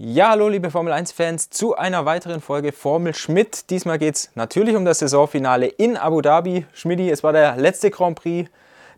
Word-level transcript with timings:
Ja, 0.00 0.30
hallo 0.30 0.46
liebe 0.48 0.70
Formel 0.70 0.92
1-Fans 0.92 1.50
zu 1.50 1.74
einer 1.74 2.06
weiteren 2.06 2.40
Folge 2.40 2.70
Formel 2.70 3.16
Schmidt. 3.16 3.68
Diesmal 3.68 3.98
geht 3.98 4.14
es 4.14 4.30
natürlich 4.36 4.76
um 4.76 4.84
das 4.84 5.00
Saisonfinale 5.00 5.66
in 5.66 5.96
Abu 5.96 6.20
Dhabi. 6.20 6.66
Schmidti, 6.72 7.10
es 7.10 7.24
war 7.24 7.32
der 7.32 7.56
letzte 7.56 7.90
Grand 7.90 8.16
Prix 8.16 8.48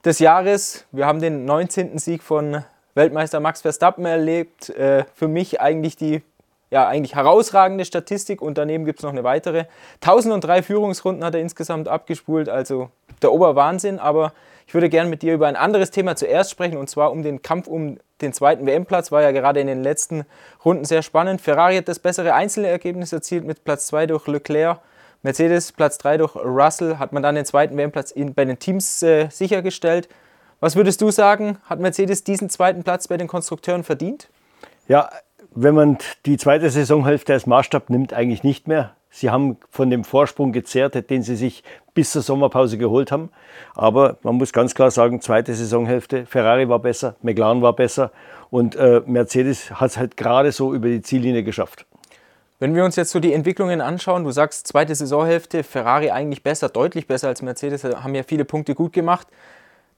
des 0.05 0.19
Jahres. 0.19 0.85
Wir 0.93 1.07
haben 1.07 1.19
den 1.19 1.47
19. 1.47 1.97
Sieg 1.97 2.23
von 2.23 2.65
Weltmeister 2.95 3.41
Max 3.41 3.63
Verstappen 3.63 4.05
erlebt. 4.05 4.69
Äh, 4.69 5.07
für 5.15 5.27
mich 5.27 5.59
eigentlich 5.63 5.97
die 5.97 6.21
ja, 6.71 6.87
eigentlich 6.87 7.15
herausragende 7.15 7.87
Statistik 7.87 8.43
und 8.43 8.59
daneben 8.59 8.85
gibt 8.85 8.99
es 8.99 9.03
noch 9.03 9.11
eine 9.11 9.25
weitere. 9.25 9.65
1003 10.03 10.63
Führungsrunden 10.63 11.25
hat 11.25 11.35
er 11.35 11.41
insgesamt 11.41 11.89
abgespult, 11.89 12.51
also 12.51 12.91
der 13.23 13.33
Oberwahnsinn. 13.33 13.99
Aber 13.99 14.35
ich 14.71 14.75
würde 14.75 14.89
gerne 14.89 15.11
mit 15.11 15.23
dir 15.23 15.35
über 15.35 15.49
ein 15.49 15.57
anderes 15.57 15.91
Thema 15.91 16.15
zuerst 16.15 16.53
sprechen 16.53 16.77
und 16.77 16.89
zwar 16.89 17.11
um 17.11 17.25
den 17.25 17.43
Kampf 17.43 17.67
um 17.67 17.99
den 18.21 18.33
zweiten 18.33 18.67
WM-Platz. 18.67 19.11
War 19.11 19.21
ja 19.21 19.33
gerade 19.33 19.59
in 19.59 19.67
den 19.67 19.83
letzten 19.83 20.25
Runden 20.65 20.85
sehr 20.85 21.03
spannend. 21.03 21.41
Ferrari 21.41 21.75
hat 21.75 21.89
das 21.89 21.99
bessere 21.99 22.35
einzelne 22.35 22.69
Ergebnis 22.69 23.13
erzielt 23.13 23.45
mit 23.45 23.65
Platz 23.65 23.89
2 23.89 24.07
durch 24.07 24.29
Leclerc. 24.29 24.79
Mercedes 25.23 25.73
Platz 25.73 25.99
3 25.99 26.19
durch 26.19 26.37
Russell 26.37 26.99
hat 26.99 27.13
man 27.13 27.21
dann 27.21 27.35
den 27.35 27.45
zweiten 27.45 27.77
WM-Platz 27.77 28.15
bei 28.37 28.45
den 28.45 28.61
Teams 28.61 29.03
äh, 29.03 29.27
sichergestellt. 29.29 30.09
Was 30.61 30.77
würdest 30.77 31.01
du 31.01 31.11
sagen, 31.11 31.59
hat 31.65 31.81
Mercedes 31.81 32.23
diesen 32.23 32.49
zweiten 32.49 32.85
Platz 32.85 33.09
bei 33.09 33.17
den 33.17 33.27
Konstrukteuren 33.27 33.83
verdient? 33.83 34.29
Ja, 34.87 35.11
wenn 35.53 35.75
man 35.75 35.99
die 36.27 36.37
zweite 36.37 36.71
Saisonhälfte 36.71 37.33
als 37.33 37.45
Maßstab 37.45 37.91
nimmt, 37.91 38.13
eigentlich 38.13 38.45
nicht 38.45 38.69
mehr. 38.69 38.95
Sie 39.11 39.29
haben 39.29 39.57
von 39.71 39.91
dem 39.91 40.05
Vorsprung 40.05 40.53
gezehrt, 40.53 41.11
den 41.11 41.23
sie 41.23 41.35
sich 41.35 41.65
bis 41.95 42.13
zur 42.13 42.23
Sommerpause 42.23 42.79
geholt 42.79 43.11
haben. 43.11 43.31
Aber 43.75 44.19
man 44.23 44.37
muss 44.37 44.53
ganz 44.53 44.75
klar 44.75 44.91
sagen, 44.91 45.21
zweite 45.21 45.53
Saisonhälfte, 45.53 46.27
Ferrari 46.27 46.69
war 46.69 46.79
besser, 46.79 47.17
McLaren 47.21 47.61
war 47.61 47.75
besser 47.75 48.13
und 48.51 48.77
äh, 48.77 49.03
Mercedes 49.07 49.73
hat 49.73 49.91
es 49.91 49.97
halt 49.97 50.17
gerade 50.17 50.53
so 50.53 50.73
über 50.73 50.89
die 50.89 51.03
Ziellinie 51.03 51.43
geschafft. 51.43 51.87
Wenn 52.61 52.75
wir 52.75 52.85
uns 52.85 52.95
jetzt 52.97 53.11
so 53.11 53.21
die 53.21 53.33
Entwicklungen 53.33 53.81
anschauen, 53.81 54.23
du 54.23 54.31
sagst 54.31 54.69
zweite 54.69 54.95
Saisonhälfte, 54.95 55.65
Ferrari 55.65 56.11
eigentlich 56.11 56.43
besser, 56.43 56.69
deutlich 56.69 57.07
besser 57.07 57.29
als 57.29 57.43
Mercedes, 57.43 57.83
haben 57.85 58.15
ja 58.15 58.23
viele 58.23 58.45
Punkte 58.45 58.75
gut 58.75 58.93
gemacht. 58.93 59.27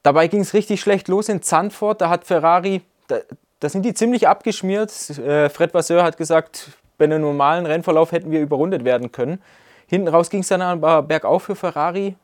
Dabei 0.01 0.27
ging 0.27 0.41
es 0.41 0.53
richtig 0.53 0.81
schlecht 0.81 1.07
los 1.07 1.29
in 1.29 1.41
Zandvoort, 1.41 2.01
da 2.01 2.09
hat 2.09 2.25
Ferrari, 2.25 2.81
da, 3.07 3.17
da 3.59 3.69
sind 3.69 3.83
die 3.83 3.93
ziemlich 3.93 4.27
abgeschmiert. 4.27 4.91
Äh, 5.19 5.49
Fred 5.49 5.73
Vasseur 5.73 6.03
hat 6.03 6.17
gesagt, 6.17 6.69
bei 7.03 7.13
einem 7.13 7.21
normalen 7.21 7.65
Rennverlauf 7.65 8.13
hätten 8.13 8.31
wir 8.31 8.39
überrundet 8.39 8.85
werden 8.85 9.11
können. 9.11 9.41
Hinten 9.87 10.07
raus 10.07 10.29
ging 10.29 10.39
es 10.39 10.47
dann 10.47 10.61
aber 10.61 11.03
bergauf 11.03 11.43
für 11.43 11.55
Ferrari. 11.55 12.15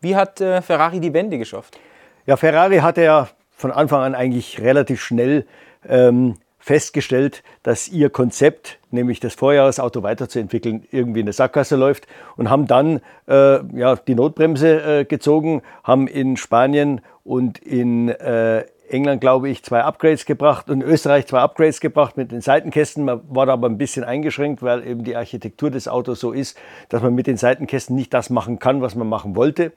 Wie 0.00 0.14
hat 0.14 0.40
äh, 0.40 0.62
Ferrari 0.62 1.00
die 1.00 1.12
Wende 1.12 1.36
geschafft? 1.36 1.80
Ja, 2.26 2.36
Ferrari 2.36 2.78
hatte 2.78 3.02
ja 3.02 3.28
von 3.50 3.72
Anfang 3.72 4.02
an 4.02 4.14
eigentlich 4.14 4.60
relativ 4.60 5.02
schnell 5.02 5.46
ähm, 5.88 6.36
festgestellt, 6.60 7.42
dass 7.64 7.88
ihr 7.88 8.08
Konzept, 8.08 8.78
nämlich 8.92 9.18
das 9.18 9.34
Vorjahresauto 9.34 10.04
weiterzuentwickeln, 10.04 10.86
irgendwie 10.92 11.20
in 11.20 11.26
der 11.26 11.32
Sackgasse 11.32 11.74
läuft 11.74 12.06
und 12.36 12.48
haben 12.48 12.68
dann 12.68 13.00
äh, 13.26 13.58
ja, 13.76 13.96
die 13.96 14.14
Notbremse 14.14 15.00
äh, 15.00 15.04
gezogen, 15.04 15.62
haben 15.82 16.06
in 16.06 16.36
Spanien 16.36 17.00
und 17.24 17.58
in 17.58 18.10
äh, 18.10 18.64
England, 18.90 19.20
glaube 19.20 19.48
ich, 19.48 19.62
zwei 19.62 19.82
Upgrades 19.82 20.26
gebracht 20.26 20.70
und 20.70 20.82
Österreich 20.82 21.26
zwei 21.26 21.40
Upgrades 21.40 21.80
gebracht 21.80 22.16
mit 22.16 22.32
den 22.32 22.40
Seitenkästen. 22.40 23.04
Man 23.04 23.20
war 23.28 23.46
da 23.46 23.52
aber 23.52 23.68
ein 23.68 23.78
bisschen 23.78 24.04
eingeschränkt, 24.04 24.62
weil 24.62 24.86
eben 24.86 25.04
die 25.04 25.16
Architektur 25.16 25.70
des 25.70 25.88
Autos 25.88 26.20
so 26.20 26.32
ist, 26.32 26.58
dass 26.88 27.02
man 27.02 27.14
mit 27.14 27.26
den 27.26 27.36
Seitenkästen 27.36 27.96
nicht 27.96 28.12
das 28.12 28.30
machen 28.30 28.58
kann, 28.58 28.82
was 28.82 28.94
man 28.94 29.08
machen 29.08 29.36
wollte. 29.36 29.72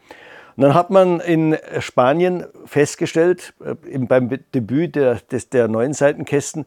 Und 0.55 0.63
dann 0.63 0.73
hat 0.73 0.89
man 0.89 1.19
in 1.19 1.57
Spanien 1.79 2.45
festgestellt, 2.65 3.53
äh, 3.63 3.97
beim 3.99 4.29
Debüt 4.53 4.95
der, 4.95 5.15
des, 5.15 5.49
der 5.49 5.67
neuen 5.67 5.93
Seitenkästen, 5.93 6.65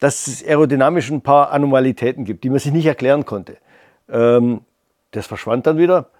dass 0.00 0.26
es 0.26 0.44
aerodynamisch 0.46 1.10
ein 1.10 1.22
paar 1.22 1.52
Anomalitäten 1.52 2.24
gibt, 2.24 2.44
die 2.44 2.50
man 2.50 2.58
sich 2.58 2.72
nicht 2.72 2.86
erklären 2.86 3.24
konnte. 3.24 3.56
Ähm, 4.10 4.62
das 5.12 5.26
verschwand 5.26 5.66
dann 5.66 5.78
wieder. 5.78 6.10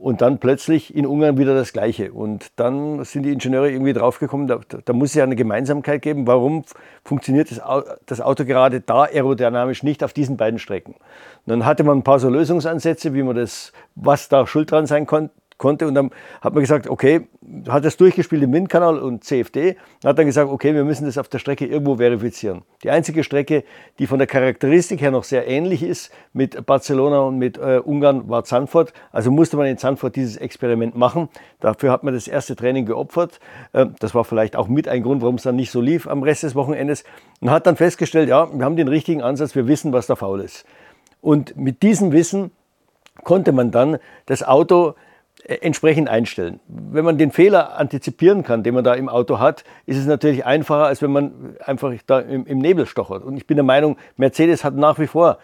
Und 0.00 0.22
dann 0.22 0.38
plötzlich 0.38 0.96
in 0.96 1.04
Ungarn 1.04 1.36
wieder 1.36 1.54
das 1.54 1.74
Gleiche. 1.74 2.12
Und 2.14 2.52
dann 2.56 3.04
sind 3.04 3.24
die 3.24 3.32
Ingenieure 3.34 3.70
irgendwie 3.70 3.92
draufgekommen, 3.92 4.46
da, 4.46 4.58
da 4.82 4.92
muss 4.94 5.10
es 5.10 5.14
ja 5.16 5.24
eine 5.24 5.36
Gemeinsamkeit 5.36 6.00
geben. 6.00 6.26
Warum 6.26 6.64
funktioniert 7.04 7.50
das, 7.50 7.60
das 8.06 8.22
Auto 8.22 8.46
gerade 8.46 8.80
da 8.80 9.02
aerodynamisch 9.02 9.82
nicht 9.82 10.02
auf 10.02 10.14
diesen 10.14 10.38
beiden 10.38 10.58
Strecken? 10.58 10.94
Und 10.94 11.02
dann 11.46 11.66
hatte 11.66 11.84
man 11.84 11.98
ein 11.98 12.02
paar 12.02 12.18
so 12.18 12.30
Lösungsansätze, 12.30 13.12
wie 13.12 13.22
man 13.22 13.36
das, 13.36 13.72
was 13.94 14.30
da 14.30 14.46
schuld 14.46 14.70
dran 14.70 14.86
sein 14.86 15.04
konnte 15.04 15.34
konnte. 15.60 15.86
Und 15.86 15.94
dann 15.94 16.10
hat 16.40 16.54
man 16.54 16.62
gesagt, 16.62 16.88
okay, 16.88 17.28
hat 17.68 17.84
das 17.84 17.96
durchgespielt 17.96 18.42
im 18.42 18.52
Windkanal 18.52 18.98
und 18.98 19.22
CFD. 19.22 19.76
Hat 20.04 20.18
dann 20.18 20.26
gesagt, 20.26 20.50
okay, 20.50 20.74
wir 20.74 20.84
müssen 20.84 21.04
das 21.04 21.18
auf 21.18 21.28
der 21.28 21.38
Strecke 21.38 21.66
irgendwo 21.66 21.96
verifizieren. 21.96 22.62
Die 22.82 22.90
einzige 22.90 23.22
Strecke, 23.22 23.62
die 24.00 24.08
von 24.08 24.18
der 24.18 24.26
Charakteristik 24.26 25.00
her 25.00 25.12
noch 25.12 25.24
sehr 25.24 25.46
ähnlich 25.46 25.84
ist 25.84 26.10
mit 26.32 26.66
Barcelona 26.66 27.20
und 27.20 27.38
mit 27.38 27.58
äh, 27.58 27.78
Ungarn, 27.78 28.28
war 28.28 28.42
Zandvoort. 28.42 28.92
Also 29.12 29.30
musste 29.30 29.56
man 29.56 29.66
in 29.66 29.78
Zandvoort 29.78 30.16
dieses 30.16 30.36
Experiment 30.36 30.96
machen. 30.96 31.28
Dafür 31.60 31.92
hat 31.92 32.02
man 32.02 32.14
das 32.14 32.26
erste 32.26 32.56
Training 32.56 32.86
geopfert. 32.86 33.38
Äh, 33.72 33.86
das 34.00 34.14
war 34.14 34.24
vielleicht 34.24 34.56
auch 34.56 34.66
mit 34.66 34.88
ein 34.88 35.02
Grund, 35.02 35.22
warum 35.22 35.36
es 35.36 35.44
dann 35.44 35.56
nicht 35.56 35.70
so 35.70 35.80
lief 35.80 36.08
am 36.08 36.22
Rest 36.22 36.42
des 36.42 36.54
Wochenendes. 36.54 37.04
Und 37.40 37.50
hat 37.50 37.66
dann 37.66 37.76
festgestellt, 37.76 38.28
ja, 38.28 38.48
wir 38.52 38.64
haben 38.64 38.76
den 38.76 38.88
richtigen 38.88 39.22
Ansatz, 39.22 39.54
wir 39.54 39.68
wissen, 39.68 39.92
was 39.92 40.06
da 40.06 40.16
faul 40.16 40.40
ist. 40.40 40.64
Und 41.20 41.56
mit 41.56 41.82
diesem 41.82 42.12
Wissen 42.12 42.50
konnte 43.24 43.52
man 43.52 43.70
dann 43.70 43.98
das 44.26 44.42
Auto 44.42 44.94
entsprechend 45.50 46.08
einstellen. 46.08 46.60
Wenn 46.68 47.04
man 47.04 47.18
den 47.18 47.32
Fehler 47.32 47.76
antizipieren 47.76 48.42
kann, 48.42 48.62
den 48.62 48.74
man 48.74 48.84
da 48.84 48.94
im 48.94 49.08
Auto 49.08 49.38
hat, 49.38 49.64
ist 49.86 49.96
es 49.96 50.06
natürlich 50.06 50.46
einfacher, 50.46 50.86
als 50.86 51.02
wenn 51.02 51.10
man 51.10 51.56
einfach 51.64 51.92
da 52.06 52.20
im, 52.20 52.46
im 52.46 52.58
Nebel 52.58 52.86
stochert. 52.86 53.24
Und 53.24 53.36
ich 53.36 53.46
bin 53.46 53.56
der 53.56 53.64
Meinung, 53.64 53.96
Mercedes 54.16 54.64
hat 54.64 54.76
nach 54.76 54.98
wie 54.98 55.06
vor 55.06 55.38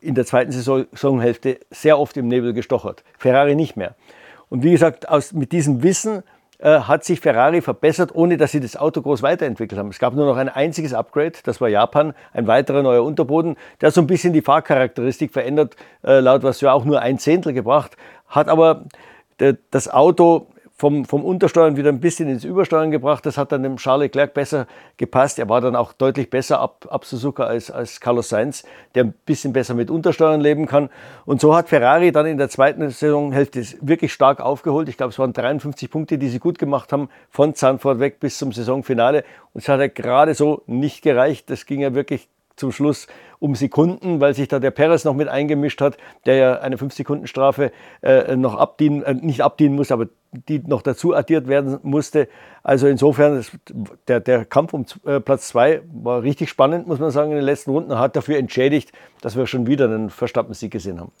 in 0.00 0.14
der 0.14 0.24
zweiten 0.24 0.50
Saisonhälfte 0.50 1.60
sehr 1.70 1.98
oft 1.98 2.16
im 2.16 2.28
Nebel 2.28 2.54
gestochert. 2.54 3.04
Ferrari 3.18 3.54
nicht 3.54 3.76
mehr. 3.76 3.94
Und 4.48 4.62
wie 4.62 4.70
gesagt, 4.70 5.08
aus, 5.08 5.32
mit 5.32 5.52
diesem 5.52 5.82
Wissen 5.82 6.22
äh, 6.58 6.80
hat 6.80 7.04
sich 7.04 7.20
Ferrari 7.20 7.60
verbessert, 7.60 8.14
ohne 8.14 8.36
dass 8.36 8.52
sie 8.52 8.60
das 8.60 8.76
Auto 8.76 9.02
groß 9.02 9.22
weiterentwickelt 9.22 9.78
haben. 9.78 9.88
Es 9.90 9.98
gab 9.98 10.14
nur 10.14 10.26
noch 10.26 10.36
ein 10.36 10.48
einziges 10.48 10.92
Upgrade, 10.92 11.32
das 11.44 11.60
war 11.60 11.68
Japan, 11.68 12.14
ein 12.32 12.46
weiterer 12.46 12.82
neuer 12.82 13.04
Unterboden, 13.04 13.56
der 13.80 13.90
so 13.90 14.00
ein 14.00 14.06
bisschen 14.06 14.32
die 14.32 14.42
Fahrcharakteristik 14.42 15.32
verändert, 15.32 15.76
äh, 16.04 16.20
laut 16.20 16.42
was 16.42 16.60
ja 16.60 16.72
auch 16.72 16.84
nur 16.84 17.00
ein 17.00 17.18
Zehntel 17.18 17.52
gebracht, 17.52 17.96
hat 18.28 18.48
aber 18.48 18.84
das 19.70 19.88
Auto 19.88 20.46
vom, 20.80 21.04
vom 21.04 21.26
Untersteuern 21.26 21.76
wieder 21.76 21.90
ein 21.90 22.00
bisschen 22.00 22.26
ins 22.30 22.42
Übersteuern 22.42 22.90
gebracht. 22.90 23.26
Das 23.26 23.36
hat 23.36 23.52
dann 23.52 23.62
dem 23.62 23.76
Charles 23.76 24.06
Leclerc 24.06 24.32
besser 24.32 24.66
gepasst. 24.96 25.38
Er 25.38 25.46
war 25.50 25.60
dann 25.60 25.76
auch 25.76 25.92
deutlich 25.92 26.30
besser 26.30 26.58
ab, 26.58 26.86
ab 26.88 27.04
Suzuka 27.04 27.44
als, 27.44 27.70
als 27.70 28.00
Carlos 28.00 28.30
Sainz, 28.30 28.64
der 28.94 29.04
ein 29.04 29.14
bisschen 29.26 29.52
besser 29.52 29.74
mit 29.74 29.90
Untersteuern 29.90 30.40
leben 30.40 30.64
kann. 30.64 30.88
Und 31.26 31.42
so 31.42 31.54
hat 31.54 31.68
Ferrari 31.68 32.12
dann 32.12 32.24
in 32.24 32.38
der 32.38 32.48
zweiten 32.48 32.88
Saisonhälfte 32.88 33.62
wirklich 33.82 34.14
stark 34.14 34.40
aufgeholt. 34.40 34.88
Ich 34.88 34.96
glaube, 34.96 35.10
es 35.10 35.18
waren 35.18 35.34
53 35.34 35.90
Punkte, 35.90 36.16
die 36.16 36.30
sie 36.30 36.38
gut 36.38 36.58
gemacht 36.58 36.94
haben, 36.94 37.10
von 37.28 37.54
Zandvoort 37.54 38.00
weg 38.00 38.18
bis 38.18 38.38
zum 38.38 38.50
Saisonfinale. 38.50 39.24
Und 39.52 39.60
es 39.60 39.68
hat 39.68 39.80
ja 39.80 39.88
gerade 39.88 40.32
so 40.32 40.62
nicht 40.66 41.02
gereicht. 41.02 41.50
Das 41.50 41.66
ging 41.66 41.82
ja 41.82 41.92
wirklich 41.92 42.26
zum 42.60 42.70
Schluss 42.70 43.08
um 43.40 43.54
Sekunden, 43.54 44.20
weil 44.20 44.34
sich 44.34 44.46
da 44.46 44.60
der 44.60 44.70
Perez 44.70 45.04
noch 45.04 45.14
mit 45.14 45.26
eingemischt 45.26 45.80
hat, 45.80 45.96
der 46.26 46.36
ja 46.36 46.60
eine 46.60 46.76
5-Sekunden-Strafe 46.76 47.72
äh, 48.02 48.36
noch 48.36 48.54
abdienen, 48.54 49.02
äh, 49.02 49.14
nicht 49.14 49.40
abdienen 49.40 49.74
muss, 49.74 49.90
aber 49.90 50.06
die 50.30 50.60
noch 50.60 50.82
dazu 50.82 51.14
addiert 51.14 51.48
werden 51.48 51.78
musste. 51.82 52.28
Also 52.62 52.86
insofern, 52.86 53.36
das, 53.36 53.50
der, 54.06 54.20
der 54.20 54.44
Kampf 54.44 54.74
um 54.74 54.84
äh, 55.04 55.18
Platz 55.18 55.48
2 55.48 55.82
war 55.92 56.22
richtig 56.22 56.50
spannend, 56.50 56.86
muss 56.86 57.00
man 57.00 57.10
sagen, 57.10 57.30
in 57.30 57.36
den 57.36 57.44
letzten 57.44 57.70
Runden, 57.70 57.98
hat 57.98 58.14
dafür 58.14 58.38
entschädigt, 58.38 58.92
dass 59.22 59.36
wir 59.36 59.46
schon 59.46 59.66
wieder 59.66 59.86
einen 59.86 60.10
Verstappen-Sieg 60.10 60.70
gesehen 60.70 61.00
haben 61.00 61.12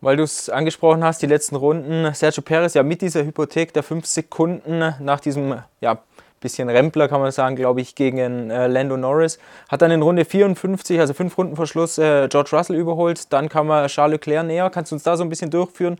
weil 0.00 0.18
du 0.18 0.22
es 0.22 0.50
angesprochen 0.50 1.02
hast, 1.02 1.22
die 1.22 1.26
letzten 1.26 1.56
Runden. 1.56 2.12
Sergio 2.12 2.42
Perez 2.42 2.74
ja 2.74 2.82
mit 2.82 3.00
dieser 3.00 3.24
Hypothek 3.24 3.72
der 3.72 3.82
5 3.82 4.04
Sekunden 4.04 4.94
nach 5.00 5.18
diesem 5.18 5.62
ja, 5.80 6.02
bisschen 6.44 6.68
Rempler, 6.68 7.08
kann 7.08 7.20
man 7.20 7.32
sagen, 7.32 7.56
glaube 7.56 7.80
ich, 7.80 7.94
gegen 7.96 8.50
äh, 8.50 8.68
Lando 8.68 8.96
Norris. 8.96 9.38
Hat 9.68 9.82
dann 9.82 9.90
in 9.90 10.02
Runde 10.02 10.24
54, 10.24 11.00
also 11.00 11.14
fünf 11.14 11.36
Runden 11.36 11.56
vor 11.56 11.66
Schluss, 11.66 11.98
äh, 11.98 12.28
George 12.28 12.50
Russell 12.52 12.76
überholt. 12.76 13.32
Dann 13.32 13.48
kam 13.48 13.70
er 13.70 13.88
Charles 13.88 14.20
Leclerc 14.20 14.46
näher. 14.46 14.70
Kannst 14.70 14.92
du 14.92 14.96
uns 14.96 15.02
da 15.02 15.16
so 15.16 15.24
ein 15.24 15.30
bisschen 15.30 15.50
durchführen, 15.50 15.98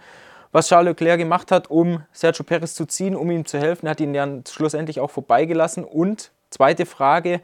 was 0.52 0.68
Charles 0.68 0.90
Leclerc 0.90 1.18
gemacht 1.18 1.50
hat, 1.50 1.70
um 1.70 2.02
Sergio 2.12 2.44
Perez 2.44 2.74
zu 2.74 2.84
ziehen, 2.84 3.16
um 3.16 3.30
ihm 3.30 3.46
zu 3.46 3.58
helfen? 3.58 3.86
Er 3.86 3.90
hat 3.90 4.00
ihn 4.00 4.12
dann 4.12 4.44
schlussendlich 4.46 5.00
auch 5.00 5.10
vorbeigelassen. 5.10 5.82
Und 5.82 6.30
zweite 6.50 6.86
Frage, 6.86 7.40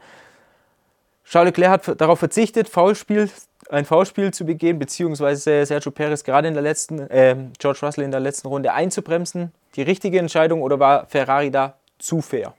Charles 1.25 1.49
Leclerc 1.57 1.87
hat 1.87 1.99
darauf 2.01 2.19
verzichtet, 2.19 2.69
Foulspiel, 2.69 3.29
ein 3.69 3.85
Foulspiel 3.85 4.31
zu 4.31 4.45
begehen, 4.45 4.77
beziehungsweise 4.77 5.65
Sergio 5.65 5.91
Perez 5.91 6.23
gerade 6.23 6.47
in 6.47 6.53
der 6.53 6.63
letzten, 6.63 6.99
äh, 7.09 7.35
George 7.57 7.79
Russell 7.81 8.03
in 8.03 8.11
der 8.11 8.19
letzten 8.19 8.47
Runde 8.47 8.71
einzubremsen. 8.73 9.51
Die 9.75 9.81
richtige 9.81 10.19
Entscheidung 10.19 10.61
oder 10.61 10.79
war 10.79 11.07
Ferrari 11.07 11.49
da 11.49 11.73
zu 11.97 12.21
fair? 12.21 12.53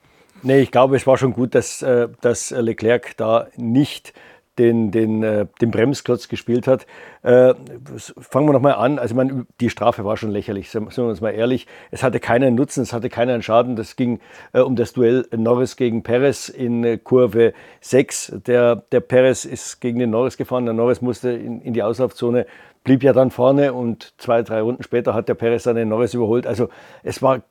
Nee, 0.45 0.59
ich 0.59 0.71
glaube, 0.71 0.97
es 0.97 1.07
war 1.07 1.17
schon 1.17 1.31
gut, 1.31 1.55
dass, 1.55 1.81
äh, 1.81 2.09
dass 2.19 2.51
Leclerc 2.51 3.15
da 3.15 3.47
nicht 3.55 4.13
den, 4.59 4.91
den, 4.91 5.23
äh, 5.23 5.47
den 5.61 5.71
Bremsklotz 5.71 6.27
gespielt 6.27 6.67
hat. 6.67 6.85
Äh, 7.23 7.53
fangen 7.97 8.47
wir 8.47 8.51
nochmal 8.51 8.73
an. 8.73 8.99
Also 8.99 9.15
man, 9.15 9.47
die 9.61 9.69
Strafe 9.69 10.03
war 10.03 10.17
schon 10.17 10.31
lächerlich, 10.31 10.69
sind 10.69 10.95
wir 10.95 11.03
uns 11.05 11.21
mal 11.21 11.31
ehrlich. 11.31 11.65
Es 11.91 12.03
hatte 12.03 12.19
keinen 12.19 12.55
Nutzen, 12.55 12.83
es 12.83 12.91
hatte 12.91 13.09
keinen 13.09 13.41
Schaden. 13.41 13.77
Das 13.77 13.95
ging 13.95 14.19
um 14.51 14.75
das 14.75 14.91
Duell 14.91 15.25
Norris 15.35 15.77
gegen 15.77 16.03
Perez 16.03 16.49
in 16.49 17.01
Kurve 17.05 17.53
6. 17.79 18.33
Der, 18.45 18.75
der 18.75 18.99
Perez 18.99 19.45
ist 19.45 19.79
gegen 19.79 19.97
den 19.97 20.09
Norris 20.09 20.35
gefahren, 20.35 20.65
der 20.65 20.73
Norris 20.75 21.01
musste 21.01 21.31
in, 21.31 21.61
in 21.61 21.73
die 21.73 21.81
Auslaufzone 21.81 22.45
blieb 22.83 23.03
ja 23.03 23.13
dann 23.13 23.31
vorne 23.31 23.73
und 23.73 24.13
zwei, 24.17 24.41
drei 24.41 24.61
Runden 24.61 24.83
später 24.83 25.13
hat 25.13 25.29
der 25.29 25.35
Perez 25.35 25.63
dann 25.63 25.75
den 25.75 25.89
Norris 25.89 26.13
überholt. 26.13 26.45
Also 26.45 26.69
es 27.01 27.21
war, 27.21 27.41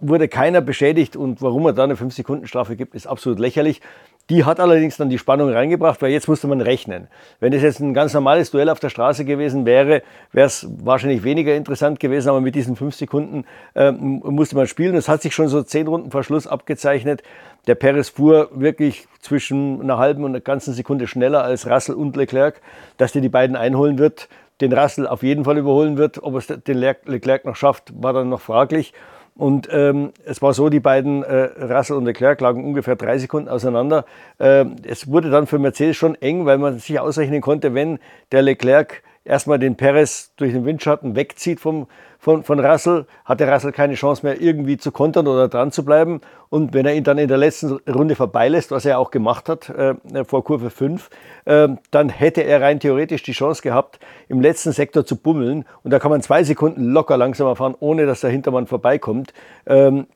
wurde 0.00 0.28
keiner 0.28 0.60
beschädigt 0.60 1.16
und 1.16 1.42
warum 1.42 1.66
er 1.66 1.72
da 1.72 1.84
eine 1.84 1.94
5-Sekunden-Strafe 1.94 2.76
gibt, 2.76 2.94
ist 2.94 3.06
absolut 3.06 3.38
lächerlich. 3.38 3.80
Die 4.30 4.44
hat 4.44 4.60
allerdings 4.60 4.96
dann 4.96 5.10
die 5.10 5.18
Spannung 5.18 5.50
reingebracht, 5.50 6.00
weil 6.00 6.12
jetzt 6.12 6.28
musste 6.28 6.46
man 6.46 6.60
rechnen. 6.60 7.08
Wenn 7.40 7.52
es 7.52 7.62
jetzt 7.62 7.80
ein 7.80 7.92
ganz 7.92 8.14
normales 8.14 8.52
Duell 8.52 8.68
auf 8.68 8.78
der 8.78 8.88
Straße 8.88 9.24
gewesen 9.24 9.66
wäre, 9.66 10.02
wäre 10.30 10.46
es 10.46 10.68
wahrscheinlich 10.82 11.24
weniger 11.24 11.56
interessant 11.56 11.98
gewesen, 11.98 12.28
aber 12.28 12.40
mit 12.40 12.54
diesen 12.54 12.76
fünf 12.76 12.94
Sekunden 12.94 13.44
äh, 13.74 13.90
musste 13.90 14.54
man 14.54 14.68
spielen. 14.68 14.94
Es 14.94 15.08
hat 15.08 15.22
sich 15.22 15.34
schon 15.34 15.48
so 15.48 15.62
zehn 15.64 15.88
Runden 15.88 16.12
vor 16.12 16.22
Schluss 16.22 16.46
abgezeichnet. 16.46 17.24
Der 17.66 17.76
Perez 17.76 18.08
fuhr 18.08 18.48
wirklich 18.52 19.06
zwischen 19.20 19.80
einer 19.80 19.98
halben 19.98 20.24
und 20.24 20.30
einer 20.32 20.40
ganzen 20.40 20.74
Sekunde 20.74 21.06
schneller 21.06 21.44
als 21.44 21.68
Russell 21.68 21.94
und 21.94 22.16
Leclerc, 22.16 22.60
dass 22.96 23.12
der 23.12 23.22
die 23.22 23.28
beiden 23.28 23.54
einholen 23.54 23.98
wird, 23.98 24.28
den 24.60 24.72
Russell 24.72 25.06
auf 25.06 25.22
jeden 25.22 25.44
Fall 25.44 25.58
überholen 25.58 25.96
wird. 25.96 26.22
Ob 26.22 26.34
es 26.34 26.48
den 26.48 26.78
Leclerc 26.78 27.44
noch 27.44 27.56
schafft, 27.56 27.92
war 28.02 28.12
dann 28.12 28.28
noch 28.28 28.40
fraglich. 28.40 28.92
Und 29.34 29.68
ähm, 29.72 30.12
es 30.26 30.42
war 30.42 30.52
so, 30.52 30.68
die 30.68 30.80
beiden, 30.80 31.22
äh, 31.22 31.50
Russell 31.72 31.96
und 31.96 32.04
Leclerc, 32.04 32.40
lagen 32.40 32.64
ungefähr 32.64 32.96
drei 32.96 33.16
Sekunden 33.16 33.48
auseinander. 33.48 34.04
Äh, 34.38 34.66
es 34.82 35.08
wurde 35.08 35.30
dann 35.30 35.46
für 35.46 35.58
Mercedes 35.58 35.96
schon 35.96 36.16
eng, 36.16 36.44
weil 36.44 36.58
man 36.58 36.78
sich 36.78 37.00
ausrechnen 37.00 37.40
konnte, 37.40 37.74
wenn 37.74 37.98
der 38.30 38.42
Leclerc 38.42 39.02
erstmal 39.24 39.58
den 39.58 39.76
Perez 39.76 40.32
durch 40.36 40.52
den 40.52 40.64
Windschatten 40.64 41.16
wegzieht 41.16 41.60
vom, 41.60 41.86
von, 42.18 42.44
von 42.44 42.60
Russell, 42.60 43.06
hat 43.24 43.40
der 43.40 43.52
Russell 43.52 43.72
keine 43.72 43.94
Chance 43.94 44.24
mehr, 44.24 44.40
irgendwie 44.40 44.76
zu 44.76 44.92
kontern 44.92 45.26
oder 45.26 45.48
dran 45.48 45.72
zu 45.72 45.84
bleiben. 45.84 46.20
Und 46.48 46.74
wenn 46.74 46.86
er 46.86 46.94
ihn 46.94 47.04
dann 47.04 47.18
in 47.18 47.28
der 47.28 47.38
letzten 47.38 47.72
Runde 47.88 48.14
vorbeilässt, 48.14 48.70
was 48.70 48.84
er 48.84 48.98
auch 48.98 49.10
gemacht 49.10 49.48
hat 49.48 49.68
äh, 49.70 49.94
vor 50.24 50.44
Kurve 50.44 50.70
5, 50.70 51.10
äh, 51.44 51.68
dann 51.90 52.08
hätte 52.08 52.42
er 52.42 52.60
rein 52.60 52.80
theoretisch 52.80 53.22
die 53.22 53.32
Chance 53.32 53.62
gehabt, 53.62 53.98
im 54.28 54.40
letzten 54.40 54.72
Sektor 54.72 55.04
zu 55.04 55.16
bummeln. 55.16 55.64
Und 55.82 55.90
da 55.90 55.98
kann 55.98 56.10
man 56.10 56.22
zwei 56.22 56.44
Sekunden 56.44 56.92
locker 56.92 57.16
langsamer 57.16 57.56
fahren, 57.56 57.74
ohne 57.78 58.06
dass 58.06 58.20
der 58.20 58.30
Hintermann 58.30 58.66
vorbeikommt. 58.66 59.32
Ähm, 59.66 60.06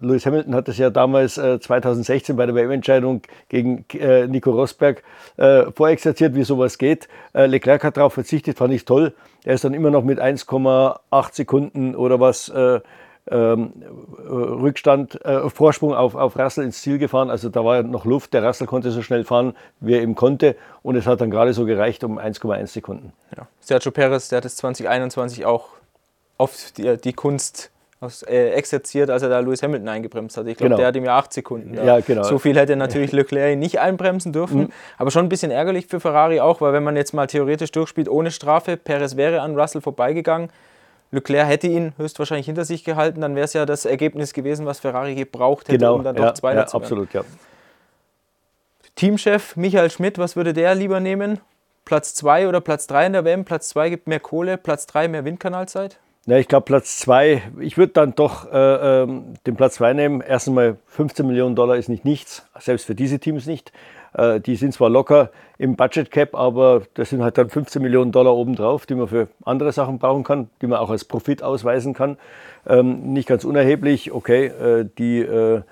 Lewis 0.00 0.26
Hamilton 0.26 0.54
hat 0.54 0.68
das 0.68 0.78
ja 0.78 0.90
damals 0.90 1.38
äh, 1.38 1.58
2016 1.58 2.36
bei 2.36 2.46
der 2.46 2.54
WM-Entscheidung 2.54 3.22
gegen 3.48 3.84
äh, 3.94 4.26
Nico 4.26 4.50
Rosberg 4.50 5.02
äh, 5.36 5.64
vorexerziert, 5.72 6.34
wie 6.34 6.44
sowas 6.44 6.78
geht. 6.78 7.08
Äh, 7.34 7.46
Leclerc 7.46 7.84
hat 7.84 7.96
darauf 7.96 8.14
verzichtet, 8.14 8.58
fand 8.58 8.72
ich 8.74 8.84
toll. 8.84 9.14
Er 9.44 9.54
ist 9.54 9.64
dann 9.64 9.74
immer 9.74 9.90
noch 9.90 10.04
mit 10.04 10.20
1,8 10.20 11.34
Sekunden 11.34 11.94
oder 11.94 12.20
was 12.20 12.48
äh, 12.48 12.80
ähm, 13.30 13.72
Rückstand, 14.26 15.24
äh, 15.24 15.50
Vorsprung 15.50 15.94
auf, 15.94 16.14
auf 16.14 16.38
Russell 16.38 16.64
ins 16.64 16.80
Ziel 16.82 16.98
gefahren. 16.98 17.30
Also 17.30 17.48
da 17.48 17.64
war 17.64 17.82
noch 17.82 18.04
Luft. 18.04 18.32
Der 18.34 18.44
Russell 18.44 18.66
konnte 18.66 18.90
so 18.90 19.02
schnell 19.02 19.24
fahren, 19.24 19.54
wie 19.80 19.94
er 19.94 20.02
eben 20.02 20.14
konnte. 20.14 20.56
Und 20.82 20.96
es 20.96 21.06
hat 21.06 21.20
dann 21.20 21.30
gerade 21.30 21.52
so 21.52 21.64
gereicht 21.64 22.04
um 22.04 22.18
1,1 22.18 22.68
Sekunden. 22.68 23.12
Ja. 23.36 23.46
Sergio 23.60 23.92
Perez, 23.92 24.28
der 24.28 24.38
hat 24.38 24.44
es 24.44 24.56
2021 24.56 25.44
auch 25.44 25.68
oft 26.38 26.78
die, 26.78 26.96
die 26.96 27.12
Kunst 27.12 27.70
aus, 28.00 28.22
äh, 28.22 28.50
exerziert, 28.50 29.10
als 29.10 29.22
er 29.22 29.28
da 29.28 29.40
Lewis 29.40 29.62
Hamilton 29.62 29.88
eingebremst 29.88 30.36
hat. 30.36 30.46
Ich 30.46 30.56
glaube, 30.56 30.68
genau. 30.68 30.76
der 30.76 30.86
hat 30.86 30.96
ihm 30.96 31.04
ja 31.04 31.18
acht 31.18 31.32
Sekunden. 31.32 31.74
Ja. 31.74 31.84
ja. 31.84 32.00
genau. 32.00 32.22
So 32.22 32.38
viel 32.38 32.56
hätte 32.56 32.76
natürlich 32.76 33.12
Leclerc 33.12 33.58
nicht 33.58 33.80
einbremsen 33.80 34.32
dürfen. 34.32 34.60
Mhm. 34.60 34.72
Aber 34.96 35.10
schon 35.10 35.26
ein 35.26 35.28
bisschen 35.28 35.50
ärgerlich 35.50 35.86
für 35.86 35.98
Ferrari 35.98 36.40
auch, 36.40 36.60
weil 36.60 36.72
wenn 36.72 36.84
man 36.84 36.96
jetzt 36.96 37.12
mal 37.12 37.26
theoretisch 37.26 37.72
durchspielt 37.72 38.08
ohne 38.08 38.30
Strafe, 38.30 38.76
Perez 38.76 39.16
wäre 39.16 39.40
an 39.40 39.58
Russell 39.58 39.80
vorbeigegangen. 39.80 40.50
Leclerc 41.10 41.48
hätte 41.48 41.66
ihn 41.66 41.92
höchstwahrscheinlich 41.96 42.46
hinter 42.46 42.64
sich 42.64 42.84
gehalten, 42.84 43.22
dann 43.22 43.34
wäre 43.34 43.46
es 43.46 43.54
ja 43.54 43.64
das 43.64 43.86
Ergebnis 43.86 44.34
gewesen, 44.34 44.66
was 44.66 44.78
Ferrari 44.80 45.14
gebraucht 45.14 45.68
hätte, 45.68 45.78
genau. 45.78 45.94
um 45.94 46.04
dann 46.04 46.14
doch 46.16 46.24
ja, 46.24 46.34
Zweiter 46.34 46.60
ja, 46.60 46.66
zu 46.66 46.74
werden. 46.74 46.84
Absolut, 46.84 47.14
ja. 47.14 47.24
Teamchef 48.94 49.56
Michael 49.56 49.90
Schmidt, 49.90 50.18
was 50.18 50.36
würde 50.36 50.52
der 50.52 50.74
lieber 50.74 51.00
nehmen? 51.00 51.40
Platz 51.84 52.14
2 52.14 52.48
oder 52.48 52.60
Platz 52.60 52.86
3 52.88 53.06
in 53.06 53.12
der 53.14 53.24
WM? 53.24 53.44
Platz 53.46 53.70
2 53.70 53.88
gibt 53.88 54.06
mehr 54.06 54.20
Kohle, 54.20 54.58
Platz 54.58 54.86
3 54.86 55.08
mehr 55.08 55.24
Windkanalzeit? 55.24 55.98
Ja, 56.28 56.36
ich 56.36 56.46
glaube 56.46 56.66
Platz 56.66 56.98
zwei, 56.98 57.40
ich 57.58 57.78
würde 57.78 57.94
dann 57.94 58.14
doch 58.14 58.52
äh, 58.52 59.02
ähm, 59.02 59.32
den 59.46 59.56
Platz 59.56 59.76
zwei 59.76 59.94
nehmen. 59.94 60.20
Erst 60.20 60.46
einmal 60.46 60.76
15 60.88 61.26
Millionen 61.26 61.56
Dollar 61.56 61.76
ist 61.78 61.88
nicht 61.88 62.04
nichts, 62.04 62.46
selbst 62.58 62.84
für 62.84 62.94
diese 62.94 63.18
Teams 63.18 63.46
nicht. 63.46 63.72
Äh, 64.12 64.38
die 64.38 64.56
sind 64.56 64.74
zwar 64.74 64.90
locker 64.90 65.30
im 65.56 65.76
Budget 65.76 66.10
Cap, 66.10 66.34
aber 66.34 66.82
das 66.92 67.08
sind 67.08 67.22
halt 67.22 67.38
dann 67.38 67.48
15 67.48 67.80
Millionen 67.80 68.12
Dollar 68.12 68.36
obendrauf, 68.36 68.84
die 68.84 68.94
man 68.94 69.08
für 69.08 69.28
andere 69.46 69.72
Sachen 69.72 69.98
brauchen 69.98 70.22
kann, 70.22 70.50
die 70.60 70.66
man 70.66 70.80
auch 70.80 70.90
als 70.90 71.06
Profit 71.06 71.42
ausweisen 71.42 71.94
kann. 71.94 72.18
Ähm, 72.66 73.14
nicht 73.14 73.26
ganz 73.26 73.44
unerheblich, 73.44 74.12
okay, 74.12 74.48
äh, 74.48 74.86
die 74.98 75.20
äh, 75.20 75.62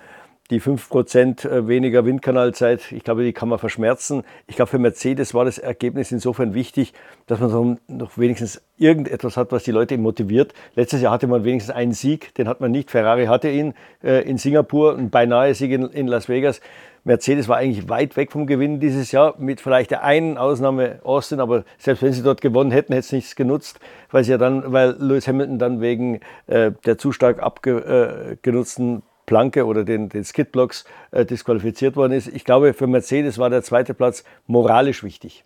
die 0.51 0.61
5% 0.61 1.49
äh, 1.49 1.69
weniger 1.69 2.05
Windkanalzeit, 2.05 2.93
ich 2.93 3.03
glaube, 3.03 3.25
die 3.25 3.33
kann 3.33 3.49
man 3.49 3.59
verschmerzen. 3.59 4.23
Ich 4.47 4.57
glaube, 4.57 4.71
für 4.71 4.79
Mercedes 4.79 5.35
war 5.35 5.45
das 5.45 5.59
Ergebnis 5.59 6.13
insofern 6.13 6.55
wichtig, 6.55 6.93
dass 7.27 7.41
man 7.41 7.79
noch 7.89 8.19
wenigstens 8.19 8.63
irgendetwas 8.77 9.37
hat, 9.37 9.53
was 9.53 9.65
die 9.65 9.73
Leute 9.73 9.99
motiviert. 9.99 10.53
Letztes 10.75 11.01
Jahr 11.01 11.13
hatte 11.13 11.27
man 11.27 11.45
wenigstens 11.45 11.75
einen 11.75 11.93
Sieg, 11.93 12.35
den 12.35 12.49
hat 12.49 12.61
man 12.61 12.71
nicht. 12.71 12.91
Ferrari 12.91 13.27
hatte 13.27 13.49
ihn 13.49 13.75
äh, 14.03 14.29
in 14.29 14.39
Singapur, 14.39 14.97
ein 14.97 15.11
beinahe 15.11 15.55
Sieg 15.55 15.73
in, 15.73 16.07
Las 16.07 16.29
Vegas. 16.29 16.61
Mercedes 17.03 17.49
war 17.49 17.59
eigentlich 17.59 17.89
weit 17.89 18.17
weg 18.17 18.33
vom 18.33 18.47
Gewinn 18.47 18.81
dieses 18.81 19.13
Jahr, 19.13 19.35
mit 19.39 19.61
vielleicht 19.61 19.93
der 19.93 20.03
einen 20.03 20.39
Ausnahme 20.39 20.99
Austin, 21.05 21.39
aber 21.39 21.65
selbst 21.79 22.03
wenn 22.03 22.13
sie 22.13 22.23
dort 22.23 22.41
gewonnen 22.41 22.73
hätten, 22.73 22.93
hätte 22.93 23.07
es 23.07 23.13
nichts 23.13 23.37
genutzt, 23.37 23.79
weil 24.11 24.25
sie 24.25 24.33
ja 24.33 24.39
dann, 24.39 24.73
weil 24.73 24.97
Lewis 24.99 25.29
Hamilton 25.29 25.59
dann 25.59 25.81
wegen 25.81 26.21
äh, 26.49 26.73
der 26.85 26.99
zu 26.99 27.13
stark 27.13 27.41
abgenutzten 27.41 29.03
Planke 29.27 29.67
oder 29.67 29.85
den, 29.85 30.09
den 30.09 30.25
Skidblocks 30.25 30.85
äh, 31.11 31.25
disqualifiziert 31.25 31.97
worden 31.97 32.13
ist. 32.13 32.29
Ich 32.29 32.45
glaube, 32.45 32.73
für 32.73 32.87
Mercedes 32.87 33.39
war 33.39 33.51
der 33.51 33.63
zweite 33.63 33.93
Platz 33.93 34.25
moralisch 34.47 35.03
wichtig. 35.03 35.45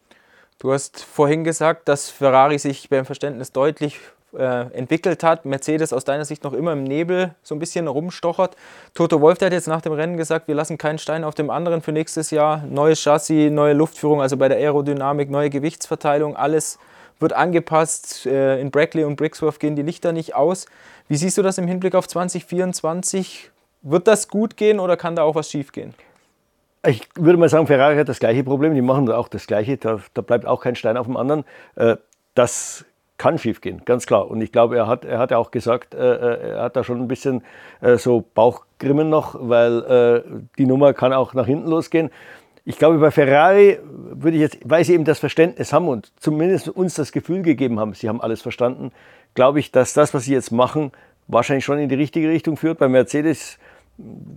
Du 0.59 0.73
hast 0.73 1.03
vorhin 1.03 1.43
gesagt, 1.43 1.89
dass 1.89 2.11
Ferrari 2.11 2.59
sich 2.59 2.91
beim 2.91 3.07
Verständnis 3.07 3.51
deutlich 3.51 3.99
äh, 4.37 4.71
entwickelt 4.73 5.23
hat. 5.23 5.45
Mercedes 5.45 5.93
aus 5.93 6.05
deiner 6.05 6.25
Sicht 6.25 6.45
noch 6.45 6.53
immer 6.53 6.73
im 6.75 6.85
Nebel 6.85 7.35
so 7.43 7.55
ein 7.55 7.59
bisschen 7.59 7.89
rumstochert. 7.89 8.57
Toto 8.95 9.21
Wolf 9.21 9.41
hat 9.41 9.53
jetzt 9.53 9.69
nach 9.69 9.81
dem 9.81 9.93
Rennen 9.93 10.17
gesagt, 10.17 10.49
wir 10.49 10.55
lassen 10.55 10.79
keinen 10.79 10.99
Stein 10.99 11.25
auf 11.25 11.35
dem 11.35 11.51
anderen 11.51 11.83
für 11.83 11.93
nächstes 11.93 12.31
Jahr. 12.31 12.65
Neues 12.69 13.03
Chassis, 13.03 13.51
neue 13.51 13.73
Luftführung, 13.73 14.21
also 14.21 14.37
bei 14.37 14.49
der 14.49 14.59
Aerodynamik, 14.59 15.31
neue 15.31 15.51
Gewichtsverteilung, 15.51 16.37
alles 16.37 16.79
wird 17.19 17.33
angepasst. 17.33 18.27
Äh, 18.27 18.61
in 18.61 18.71
Brackley 18.71 19.05
und 19.05 19.17
Brixworth 19.17 19.61
gehen 19.61 19.77
die 19.77 19.83
Lichter 19.83 20.13
nicht 20.13 20.35
aus. 20.35 20.67
Wie 21.09 21.17
siehst 21.17 21.39
du 21.39 21.43
das 21.43 21.59
im 21.59 21.67
Hinblick 21.67 21.95
auf 21.95 22.07
2024? 22.07 23.51
Wird 23.83 24.07
das 24.07 24.29
gut 24.29 24.57
gehen 24.57 24.79
oder 24.79 24.97
kann 24.97 25.17
da 25.17 25.23
auch 25.23 25.35
was 25.35 25.51
schief 25.51 25.73
gehen? 25.73 25.95
Ich 26.87 27.09
würde 27.15 27.39
mal 27.39 27.49
sagen, 27.49 27.67
Ferrari 27.67 27.97
hat 27.97 28.09
das 28.09 28.21
gleiche 28.21 28.43
Problem. 28.43 28.75
Die 28.75 28.83
machen 28.83 29.07
da 29.07 29.17
auch 29.17 29.29
das 29.29 29.47
Gleiche. 29.47 29.77
Da, 29.77 30.01
da 30.15 30.23
bleibt 30.23 30.47
auch 30.47 30.63
kein 30.63 30.77
Stein 30.77 30.97
auf 30.97 31.07
dem 31.07 31.17
anderen. 31.17 31.45
Äh, 31.77 31.97
das 32.35 32.85
kann 33.19 33.37
schief 33.37 33.61
gehen, 33.61 33.83
ganz 33.85 34.07
klar. 34.07 34.31
Und 34.31 34.41
ich 34.41 34.51
glaube, 34.51 34.77
er 34.77 34.87
hat, 34.87 35.05
er 35.05 35.19
hat 35.19 35.31
ja 35.31 35.37
auch 35.37 35.51
gesagt, 35.51 35.95
äh, 35.95 35.99
äh, 35.99 36.51
er 36.53 36.63
hat 36.63 36.77
da 36.77 36.85
schon 36.85 37.01
ein 37.01 37.09
bisschen 37.09 37.43
so 37.97 38.25
Bauchgrimmen 38.35 39.09
noch, 39.09 39.37
weil 39.39 40.43
die 40.59 40.67
Nummer 40.67 40.93
kann 40.93 41.13
auch 41.13 41.35
nach 41.35 41.47
hinten 41.47 41.69
losgehen. 41.69 42.11
Ich 42.65 42.79
glaube, 42.79 42.99
bei 42.99 43.11
Ferrari 43.11 43.79
würde 43.83 44.37
ich 44.37 44.43
jetzt, 44.43 44.59
weil 44.65 44.85
sie 44.85 44.95
eben 44.95 45.05
das 45.05 45.19
Verständnis 45.19 45.73
haben 45.73 45.89
und 45.89 46.13
zumindest 46.21 46.69
uns 46.69 46.95
das 46.95 47.11
Gefühl 47.13 47.43
gegeben 47.43 47.81
haben, 47.81 47.95
sie 47.95 48.09
haben 48.09 48.21
alles 48.21 48.43
verstanden, 48.43 48.93
glaube 49.35 49.61
ich, 49.61 49.73
dass 49.73 49.95
das, 49.95 50.13
was 50.13 50.25
sie 50.25 50.35
jetzt 50.35 50.53
machen, 50.53 50.93
wahrscheinlich 51.27 51.65
schon 51.65 51.79
in 51.79 51.89
die 51.89 51.95
richtige 51.95 52.29
Richtung 52.29 52.57
führt. 52.57 52.79
Bei 52.79 52.89
Mercedes 52.89 53.59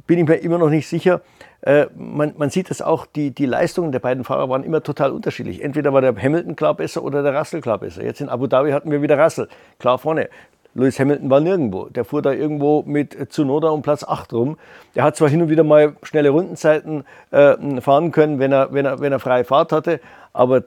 bin 0.07 0.19
ich 0.19 0.27
mir 0.27 0.35
immer 0.35 0.57
noch 0.57 0.69
nicht 0.69 0.87
sicher. 0.87 1.21
Äh, 1.61 1.87
man, 1.95 2.33
man, 2.37 2.49
sieht 2.49 2.69
das 2.69 2.81
auch, 2.81 3.05
die, 3.05 3.31
die 3.31 3.45
Leistungen 3.45 3.91
der 3.91 3.99
beiden 3.99 4.23
Fahrer 4.23 4.49
waren 4.49 4.63
immer 4.63 4.83
total 4.83 5.11
unterschiedlich. 5.11 5.63
Entweder 5.63 5.93
war 5.93 6.01
der 6.01 6.15
Hamilton 6.15 6.55
klar 6.55 6.73
besser 6.73 7.03
oder 7.03 7.23
der 7.23 7.37
Russell 7.37 7.61
klar 7.61 7.77
besser. 7.77 8.03
Jetzt 8.03 8.21
in 8.21 8.29
Abu 8.29 8.47
Dhabi 8.47 8.71
hatten 8.71 8.91
wir 8.91 9.01
wieder 9.01 9.17
Russell, 9.17 9.47
klar 9.79 9.97
vorne. 9.97 10.29
Lewis 10.75 10.99
Hamilton 10.99 11.29
war 11.29 11.39
nirgendwo. 11.39 11.85
Der 11.85 12.03
fuhr 12.03 12.21
da 12.21 12.31
irgendwo 12.31 12.83
mit 12.85 13.15
Tsunoda 13.31 13.69
um 13.69 13.81
Platz 13.81 14.03
8 14.03 14.33
rum. 14.33 14.57
Der 14.95 15.03
hat 15.03 15.15
zwar 15.15 15.29
hin 15.29 15.41
und 15.41 15.49
wieder 15.49 15.63
mal 15.63 15.95
schnelle 16.03 16.29
Rundenzeiten 16.29 17.05
äh, 17.31 17.81
fahren 17.81 18.11
können, 18.11 18.39
wenn 18.39 18.51
er, 18.51 18.73
wenn, 18.73 18.85
er, 18.85 18.99
wenn 18.99 19.11
er 19.11 19.19
freie 19.19 19.43
Fahrt 19.43 19.71
hatte, 19.71 19.99
aber 20.33 20.63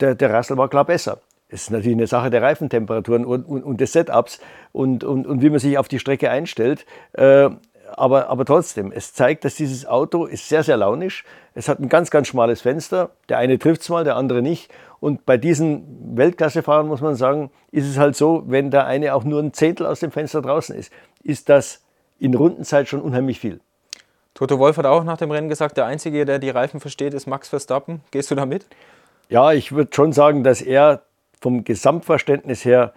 der, 0.00 0.14
der 0.14 0.34
Russell 0.34 0.56
war 0.56 0.68
klar 0.68 0.84
besser. 0.84 1.18
Es 1.50 1.62
ist 1.62 1.70
natürlich 1.70 1.96
eine 1.96 2.06
Sache 2.06 2.30
der 2.30 2.42
Reifentemperaturen 2.42 3.24
und, 3.24 3.44
und, 3.44 3.64
und 3.64 3.80
des 3.80 3.92
Setups 3.92 4.40
und, 4.72 5.04
und, 5.04 5.26
und 5.26 5.42
wie 5.42 5.50
man 5.50 5.58
sich 5.58 5.76
auf 5.78 5.88
die 5.88 5.98
Strecke 5.98 6.30
einstellt. 6.30 6.86
Äh, 7.12 7.50
aber, 7.98 8.28
aber 8.28 8.44
trotzdem, 8.44 8.92
es 8.92 9.12
zeigt, 9.12 9.44
dass 9.44 9.54
dieses 9.54 9.86
Auto 9.86 10.26
ist 10.26 10.48
sehr, 10.48 10.62
sehr 10.62 10.76
launisch. 10.76 11.24
Es 11.54 11.68
hat 11.68 11.80
ein 11.80 11.88
ganz, 11.88 12.10
ganz 12.10 12.28
schmales 12.28 12.60
Fenster. 12.60 13.10
Der 13.28 13.38
eine 13.38 13.58
trifft 13.58 13.82
es 13.82 13.88
mal, 13.88 14.04
der 14.04 14.16
andere 14.16 14.42
nicht. 14.42 14.70
Und 15.00 15.26
bei 15.26 15.36
diesen 15.36 16.16
Weltklassefahrern 16.16 16.86
muss 16.86 17.00
man 17.00 17.14
sagen, 17.14 17.50
ist 17.72 17.86
es 17.86 17.98
halt 17.98 18.16
so, 18.16 18.44
wenn 18.46 18.70
der 18.70 18.86
eine 18.86 19.14
auch 19.14 19.24
nur 19.24 19.42
ein 19.42 19.52
Zehntel 19.52 19.86
aus 19.86 20.00
dem 20.00 20.10
Fenster 20.10 20.42
draußen 20.42 20.74
ist, 20.76 20.92
ist 21.22 21.48
das 21.48 21.82
in 22.18 22.34
Rundenzeit 22.34 22.88
schon 22.88 23.00
unheimlich 23.00 23.40
viel. 23.40 23.60
Toto 24.34 24.58
Wolf 24.58 24.76
hat 24.76 24.86
auch 24.86 25.04
nach 25.04 25.16
dem 25.16 25.30
Rennen 25.30 25.48
gesagt, 25.48 25.76
der 25.76 25.86
Einzige, 25.86 26.24
der 26.24 26.38
die 26.38 26.50
Reifen 26.50 26.80
versteht, 26.80 27.14
ist 27.14 27.26
Max 27.26 27.48
Verstappen. 27.48 28.00
Gehst 28.10 28.30
du 28.30 28.34
da 28.34 28.46
mit? 28.46 28.66
Ja, 29.28 29.52
ich 29.52 29.72
würde 29.72 29.90
schon 29.94 30.12
sagen, 30.12 30.44
dass 30.44 30.60
er 30.60 31.02
vom 31.40 31.64
Gesamtverständnis 31.64 32.64
her 32.64 32.92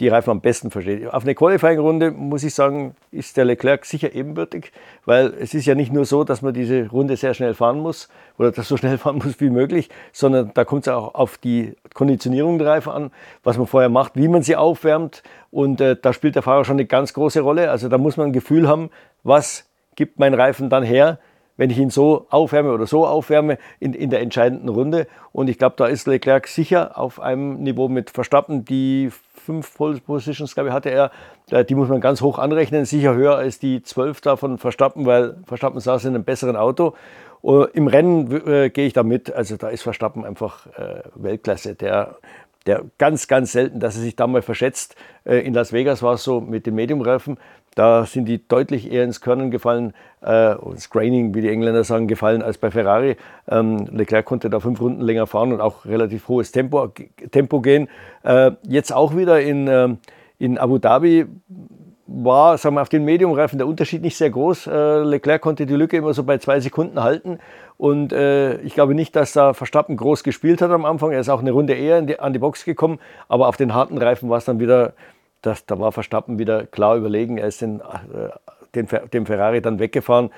die 0.00 0.08
Reifen 0.08 0.30
am 0.30 0.40
besten 0.40 0.70
versteht. 0.70 1.06
Auf 1.12 1.24
eine 1.24 1.34
Qualifying-Runde, 1.34 2.10
muss 2.10 2.42
ich 2.42 2.54
sagen, 2.54 2.94
ist 3.12 3.36
der 3.36 3.44
Leclerc 3.44 3.84
sicher 3.84 4.14
ebenbürtig, 4.14 4.72
weil 5.04 5.34
es 5.38 5.52
ist 5.52 5.66
ja 5.66 5.74
nicht 5.74 5.92
nur 5.92 6.06
so, 6.06 6.24
dass 6.24 6.40
man 6.40 6.54
diese 6.54 6.88
Runde 6.88 7.16
sehr 7.16 7.34
schnell 7.34 7.54
fahren 7.54 7.80
muss 7.80 8.08
oder 8.38 8.50
das 8.50 8.66
so 8.66 8.76
schnell 8.78 8.98
fahren 8.98 9.20
muss 9.22 9.40
wie 9.40 9.50
möglich, 9.50 9.90
sondern 10.12 10.52
da 10.54 10.64
kommt 10.64 10.86
es 10.86 10.92
auch 10.92 11.14
auf 11.14 11.38
die 11.38 11.74
Konditionierung 11.94 12.58
der 12.58 12.68
Reifen 12.68 12.90
an, 12.90 13.10
was 13.44 13.58
man 13.58 13.66
vorher 13.66 13.90
macht, 13.90 14.16
wie 14.16 14.28
man 14.28 14.42
sie 14.42 14.56
aufwärmt 14.56 15.22
und 15.50 15.80
äh, 15.80 15.96
da 16.00 16.12
spielt 16.12 16.34
der 16.34 16.42
Fahrer 16.42 16.64
schon 16.64 16.76
eine 16.76 16.86
ganz 16.86 17.12
große 17.12 17.40
Rolle. 17.40 17.70
Also 17.70 17.88
da 17.88 17.98
muss 17.98 18.16
man 18.16 18.28
ein 18.28 18.32
Gefühl 18.32 18.68
haben, 18.68 18.90
was 19.22 19.68
gibt 19.96 20.18
mein 20.18 20.32
Reifen 20.32 20.70
dann 20.70 20.82
her, 20.82 21.18
wenn 21.56 21.68
ich 21.68 21.76
ihn 21.76 21.90
so 21.90 22.26
aufwärme 22.30 22.72
oder 22.72 22.86
so 22.86 23.06
aufwärme 23.06 23.58
in, 23.80 23.92
in 23.92 24.08
der 24.08 24.22
entscheidenden 24.22 24.70
Runde. 24.70 25.06
Und 25.32 25.50
ich 25.50 25.58
glaube, 25.58 25.74
da 25.76 25.86
ist 25.86 26.06
Leclerc 26.06 26.46
sicher 26.46 26.96
auf 26.96 27.20
einem 27.20 27.62
Niveau 27.62 27.88
mit 27.88 28.08
Verstappen. 28.08 28.64
Die 28.64 29.10
fünf 29.50 29.74
Pole 29.74 29.98
Positions, 29.98 30.54
glaube 30.54 30.68
ich, 30.68 30.74
hatte 30.74 30.90
er. 30.90 31.10
Die 31.64 31.74
muss 31.74 31.88
man 31.88 32.00
ganz 32.00 32.20
hoch 32.20 32.38
anrechnen, 32.38 32.84
sicher 32.84 33.14
höher 33.14 33.34
als 33.34 33.58
die 33.58 33.82
zwölf 33.82 34.20
da 34.20 34.36
von 34.36 34.58
Verstappen, 34.58 35.06
weil 35.06 35.38
Verstappen 35.44 35.80
saß 35.80 36.04
in 36.04 36.14
einem 36.14 36.24
besseren 36.24 36.56
Auto. 36.56 36.94
Im 37.72 37.88
Rennen 37.88 38.30
äh, 38.46 38.70
gehe 38.70 38.86
ich 38.86 38.92
da 38.92 39.02
mit. 39.02 39.32
Also 39.32 39.56
da 39.56 39.68
ist 39.68 39.82
Verstappen 39.82 40.24
einfach 40.24 40.66
äh, 40.78 41.02
Weltklasse. 41.16 41.74
Der 41.74 42.18
der 42.66 42.84
ganz, 42.98 43.26
ganz 43.26 43.52
selten, 43.52 43.80
dass 43.80 43.96
er 43.96 44.02
sich 44.02 44.16
da 44.16 44.26
mal 44.26 44.42
verschätzt. 44.42 44.94
Äh, 45.24 45.38
in 45.46 45.54
Las 45.54 45.72
Vegas 45.72 46.02
war 46.02 46.14
es 46.14 46.24
so 46.24 46.40
mit 46.40 46.66
den 46.66 46.74
Mediumreifen. 46.74 47.38
Da 47.74 48.04
sind 48.04 48.26
die 48.26 48.46
deutlich 48.46 48.90
eher 48.90 49.04
ins 49.04 49.20
Körnen 49.20 49.50
gefallen, 49.50 49.92
äh, 50.24 50.54
ins 50.70 50.90
Graining, 50.90 51.34
wie 51.34 51.40
die 51.40 51.50
Engländer 51.50 51.84
sagen, 51.84 52.08
gefallen 52.08 52.42
als 52.42 52.58
bei 52.58 52.70
Ferrari. 52.70 53.16
Ähm, 53.48 53.86
Leclerc 53.92 54.24
konnte 54.24 54.50
da 54.50 54.60
fünf 54.60 54.80
Runden 54.80 55.00
länger 55.00 55.26
fahren 55.26 55.52
und 55.52 55.60
auch 55.60 55.84
relativ 55.84 56.28
hohes 56.28 56.50
Tempo, 56.52 56.88
Tempo 57.30 57.60
gehen. 57.60 57.88
Äh, 58.24 58.52
jetzt 58.62 58.92
auch 58.92 59.16
wieder 59.16 59.40
in, 59.40 59.68
äh, 59.68 59.88
in 60.38 60.58
Abu 60.58 60.78
Dhabi 60.78 61.26
war 62.12 62.58
sagen 62.58 62.74
wir, 62.74 62.82
auf 62.82 62.88
den 62.88 63.04
Mediumreifen 63.04 63.58
der 63.58 63.68
Unterschied 63.68 64.02
nicht 64.02 64.16
sehr 64.16 64.30
groß. 64.30 64.66
Äh, 64.66 64.98
Leclerc 65.04 65.40
konnte 65.40 65.64
die 65.64 65.74
Lücke 65.74 65.96
immer 65.96 66.12
so 66.12 66.24
bei 66.24 66.38
zwei 66.38 66.58
Sekunden 66.58 67.02
halten. 67.02 67.38
Und 67.76 68.12
äh, 68.12 68.60
ich 68.62 68.74
glaube 68.74 68.94
nicht, 68.94 69.14
dass 69.14 69.32
da 69.32 69.54
Verstappen 69.54 69.96
groß 69.96 70.24
gespielt 70.24 70.60
hat 70.60 70.72
am 70.72 70.84
Anfang. 70.84 71.12
Er 71.12 71.20
ist 71.20 71.28
auch 71.28 71.40
eine 71.40 71.52
Runde 71.52 71.74
eher 71.74 72.02
die, 72.02 72.18
an 72.18 72.32
die 72.32 72.40
Box 72.40 72.64
gekommen. 72.64 72.98
Aber 73.28 73.46
auf 73.46 73.56
den 73.56 73.74
harten 73.74 73.96
Reifen 73.96 74.28
war 74.28 74.38
es 74.38 74.44
dann 74.44 74.58
wieder 74.58 74.92
das, 75.42 75.66
da 75.66 75.78
war 75.78 75.92
Verstappen 75.92 76.38
wieder 76.38 76.66
klar 76.66 76.96
überlegen. 76.96 77.38
Er 77.38 77.48
ist 77.48 77.60
den, 77.60 77.80
äh, 77.80 78.30
den, 78.74 78.88
dem 79.12 79.26
Ferrari 79.26 79.60
dann 79.60 79.78
weggefahren. 79.78 80.30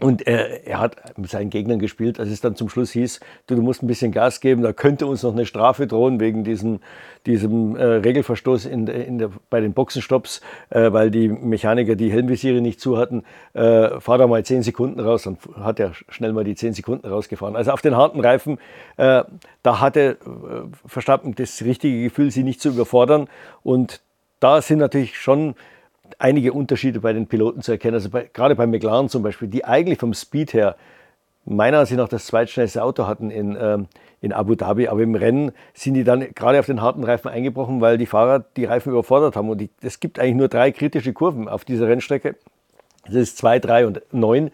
Und 0.00 0.26
er, 0.26 0.66
er, 0.66 0.80
hat 0.80 1.18
mit 1.18 1.30
seinen 1.30 1.50
Gegnern 1.50 1.78
gespielt, 1.78 2.18
als 2.18 2.30
es 2.30 2.40
dann 2.40 2.56
zum 2.56 2.68
Schluss 2.68 2.90
hieß, 2.92 3.20
du, 3.46 3.54
du 3.54 3.62
musst 3.62 3.82
ein 3.82 3.86
bisschen 3.86 4.12
Gas 4.12 4.40
geben, 4.40 4.62
da 4.62 4.72
könnte 4.72 5.06
uns 5.06 5.22
noch 5.22 5.32
eine 5.32 5.46
Strafe 5.46 5.86
drohen 5.86 6.20
wegen 6.20 6.42
diesem, 6.42 6.80
diesem 7.26 7.76
äh, 7.76 7.84
Regelverstoß 7.84 8.66
in, 8.66 8.86
in 8.86 9.18
der, 9.18 9.30
bei 9.50 9.60
den 9.60 9.74
Boxenstopps, 9.74 10.40
äh, 10.70 10.92
weil 10.92 11.10
die 11.10 11.28
Mechaniker 11.28 11.96
die 11.96 12.10
Helmvisiere 12.10 12.60
nicht 12.60 12.80
zu 12.80 12.96
hatten. 12.96 13.24
Äh, 13.52 14.00
fahr 14.00 14.18
da 14.18 14.26
mal 14.26 14.44
10 14.44 14.62
Sekunden 14.62 15.00
raus, 15.00 15.24
dann 15.24 15.36
hat 15.56 15.78
er 15.78 15.92
schnell 16.08 16.32
mal 16.32 16.44
die 16.44 16.54
10 16.54 16.72
Sekunden 16.72 17.06
rausgefahren. 17.06 17.56
Also 17.56 17.72
auf 17.72 17.82
den 17.82 17.96
harten 17.96 18.20
Reifen, 18.20 18.58
äh, 18.96 19.24
da 19.62 19.80
hatte 19.80 20.18
äh, 20.24 20.88
Verstappen 20.88 21.34
das 21.34 21.62
richtige 21.62 22.02
Gefühl, 22.02 22.30
sie 22.30 22.44
nicht 22.44 22.60
zu 22.60 22.70
überfordern. 22.70 23.28
Und 23.62 24.00
da 24.40 24.62
sind 24.62 24.78
natürlich 24.78 25.18
schon 25.18 25.54
einige 26.18 26.52
Unterschiede 26.52 27.00
bei 27.00 27.12
den 27.12 27.26
Piloten 27.26 27.62
zu 27.62 27.72
erkennen. 27.72 27.94
Also 27.94 28.10
bei, 28.10 28.28
gerade 28.32 28.54
bei 28.54 28.66
McLaren 28.66 29.08
zum 29.08 29.22
Beispiel, 29.22 29.48
die 29.48 29.64
eigentlich 29.64 29.98
vom 29.98 30.14
Speed 30.14 30.52
her 30.54 30.76
meiner 31.44 31.78
Ansicht 31.78 31.98
nach 31.98 32.08
das 32.08 32.26
zweitschnellste 32.26 32.82
Auto 32.82 33.06
hatten 33.06 33.30
in, 33.30 33.56
ähm, 33.60 33.86
in 34.20 34.32
Abu 34.32 34.54
Dhabi. 34.54 34.88
Aber 34.88 35.02
im 35.02 35.14
Rennen 35.14 35.52
sind 35.74 35.94
die 35.94 36.04
dann 36.04 36.20
gerade 36.34 36.58
auf 36.58 36.66
den 36.66 36.80
harten 36.82 37.04
Reifen 37.04 37.28
eingebrochen, 37.28 37.80
weil 37.80 37.98
die 37.98 38.06
Fahrer 38.06 38.44
die 38.56 38.64
Reifen 38.64 38.90
überfordert 38.90 39.36
haben. 39.36 39.48
Und 39.48 39.68
es 39.82 40.00
gibt 40.00 40.18
eigentlich 40.18 40.36
nur 40.36 40.48
drei 40.48 40.70
kritische 40.72 41.12
Kurven 41.12 41.48
auf 41.48 41.64
dieser 41.64 41.88
Rennstrecke. 41.88 42.36
Das 43.06 43.14
ist 43.14 43.38
2, 43.38 43.58
3 43.58 43.86
und 43.86 44.02
9 44.12 44.50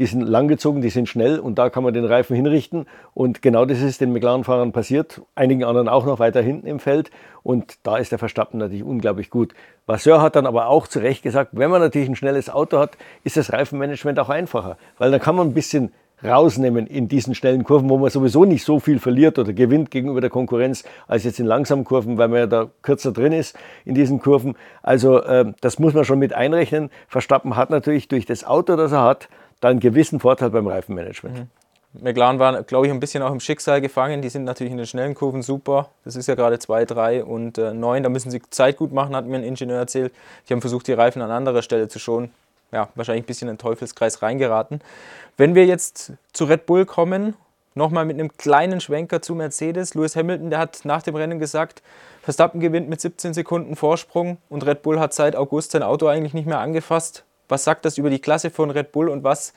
die 0.00 0.06
sind 0.06 0.22
langgezogen, 0.22 0.80
die 0.80 0.88
sind 0.88 1.10
schnell 1.10 1.38
und 1.38 1.58
da 1.58 1.68
kann 1.68 1.84
man 1.84 1.92
den 1.92 2.06
Reifen 2.06 2.34
hinrichten. 2.34 2.86
Und 3.12 3.42
genau 3.42 3.66
das 3.66 3.82
ist 3.82 4.00
den 4.00 4.14
McLaren-Fahrern 4.14 4.72
passiert, 4.72 5.20
einigen 5.34 5.62
anderen 5.62 5.90
auch 5.90 6.06
noch 6.06 6.18
weiter 6.18 6.40
hinten 6.40 6.66
im 6.66 6.80
Feld. 6.80 7.10
Und 7.42 7.74
da 7.82 7.98
ist 7.98 8.10
der 8.10 8.18
Verstappen 8.18 8.58
natürlich 8.58 8.82
unglaublich 8.82 9.28
gut. 9.28 9.52
Vasseur 9.84 10.22
hat 10.22 10.36
dann 10.36 10.46
aber 10.46 10.68
auch 10.68 10.88
zu 10.88 11.00
Recht 11.00 11.22
gesagt, 11.22 11.50
wenn 11.52 11.70
man 11.70 11.82
natürlich 11.82 12.08
ein 12.08 12.16
schnelles 12.16 12.48
Auto 12.48 12.78
hat, 12.78 12.96
ist 13.24 13.36
das 13.36 13.52
Reifenmanagement 13.52 14.18
auch 14.18 14.30
einfacher, 14.30 14.78
weil 14.96 15.10
dann 15.10 15.20
kann 15.20 15.36
man 15.36 15.48
ein 15.48 15.54
bisschen 15.54 15.92
rausnehmen 16.24 16.86
in 16.86 17.08
diesen 17.08 17.34
schnellen 17.34 17.64
Kurven, 17.64 17.90
wo 17.90 17.98
man 17.98 18.10
sowieso 18.10 18.46
nicht 18.46 18.64
so 18.64 18.78
viel 18.78 18.98
verliert 18.98 19.38
oder 19.38 19.52
gewinnt 19.52 19.90
gegenüber 19.90 20.22
der 20.22 20.30
Konkurrenz 20.30 20.84
als 21.08 21.24
jetzt 21.24 21.40
in 21.40 21.46
langsamen 21.46 21.84
Kurven, 21.84 22.16
weil 22.18 22.28
man 22.28 22.38
ja 22.38 22.46
da 22.46 22.70
kürzer 22.82 23.12
drin 23.12 23.32
ist 23.32 23.54
in 23.84 23.94
diesen 23.94 24.20
Kurven. 24.20 24.54
Also 24.82 25.22
äh, 25.22 25.52
das 25.60 25.78
muss 25.78 25.92
man 25.92 26.04
schon 26.04 26.18
mit 26.18 26.32
einrechnen. 26.32 26.90
Verstappen 27.08 27.56
hat 27.56 27.70
natürlich 27.70 28.08
durch 28.08 28.26
das 28.26 28.44
Auto, 28.44 28.76
das 28.76 28.92
er 28.92 29.02
hat, 29.02 29.28
da 29.60 29.68
einen 29.68 29.80
gewissen 29.80 30.20
Vorteil 30.20 30.50
beim 30.50 30.66
Reifenmanagement. 30.66 31.38
Mhm. 31.38 31.48
McLaren 31.92 32.38
war, 32.38 32.62
glaube 32.62 32.86
ich, 32.86 32.92
ein 32.92 33.00
bisschen 33.00 33.22
auch 33.22 33.32
im 33.32 33.40
Schicksal 33.40 33.80
gefangen. 33.80 34.22
Die 34.22 34.28
sind 34.28 34.44
natürlich 34.44 34.70
in 34.70 34.76
den 34.76 34.86
schnellen 34.86 35.14
Kurven 35.14 35.42
super. 35.42 35.90
Das 36.04 36.14
ist 36.14 36.28
ja 36.28 36.36
gerade 36.36 36.58
2, 36.58 36.84
3 36.84 37.24
und 37.24 37.58
äh, 37.58 37.74
9. 37.74 38.04
Da 38.04 38.08
müssen 38.08 38.30
sie 38.30 38.40
Zeit 38.50 38.76
gut 38.76 38.92
machen, 38.92 39.16
hat 39.16 39.26
mir 39.26 39.36
ein 39.36 39.44
Ingenieur 39.44 39.78
erzählt. 39.78 40.12
Die 40.48 40.52
haben 40.52 40.60
versucht, 40.60 40.86
die 40.86 40.92
Reifen 40.92 41.20
an 41.20 41.32
anderer 41.32 41.62
Stelle 41.62 41.88
zu 41.88 41.98
schonen. 41.98 42.30
Ja, 42.72 42.88
wahrscheinlich 42.94 43.24
ein 43.24 43.26
bisschen 43.26 43.48
in 43.48 43.54
den 43.54 43.58
Teufelskreis 43.58 44.22
reingeraten. 44.22 44.80
Wenn 45.36 45.56
wir 45.56 45.66
jetzt 45.66 46.12
zu 46.32 46.44
Red 46.44 46.66
Bull 46.66 46.86
kommen, 46.86 47.34
nochmal 47.74 48.04
mit 48.04 48.18
einem 48.18 48.36
kleinen 48.36 48.80
Schwenker 48.80 49.20
zu 49.20 49.34
Mercedes. 49.34 49.94
Lewis 49.94 50.14
Hamilton, 50.14 50.50
der 50.50 50.60
hat 50.60 50.84
nach 50.84 51.02
dem 51.02 51.16
Rennen 51.16 51.40
gesagt, 51.40 51.82
Verstappen 52.22 52.60
gewinnt 52.60 52.88
mit 52.88 53.00
17 53.00 53.34
Sekunden 53.34 53.74
Vorsprung 53.74 54.38
und 54.48 54.64
Red 54.64 54.82
Bull 54.82 55.00
hat 55.00 55.12
seit 55.12 55.34
August 55.34 55.72
sein 55.72 55.82
Auto 55.82 56.06
eigentlich 56.06 56.34
nicht 56.34 56.46
mehr 56.46 56.60
angefasst. 56.60 57.24
Was 57.50 57.64
sagt 57.64 57.84
das 57.84 57.98
über 57.98 58.10
die 58.10 58.20
Klasse 58.20 58.50
von 58.50 58.70
Red 58.70 58.92
Bull 58.92 59.08
und 59.08 59.24
was 59.24 59.52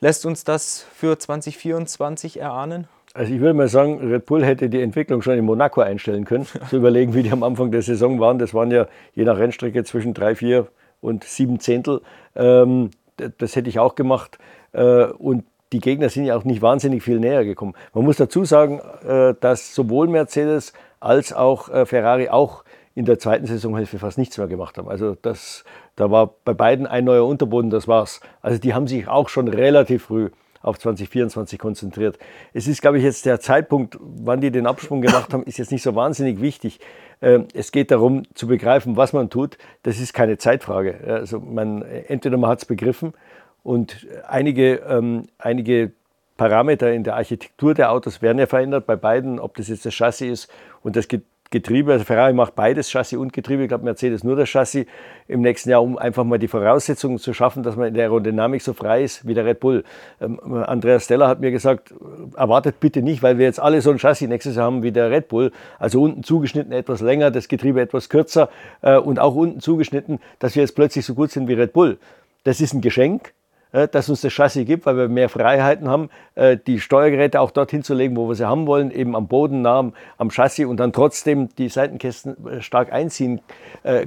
lässt 0.00 0.26
uns 0.26 0.44
das 0.44 0.86
für 0.94 1.18
2024 1.18 2.38
erahnen? 2.38 2.86
Also 3.14 3.32
ich 3.32 3.40
würde 3.40 3.54
mal 3.54 3.68
sagen, 3.68 3.98
Red 3.98 4.26
Bull 4.26 4.44
hätte 4.44 4.68
die 4.68 4.80
Entwicklung 4.80 5.22
schon 5.22 5.34
in 5.34 5.44
Monaco 5.44 5.80
einstellen 5.80 6.24
können. 6.24 6.46
Zu 6.70 6.76
überlegen, 6.76 7.14
wie 7.14 7.22
die 7.22 7.32
am 7.32 7.42
Anfang 7.42 7.70
der 7.70 7.82
Saison 7.82 8.20
waren. 8.20 8.38
Das 8.38 8.54
waren 8.54 8.70
ja 8.70 8.86
je 9.14 9.24
nach 9.24 9.38
Rennstrecke 9.38 9.82
zwischen 9.84 10.14
drei, 10.14 10.34
vier 10.34 10.68
und 11.00 11.24
sieben 11.24 11.60
Zehntel. 11.60 12.02
Ähm, 12.36 12.90
das 13.38 13.56
hätte 13.56 13.68
ich 13.68 13.78
auch 13.78 13.94
gemacht. 13.94 14.38
Äh, 14.72 15.04
und 15.04 15.44
die 15.72 15.80
Gegner 15.80 16.08
sind 16.08 16.24
ja 16.24 16.36
auch 16.36 16.44
nicht 16.44 16.62
wahnsinnig 16.62 17.02
viel 17.02 17.20
näher 17.20 17.44
gekommen. 17.44 17.74
Man 17.94 18.04
muss 18.04 18.16
dazu 18.16 18.44
sagen, 18.44 18.80
äh, 19.06 19.34
dass 19.40 19.74
sowohl 19.74 20.08
Mercedes 20.08 20.72
als 21.00 21.32
auch 21.32 21.68
äh, 21.68 21.86
Ferrari 21.86 22.28
auch 22.28 22.64
in 22.94 23.04
der 23.04 23.18
zweiten 23.18 23.46
Saisonhälfte 23.46 23.98
fast 23.98 24.18
nichts 24.18 24.36
mehr 24.38 24.48
gemacht 24.48 24.76
haben. 24.78 24.88
Also 24.88 25.16
das, 25.22 25.64
da 25.96 26.10
war 26.10 26.34
bei 26.44 26.54
beiden 26.54 26.86
ein 26.86 27.04
neuer 27.04 27.26
Unterboden, 27.26 27.70
das 27.70 27.86
war's. 27.86 28.20
Also 28.42 28.58
die 28.58 28.74
haben 28.74 28.86
sich 28.86 29.08
auch 29.08 29.28
schon 29.28 29.48
relativ 29.48 30.04
früh 30.04 30.30
auf 30.62 30.78
2024 30.78 31.58
konzentriert. 31.58 32.18
Es 32.52 32.66
ist, 32.66 32.82
glaube 32.82 32.98
ich, 32.98 33.04
jetzt 33.04 33.24
der 33.24 33.40
Zeitpunkt, 33.40 33.96
wann 34.00 34.40
die 34.40 34.50
den 34.50 34.66
Absprung 34.66 35.00
gemacht 35.00 35.32
haben, 35.32 35.44
ist 35.44 35.58
jetzt 35.58 35.72
nicht 35.72 35.82
so 35.82 35.94
wahnsinnig 35.94 36.40
wichtig. 36.40 36.80
Ähm, 37.22 37.48
es 37.54 37.72
geht 37.72 37.90
darum 37.90 38.24
zu 38.34 38.46
begreifen, 38.46 38.96
was 38.96 39.12
man 39.12 39.30
tut. 39.30 39.56
Das 39.82 40.00
ist 40.00 40.12
keine 40.12 40.36
Zeitfrage. 40.36 41.00
Also 41.06 41.40
man, 41.40 41.82
entweder 41.82 42.36
man 42.36 42.50
hat 42.50 42.58
es 42.58 42.64
begriffen 42.66 43.14
und 43.62 44.06
einige, 44.26 44.76
ähm, 44.86 45.28
einige 45.38 45.92
Parameter 46.36 46.92
in 46.92 47.04
der 47.04 47.16
Architektur 47.16 47.74
der 47.74 47.92
Autos 47.92 48.22
werden 48.22 48.38
ja 48.38 48.46
verändert 48.46 48.86
bei 48.86 48.96
beiden, 48.96 49.38
ob 49.38 49.56
das 49.56 49.68
jetzt 49.68 49.84
das 49.84 49.94
Chassis 49.94 50.44
ist 50.44 50.52
und 50.82 50.96
das 50.96 51.06
Getriebe. 51.50 51.92
Also 51.92 52.04
Ferrari 52.04 52.32
macht 52.32 52.54
beides, 52.54 52.90
Chassis 52.90 53.18
und 53.18 53.32
Getriebe. 53.32 53.62
Ich 53.62 53.68
glaube, 53.68 53.84
Mercedes 53.84 54.24
nur 54.24 54.36
das 54.36 54.48
Chassis 54.48 54.86
im 55.28 55.40
nächsten 55.40 55.70
Jahr, 55.70 55.82
um 55.82 55.98
einfach 55.98 56.24
mal 56.24 56.38
die 56.38 56.48
Voraussetzungen 56.48 57.18
zu 57.18 57.34
schaffen, 57.34 57.62
dass 57.62 57.76
man 57.76 57.88
in 57.88 57.94
der 57.94 58.04
Aerodynamik 58.04 58.62
so 58.62 58.72
frei 58.72 59.02
ist 59.02 59.26
wie 59.26 59.34
der 59.34 59.44
Red 59.44 59.60
Bull. 59.60 59.84
Ähm, 60.20 60.38
Andreas 60.64 61.04
Steller 61.04 61.28
hat 61.28 61.40
mir 61.40 61.50
gesagt, 61.50 61.92
erwartet 62.36 62.80
bitte 62.80 63.02
nicht, 63.02 63.22
weil 63.22 63.38
wir 63.38 63.46
jetzt 63.46 63.60
alle 63.60 63.80
so 63.82 63.90
ein 63.90 63.98
Chassis 63.98 64.28
nächstes 64.28 64.56
Jahr 64.56 64.66
haben 64.66 64.82
wie 64.82 64.92
der 64.92 65.10
Red 65.10 65.28
Bull. 65.28 65.52
Also 65.78 66.02
unten 66.02 66.22
zugeschnitten 66.22 66.72
etwas 66.72 67.00
länger, 67.00 67.30
das 67.30 67.48
Getriebe 67.48 67.80
etwas 67.80 68.08
kürzer 68.08 68.48
äh, 68.82 68.96
und 68.96 69.18
auch 69.18 69.34
unten 69.34 69.60
zugeschnitten, 69.60 70.20
dass 70.38 70.54
wir 70.54 70.62
jetzt 70.62 70.74
plötzlich 70.74 71.04
so 71.04 71.14
gut 71.14 71.30
sind 71.30 71.48
wie 71.48 71.54
Red 71.54 71.72
Bull. 71.72 71.98
Das 72.44 72.60
ist 72.60 72.72
ein 72.72 72.80
Geschenk 72.80 73.32
dass 73.72 74.08
uns 74.08 74.20
das 74.20 74.32
Chassis 74.32 74.66
gibt, 74.66 74.86
weil 74.86 74.96
wir 74.96 75.08
mehr 75.08 75.28
Freiheiten 75.28 75.88
haben, 75.88 76.10
äh, 76.34 76.56
die 76.56 76.80
Steuergeräte 76.80 77.40
auch 77.40 77.50
dorthin 77.50 77.82
zu 77.82 77.94
legen, 77.94 78.16
wo 78.16 78.28
wir 78.28 78.34
sie 78.34 78.46
haben 78.46 78.66
wollen, 78.66 78.90
eben 78.90 79.14
am 79.14 79.28
Boden, 79.28 79.62
nah 79.62 79.92
am 80.18 80.30
Chassis 80.30 80.66
und 80.66 80.78
dann 80.78 80.92
trotzdem 80.92 81.48
die 81.56 81.68
Seitenkästen 81.68 82.46
äh, 82.46 82.62
stark 82.62 82.92
einziehen 82.92 83.40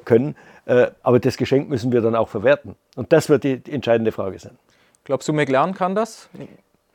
können. 0.06 0.36
Aber 1.02 1.20
das 1.20 1.36
Geschenk 1.36 1.68
müssen 1.68 1.92
wir 1.92 2.00
dann 2.00 2.16
auch 2.16 2.30
verwerten. 2.30 2.76
Und 2.96 3.12
das 3.12 3.28
wird 3.28 3.44
die 3.44 3.62
entscheidende 3.70 4.14
Frage 4.14 4.40
sein. 4.40 4.58
Glaubst 5.04 5.28
du, 5.28 5.34
McLaren 5.34 5.74
kann 5.74 5.94
das? 5.94 6.30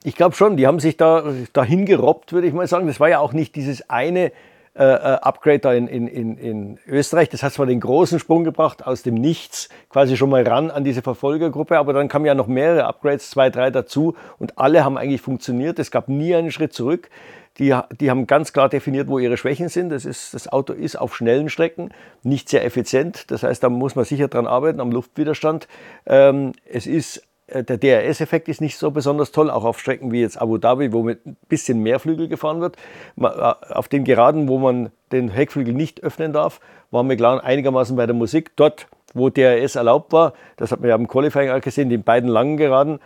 Ich 0.04 0.16
glaube 0.16 0.34
schon, 0.34 0.56
die 0.56 0.66
haben 0.66 0.80
sich 0.80 0.96
da 0.96 1.24
dahin 1.52 1.84
gerobbt, 1.84 2.32
würde 2.32 2.46
ich 2.46 2.54
mal 2.54 2.66
sagen. 2.66 2.86
Das 2.86 2.98
war 2.98 3.10
ja 3.10 3.18
auch 3.18 3.34
nicht 3.34 3.56
dieses 3.56 3.90
eine 3.90 4.32
äh, 4.78 4.84
äh, 4.84 5.18
Upgrade 5.22 5.58
da 5.58 5.72
in, 5.72 5.88
in, 5.88 6.36
in 6.38 6.78
Österreich. 6.86 7.28
Das 7.28 7.42
hat 7.42 7.52
zwar 7.52 7.66
den 7.66 7.80
großen 7.80 8.20
Sprung 8.20 8.44
gebracht, 8.44 8.86
aus 8.86 9.02
dem 9.02 9.14
Nichts 9.14 9.68
quasi 9.88 10.16
schon 10.16 10.30
mal 10.30 10.46
ran 10.46 10.70
an 10.70 10.84
diese 10.84 11.02
Verfolgergruppe, 11.02 11.76
aber 11.78 11.92
dann 11.92 12.06
kamen 12.06 12.26
ja 12.26 12.34
noch 12.36 12.46
mehrere 12.46 12.84
Upgrades, 12.84 13.28
zwei, 13.28 13.50
drei 13.50 13.70
dazu 13.72 14.14
und 14.38 14.56
alle 14.56 14.84
haben 14.84 14.96
eigentlich 14.96 15.20
funktioniert. 15.20 15.80
Es 15.80 15.90
gab 15.90 16.08
nie 16.08 16.32
einen 16.32 16.52
Schritt 16.52 16.74
zurück. 16.74 17.10
Die, 17.58 17.76
die 18.00 18.08
haben 18.08 18.28
ganz 18.28 18.52
klar 18.52 18.68
definiert, 18.68 19.08
wo 19.08 19.18
ihre 19.18 19.36
Schwächen 19.36 19.68
sind. 19.68 19.88
Das, 19.88 20.04
ist, 20.04 20.32
das 20.32 20.46
Auto 20.46 20.72
ist 20.72 20.94
auf 20.94 21.16
schnellen 21.16 21.48
Strecken 21.48 21.90
nicht 22.22 22.48
sehr 22.48 22.64
effizient. 22.64 23.32
Das 23.32 23.42
heißt, 23.42 23.64
da 23.64 23.68
muss 23.68 23.96
man 23.96 24.04
sicher 24.04 24.28
dran 24.28 24.46
arbeiten, 24.46 24.78
am 24.78 24.92
Luftwiderstand. 24.92 25.66
Ähm, 26.06 26.52
es 26.64 26.86
ist 26.86 27.27
der 27.48 27.78
DRS-Effekt 27.78 28.48
ist 28.48 28.60
nicht 28.60 28.76
so 28.76 28.90
besonders 28.90 29.32
toll, 29.32 29.50
auch 29.50 29.64
auf 29.64 29.80
Strecken 29.80 30.12
wie 30.12 30.20
jetzt 30.20 30.40
Abu 30.40 30.58
Dhabi, 30.58 30.92
wo 30.92 31.02
mit 31.02 31.24
ein 31.26 31.36
bisschen 31.48 31.82
mehr 31.82 31.98
Flügel 31.98 32.28
gefahren 32.28 32.60
wird. 32.60 32.76
Äh, 33.18 33.24
auf 33.24 33.88
den 33.88 34.04
Geraden, 34.04 34.48
wo 34.48 34.58
man 34.58 34.90
den 35.12 35.30
Heckflügel 35.30 35.72
nicht 35.72 36.02
öffnen 36.02 36.32
darf, 36.32 36.60
war 36.90 37.02
McLaren 37.02 37.40
einigermaßen 37.40 37.96
bei 37.96 38.06
der 38.06 38.14
Musik. 38.14 38.52
Dort, 38.56 38.86
wo 39.14 39.30
DRS 39.30 39.76
erlaubt 39.76 40.12
war, 40.12 40.34
das 40.56 40.72
hat 40.72 40.80
man 40.80 40.90
ja 40.90 40.96
im 40.96 41.08
Qualifying 41.08 41.50
auch 41.50 41.60
gesehen, 41.60 41.88
die 41.88 41.96
beiden 41.96 42.28
langen 42.28 42.58
Geraden, 42.58 42.98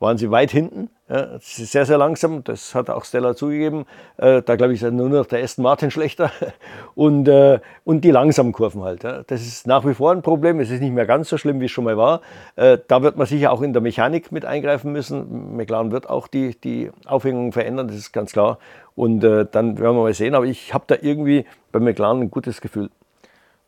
waren 0.00 0.16
sie 0.16 0.30
weit 0.30 0.50
hinten. 0.50 0.88
Ja, 1.08 1.38
sehr, 1.40 1.84
sehr 1.84 1.98
langsam. 1.98 2.42
Das 2.42 2.74
hat 2.74 2.88
auch 2.88 3.04
Stella 3.04 3.36
zugegeben. 3.36 3.84
Äh, 4.16 4.42
da 4.42 4.56
glaube 4.56 4.72
ich, 4.72 4.82
ist 4.82 4.92
nur 4.92 5.10
noch 5.10 5.26
der 5.26 5.42
Aston 5.42 5.62
Martin 5.62 5.90
schlechter. 5.90 6.32
Und, 6.94 7.28
äh, 7.28 7.60
und 7.84 8.02
die 8.02 8.10
langsamen 8.10 8.52
Kurven 8.52 8.82
halt. 8.82 9.04
Ja. 9.04 9.22
Das 9.26 9.42
ist 9.42 9.66
nach 9.66 9.86
wie 9.86 9.94
vor 9.94 10.12
ein 10.12 10.22
Problem. 10.22 10.60
Es 10.60 10.70
ist 10.70 10.80
nicht 10.80 10.92
mehr 10.92 11.06
ganz 11.06 11.28
so 11.28 11.38
schlimm, 11.38 11.60
wie 11.60 11.66
es 11.66 11.70
schon 11.70 11.84
mal 11.84 11.96
war. 11.96 12.20
Äh, 12.56 12.78
da 12.88 13.02
wird 13.02 13.16
man 13.16 13.26
sicher 13.26 13.52
auch 13.52 13.62
in 13.62 13.72
der 13.72 13.82
Mechanik 13.82 14.32
mit 14.32 14.44
eingreifen 14.44 14.92
müssen. 14.92 15.56
McLaren 15.56 15.92
wird 15.92 16.08
auch 16.08 16.28
die, 16.28 16.58
die 16.60 16.90
Aufhängung 17.06 17.52
verändern, 17.52 17.88
das 17.88 17.96
ist 17.96 18.12
ganz 18.12 18.32
klar. 18.32 18.58
Und 18.96 19.22
äh, 19.24 19.46
dann 19.50 19.78
werden 19.78 19.96
wir 19.96 20.02
mal 20.02 20.14
sehen. 20.14 20.34
Aber 20.34 20.46
ich 20.46 20.74
habe 20.74 20.84
da 20.86 20.96
irgendwie 21.00 21.44
bei 21.72 21.78
McLaren 21.78 22.22
ein 22.22 22.30
gutes 22.30 22.60
Gefühl. 22.60 22.90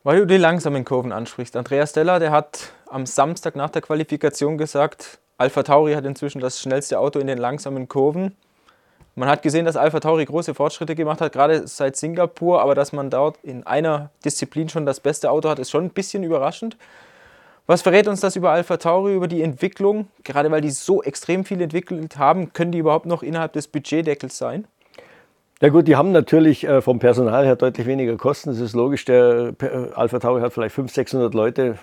Weil 0.02 0.18
du 0.18 0.26
die 0.26 0.36
langsamen 0.36 0.84
Kurven 0.84 1.12
ansprichst. 1.12 1.56
Andreas 1.56 1.90
Stella, 1.90 2.18
der 2.18 2.32
hat 2.32 2.72
am 2.88 3.06
Samstag 3.06 3.56
nach 3.56 3.70
der 3.70 3.82
Qualifikation 3.82 4.58
gesagt, 4.58 5.20
Alpha 5.38 5.62
Tauri 5.62 5.94
hat 5.94 6.04
inzwischen 6.04 6.40
das 6.40 6.60
schnellste 6.60 6.98
Auto 6.98 7.18
in 7.18 7.26
den 7.26 7.38
langsamen 7.38 7.88
Kurven. 7.88 8.36
Man 9.14 9.28
hat 9.28 9.42
gesehen, 9.42 9.66
dass 9.66 9.76
Alpha 9.76 10.00
Tauri 10.00 10.24
große 10.24 10.54
Fortschritte 10.54 10.94
gemacht 10.94 11.20
hat, 11.20 11.32
gerade 11.32 11.66
seit 11.66 11.96
Singapur, 11.96 12.62
aber 12.62 12.74
dass 12.74 12.92
man 12.92 13.10
dort 13.10 13.38
in 13.42 13.66
einer 13.66 14.10
Disziplin 14.24 14.68
schon 14.68 14.86
das 14.86 15.00
beste 15.00 15.30
Auto 15.30 15.50
hat, 15.50 15.58
ist 15.58 15.70
schon 15.70 15.84
ein 15.84 15.90
bisschen 15.90 16.22
überraschend. 16.22 16.76
Was 17.66 17.82
verrät 17.82 18.08
uns 18.08 18.20
das 18.20 18.36
über 18.36 18.50
Alpha 18.50 18.76
Tauri, 18.76 19.14
über 19.14 19.28
die 19.28 19.42
Entwicklung? 19.42 20.08
Gerade 20.24 20.50
weil 20.50 20.62
die 20.62 20.70
so 20.70 21.02
extrem 21.02 21.44
viel 21.44 21.60
entwickelt 21.60 22.16
haben, 22.16 22.52
können 22.52 22.72
die 22.72 22.78
überhaupt 22.78 23.06
noch 23.06 23.22
innerhalb 23.22 23.52
des 23.52 23.68
Budgetdeckels 23.68 24.36
sein? 24.36 24.66
Ja 25.60 25.68
gut, 25.68 25.86
die 25.86 25.94
haben 25.94 26.10
natürlich 26.10 26.64
äh, 26.64 26.80
vom 26.82 26.98
Personal 26.98 27.44
her 27.44 27.54
deutlich 27.54 27.86
weniger 27.86 28.16
Kosten. 28.16 28.50
Das 28.50 28.58
ist 28.58 28.74
logisch. 28.74 29.04
Der 29.04 29.54
äh, 29.62 29.92
Alpha 29.94 30.18
Tauri 30.18 30.40
hat 30.40 30.52
vielleicht 30.52 30.74
500, 30.74 30.94
600 30.94 31.34
Leute. 31.34 31.78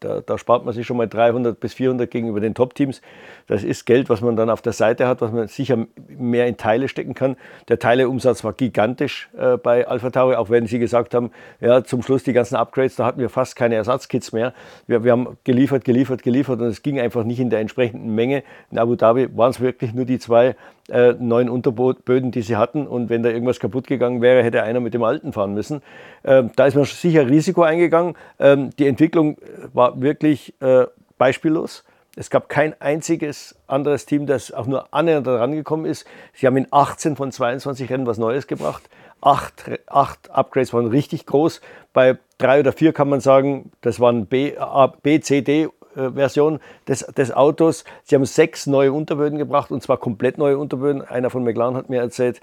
Da, 0.00 0.20
da, 0.20 0.36
spart 0.36 0.64
man 0.64 0.74
sich 0.74 0.86
schon 0.86 0.96
mal 0.96 1.08
300 1.08 1.58
bis 1.58 1.74
400 1.74 2.10
gegenüber 2.10 2.40
den 2.40 2.54
Top-Teams. 2.54 3.00
Das 3.46 3.64
ist 3.64 3.86
Geld, 3.86 4.10
was 4.10 4.20
man 4.20 4.36
dann 4.36 4.50
auf 4.50 4.60
der 4.60 4.72
Seite 4.72 5.06
hat, 5.06 5.20
was 5.20 5.32
man 5.32 5.48
sicher 5.48 5.86
mehr 6.08 6.46
in 6.46 6.56
Teile 6.56 6.88
stecken 6.88 7.14
kann. 7.14 7.36
Der 7.68 7.78
Teileumsatz 7.78 8.44
war 8.44 8.52
gigantisch 8.52 9.30
äh, 9.38 9.56
bei 9.56 9.86
Alpha 9.86 10.10
Tauri, 10.10 10.34
auch 10.36 10.50
wenn 10.50 10.66
sie 10.66 10.78
gesagt 10.78 11.14
haben, 11.14 11.30
ja, 11.60 11.84
zum 11.84 12.02
Schluss 12.02 12.22
die 12.22 12.32
ganzen 12.32 12.56
Upgrades, 12.56 12.96
da 12.96 13.06
hatten 13.06 13.20
wir 13.20 13.30
fast 13.30 13.56
keine 13.56 13.76
Ersatzkits 13.76 14.32
mehr. 14.32 14.52
Wir, 14.86 15.04
wir 15.04 15.12
haben 15.12 15.38
geliefert, 15.44 15.84
geliefert, 15.84 16.22
geliefert 16.22 16.60
und 16.60 16.66
es 16.66 16.82
ging 16.82 17.00
einfach 17.00 17.24
nicht 17.24 17.40
in 17.40 17.48
der 17.48 17.60
entsprechenden 17.60 18.14
Menge. 18.14 18.42
In 18.70 18.78
Abu 18.78 18.96
Dhabi 18.96 19.34
waren 19.36 19.50
es 19.50 19.60
wirklich 19.60 19.94
nur 19.94 20.04
die 20.04 20.18
zwei 20.18 20.56
äh, 20.88 21.14
neuen 21.18 21.48
Unterböden, 21.48 22.30
die 22.30 22.42
sie 22.42 22.56
hatten. 22.56 22.86
Und 22.86 23.08
wenn 23.08 23.22
da 23.22 23.30
irgendwas 23.30 23.60
kaputt 23.60 23.86
gegangen 23.86 24.20
wäre, 24.20 24.42
hätte 24.42 24.62
einer 24.62 24.80
mit 24.80 24.94
dem 24.94 25.02
alten 25.02 25.32
fahren 25.32 25.54
müssen. 25.54 25.82
Ähm, 26.24 26.50
da 26.56 26.66
ist 26.66 26.74
man 26.74 26.84
sicher 26.84 27.28
Risiko 27.28 27.62
eingegangen. 27.62 28.16
Ähm, 28.38 28.70
die 28.78 28.86
Entwicklung 28.86 29.36
war 29.72 30.00
wirklich 30.00 30.54
äh, 30.60 30.86
beispiellos. 31.18 31.84
Es 32.16 32.30
gab 32.30 32.48
kein 32.48 32.80
einziges 32.80 33.56
anderes 33.66 34.06
Team, 34.06 34.26
das 34.26 34.52
auch 34.52 34.66
nur 34.66 34.92
annähernd 34.94 35.26
daran 35.26 35.52
gekommen 35.52 35.84
ist. 35.84 36.06
Sie 36.32 36.46
haben 36.46 36.56
in 36.56 36.68
18 36.70 37.16
von 37.16 37.32
22 37.32 37.90
Rennen 37.90 38.06
was 38.06 38.18
Neues 38.18 38.46
gebracht. 38.46 38.82
Acht, 39.20 39.64
acht 39.86 40.30
Upgrades 40.30 40.72
waren 40.72 40.86
richtig 40.86 41.26
groß. 41.26 41.60
Bei 41.92 42.18
drei 42.38 42.60
oder 42.60 42.72
vier 42.72 42.92
kann 42.92 43.08
man 43.08 43.20
sagen, 43.20 43.72
das 43.80 43.98
waren 43.98 44.26
B, 44.26 44.56
A, 44.58 44.88
B 44.88 45.18
C, 45.20 45.40
D 45.40 45.62
äh, 45.62 45.68
Version 45.94 46.60
des, 46.88 47.00
des 47.00 47.32
Autos. 47.32 47.84
Sie 48.04 48.14
haben 48.14 48.24
sechs 48.24 48.66
neue 48.66 48.92
Unterböden 48.92 49.38
gebracht 49.38 49.70
und 49.70 49.82
zwar 49.82 49.96
komplett 49.98 50.38
neue 50.38 50.58
Unterböden. 50.58 51.02
Einer 51.02 51.30
von 51.30 51.44
McLaren 51.44 51.76
hat 51.76 51.90
mir 51.90 52.00
erzählt, 52.00 52.40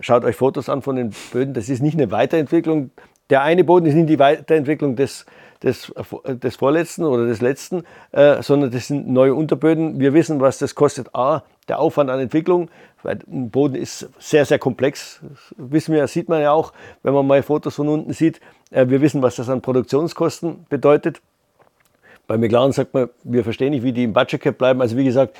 schaut 0.00 0.24
euch 0.24 0.36
Fotos 0.36 0.68
an 0.68 0.82
von 0.82 0.96
den 0.96 1.14
Böden. 1.32 1.54
Das 1.54 1.68
ist 1.68 1.82
nicht 1.82 1.94
eine 1.94 2.10
Weiterentwicklung. 2.10 2.90
Der 3.30 3.42
eine 3.42 3.64
Boden 3.64 3.86
ist 3.86 3.94
nicht 3.94 4.08
die 4.08 4.18
Weiterentwicklung 4.18 4.96
des, 4.96 5.26
des, 5.62 5.92
des 6.26 6.56
vorletzten 6.56 7.04
oder 7.04 7.26
des 7.26 7.40
letzten, 7.40 7.84
äh, 8.10 8.42
sondern 8.42 8.70
das 8.70 8.88
sind 8.88 9.08
neue 9.08 9.34
Unterböden. 9.34 10.00
Wir 10.00 10.12
wissen, 10.12 10.40
was 10.40 10.58
das 10.58 10.74
kostet. 10.74 11.14
A, 11.14 11.42
der 11.68 11.78
Aufwand 11.78 12.10
an 12.10 12.20
Entwicklung, 12.20 12.70
weil 13.02 13.18
ein 13.30 13.50
Boden 13.50 13.76
ist 13.76 14.08
sehr, 14.18 14.44
sehr 14.44 14.58
komplex. 14.58 15.20
Das 15.22 15.54
wissen 15.56 15.94
wir, 15.94 16.06
sieht 16.08 16.28
man 16.28 16.42
ja 16.42 16.52
auch, 16.52 16.72
wenn 17.02 17.14
man 17.14 17.26
mal 17.26 17.42
Fotos 17.42 17.76
von 17.76 17.88
unten 17.88 18.12
sieht. 18.12 18.40
Äh, 18.70 18.88
wir 18.88 19.00
wissen, 19.00 19.22
was 19.22 19.36
das 19.36 19.48
an 19.48 19.62
Produktionskosten 19.62 20.66
bedeutet. 20.68 21.20
Bei 22.26 22.38
McLaren 22.38 22.72
sagt 22.72 22.94
man, 22.94 23.08
wir 23.24 23.44
verstehen 23.44 23.70
nicht, 23.70 23.82
wie 23.82 23.92
die 23.92 24.04
im 24.04 24.12
Budget 24.12 24.40
Cap 24.40 24.58
bleiben. 24.58 24.80
Also 24.80 24.96
wie 24.96 25.04
gesagt, 25.04 25.36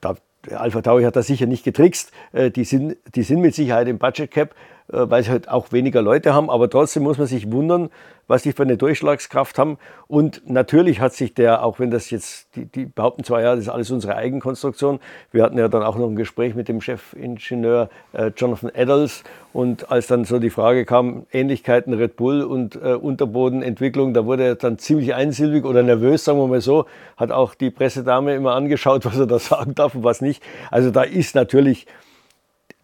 da, 0.00 0.16
Alpha 0.50 0.82
Tauri 0.82 1.04
hat 1.04 1.16
da 1.16 1.22
sicher 1.22 1.46
nicht 1.46 1.64
getrickst. 1.64 2.12
Äh, 2.32 2.50
die 2.50 2.64
sind, 2.64 2.96
die 3.14 3.22
sind 3.22 3.40
mit 3.40 3.54
Sicherheit 3.54 3.88
im 3.88 3.98
Budget 3.98 4.30
Cap. 4.30 4.54
Äh, 4.92 5.10
weil 5.10 5.24
sie 5.24 5.30
halt 5.30 5.48
auch 5.48 5.72
weniger 5.72 6.00
Leute 6.00 6.32
haben. 6.32 6.48
Aber 6.48 6.70
trotzdem 6.70 7.02
muss 7.02 7.18
man 7.18 7.26
sich 7.26 7.50
wundern, 7.50 7.90
was 8.28 8.42
die 8.42 8.52
für 8.52 8.62
eine 8.62 8.76
Durchschlagskraft 8.76 9.58
haben. 9.58 9.78
Und 10.06 10.48
natürlich 10.48 11.00
hat 11.00 11.12
sich 11.12 11.34
der, 11.34 11.64
auch 11.64 11.80
wenn 11.80 11.90
das 11.90 12.10
jetzt, 12.10 12.54
die, 12.54 12.66
die 12.66 12.86
behaupten 12.86 13.24
zwar, 13.24 13.40
ja, 13.40 13.56
das 13.56 13.64
ist 13.64 13.68
alles 13.68 13.90
unsere 13.90 14.14
Eigenkonstruktion. 14.14 15.00
Wir 15.32 15.42
hatten 15.42 15.58
ja 15.58 15.66
dann 15.66 15.82
auch 15.82 15.96
noch 15.96 16.08
ein 16.08 16.14
Gespräch 16.14 16.54
mit 16.54 16.68
dem 16.68 16.80
Chefingenieur 16.80 17.88
äh, 18.12 18.30
Jonathan 18.36 18.70
Eddles. 18.74 19.24
Und 19.52 19.90
als 19.90 20.06
dann 20.06 20.24
so 20.24 20.38
die 20.38 20.50
Frage 20.50 20.84
kam, 20.84 21.26
Ähnlichkeiten 21.32 21.92
Red 21.92 22.14
Bull 22.14 22.42
und 22.42 22.76
äh, 22.76 22.94
Unterbodenentwicklung, 22.94 24.14
da 24.14 24.24
wurde 24.24 24.44
er 24.44 24.54
dann 24.54 24.78
ziemlich 24.78 25.14
einsilbig 25.14 25.64
oder 25.64 25.82
nervös, 25.82 26.24
sagen 26.24 26.38
wir 26.38 26.46
mal 26.46 26.60
so. 26.60 26.86
Hat 27.16 27.32
auch 27.32 27.54
die 27.56 27.70
Pressedame 27.70 28.36
immer 28.36 28.54
angeschaut, 28.54 29.04
was 29.04 29.18
er 29.18 29.26
da 29.26 29.40
sagen 29.40 29.74
darf 29.74 29.96
und 29.96 30.04
was 30.04 30.20
nicht. 30.20 30.44
Also 30.70 30.92
da 30.92 31.02
ist 31.02 31.34
natürlich 31.34 31.86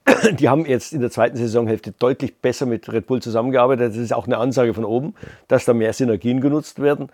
die 0.38 0.48
haben 0.48 0.66
jetzt 0.66 0.92
in 0.92 1.00
der 1.00 1.10
zweiten 1.10 1.36
Saisonhälfte 1.36 1.92
deutlich 1.92 2.38
besser 2.38 2.66
mit 2.66 2.90
Red 2.92 3.06
Bull 3.06 3.22
zusammengearbeitet. 3.22 3.90
Das 3.90 3.96
ist 3.96 4.12
auch 4.12 4.26
eine 4.26 4.38
Ansage 4.38 4.74
von 4.74 4.84
oben, 4.84 5.14
dass 5.48 5.64
da 5.64 5.74
mehr 5.74 5.92
Synergien 5.92 6.40
genutzt 6.40 6.80
werden. 6.80 7.08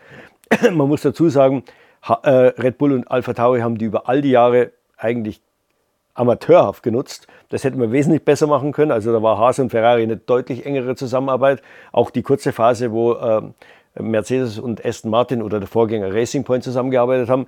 Man 0.62 0.88
muss 0.88 1.02
dazu 1.02 1.28
sagen, 1.28 1.64
äh, 2.22 2.30
Red 2.30 2.78
Bull 2.78 2.92
und 2.92 3.10
Alpha 3.10 3.34
Tauri 3.34 3.60
haben 3.60 3.78
die 3.78 3.84
über 3.84 4.08
all 4.08 4.22
die 4.22 4.30
Jahre 4.30 4.72
eigentlich 4.96 5.40
amateurhaft 6.14 6.82
genutzt. 6.82 7.26
Das 7.48 7.64
hätten 7.64 7.80
wir 7.80 7.92
wesentlich 7.92 8.24
besser 8.24 8.46
machen 8.46 8.72
können. 8.72 8.90
Also 8.90 9.12
da 9.12 9.22
war 9.22 9.38
Haas 9.38 9.58
und 9.58 9.70
Ferrari 9.70 10.02
eine 10.02 10.16
deutlich 10.16 10.66
engere 10.66 10.96
Zusammenarbeit. 10.96 11.62
Auch 11.92 12.10
die 12.10 12.22
kurze 12.22 12.52
Phase, 12.52 12.92
wo 12.92 13.14
ähm, 13.16 13.54
Mercedes 13.98 14.58
und 14.58 14.84
Aston 14.84 15.10
Martin 15.10 15.42
oder 15.42 15.60
der 15.60 15.68
Vorgänger 15.68 16.12
Racing 16.12 16.44
Point 16.44 16.64
zusammengearbeitet 16.64 17.28
haben. 17.28 17.46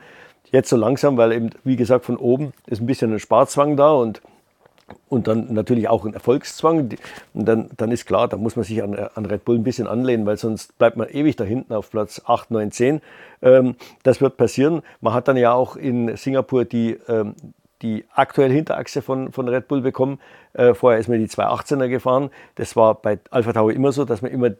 Jetzt 0.53 0.69
so 0.69 0.77
langsam, 0.77 1.17
weil 1.17 1.33
eben, 1.33 1.51
wie 1.65 1.77
gesagt, 1.77 2.05
von 2.05 2.17
oben 2.17 2.53
ist 2.67 2.81
ein 2.81 2.87
bisschen 2.87 3.13
ein 3.13 3.19
Sparzwang 3.19 3.77
da 3.77 3.93
und 3.93 4.21
und 5.09 5.27
dann 5.27 5.53
natürlich 5.53 5.89
auch 5.89 6.05
ein 6.05 6.15
Erfolgszwang. 6.15 6.91
Und 7.35 7.47
dann, 7.47 7.71
dann 7.77 7.91
ist 7.91 8.07
klar, 8.07 8.29
da 8.29 8.37
muss 8.37 8.57
man 8.57 8.65
sich 8.65 8.83
an, 8.83 8.95
an, 8.95 9.27
Red 9.27 9.45
Bull 9.45 9.57
ein 9.57 9.63
bisschen 9.63 9.87
anlehnen, 9.87 10.27
weil 10.27 10.37
sonst 10.37 10.77
bleibt 10.79 10.97
man 10.97 11.09
ewig 11.09 11.37
da 11.37 11.45
hinten 11.45 11.73
auf 11.73 11.91
Platz 11.91 12.23
8, 12.25 12.51
9, 12.51 12.71
10. 12.71 13.01
Ähm, 13.43 13.77
das 14.03 14.21
wird 14.21 14.37
passieren. 14.37 14.83
Man 15.01 15.15
hat 15.15 15.29
dann 15.29 15.37
ja 15.37 15.53
auch 15.53 15.77
in 15.77 16.17
Singapur 16.17 16.65
die, 16.65 16.99
ähm, 17.09 17.35
die 17.83 18.05
aktuelle 18.15 18.55
Hinterachse 18.55 19.03
von, 19.03 19.33
von 19.33 19.49
Red 19.49 19.69
Bull 19.69 19.81
bekommen. 19.81 20.21
Äh, 20.53 20.75
vorher 20.75 21.01
ist 21.01 21.09
man 21.09 21.19
die 21.19 21.29
218er 21.29 21.89
gefahren. 21.89 22.31
Das 22.55 22.77
war 22.77 22.95
bei 22.95 23.19
Alpha 23.31 23.53
Tauri 23.53 23.75
immer 23.75 23.93
so, 23.93 24.05
dass 24.05 24.23
man 24.23 24.31
immer 24.31 24.51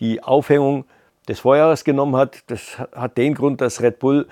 die 0.00 0.22
Aufhängung 0.22 0.84
des 1.28 1.40
Vorjahres 1.40 1.84
genommen 1.84 2.16
hat. 2.16 2.42
Das 2.48 2.78
hat 2.94 3.16
den 3.16 3.34
Grund, 3.34 3.60
dass 3.60 3.80
Red 3.80 3.98
Bull 3.98 4.26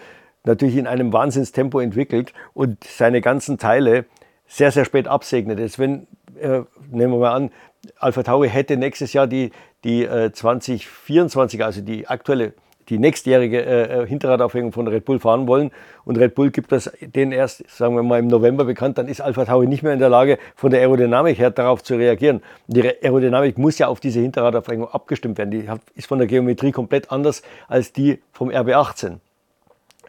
natürlich 0.44 0.76
in 0.76 0.86
einem 0.86 1.12
Wahnsinnstempo 1.12 1.80
entwickelt 1.80 2.32
und 2.54 2.82
seine 2.84 3.20
ganzen 3.20 3.58
Teile 3.58 4.06
sehr, 4.52 4.70
sehr 4.70 4.84
spät 4.84 5.08
absegnet. 5.08 5.58
Jetzt, 5.58 5.78
wenn, 5.78 6.06
äh, 6.38 6.60
nehmen 6.90 7.14
wir 7.14 7.18
mal 7.18 7.32
an, 7.32 7.50
Alpha 7.98 8.22
Tauri 8.22 8.50
hätte 8.50 8.76
nächstes 8.76 9.12
Jahr 9.12 9.26
die, 9.26 9.50
die 9.82 10.04
äh, 10.04 10.30
2024, 10.30 11.64
also 11.64 11.80
die 11.80 12.06
aktuelle, 12.06 12.52
die 12.90 12.98
nächstjährige 12.98 13.64
äh, 13.64 14.02
äh, 14.02 14.06
Hinterradaufhängung 14.06 14.72
von 14.72 14.86
Red 14.88 15.06
Bull 15.06 15.18
fahren 15.18 15.46
wollen 15.48 15.70
und 16.04 16.18
Red 16.18 16.34
Bull 16.34 16.50
gibt 16.50 16.70
das 16.70 16.92
denen 17.00 17.32
erst, 17.32 17.64
sagen 17.70 17.96
wir 17.96 18.02
mal, 18.02 18.18
im 18.18 18.26
November 18.26 18.66
bekannt, 18.66 18.98
dann 18.98 19.08
ist 19.08 19.22
Alpha 19.22 19.46
Tauri 19.46 19.66
nicht 19.66 19.82
mehr 19.82 19.94
in 19.94 19.98
der 19.98 20.10
Lage, 20.10 20.38
von 20.54 20.70
der 20.70 20.80
Aerodynamik 20.80 21.38
her 21.38 21.50
darauf 21.50 21.82
zu 21.82 21.94
reagieren. 21.94 22.42
Die 22.66 22.82
Aerodynamik 23.02 23.56
muss 23.56 23.78
ja 23.78 23.88
auf 23.88 24.00
diese 24.00 24.20
Hinterradaufhängung 24.20 24.88
abgestimmt 24.88 25.38
werden. 25.38 25.50
Die 25.50 25.66
ist 25.94 26.06
von 26.06 26.18
der 26.18 26.26
Geometrie 26.26 26.72
komplett 26.72 27.10
anders 27.10 27.42
als 27.68 27.92
die 27.92 28.20
vom 28.32 28.50
RB18. 28.50 29.18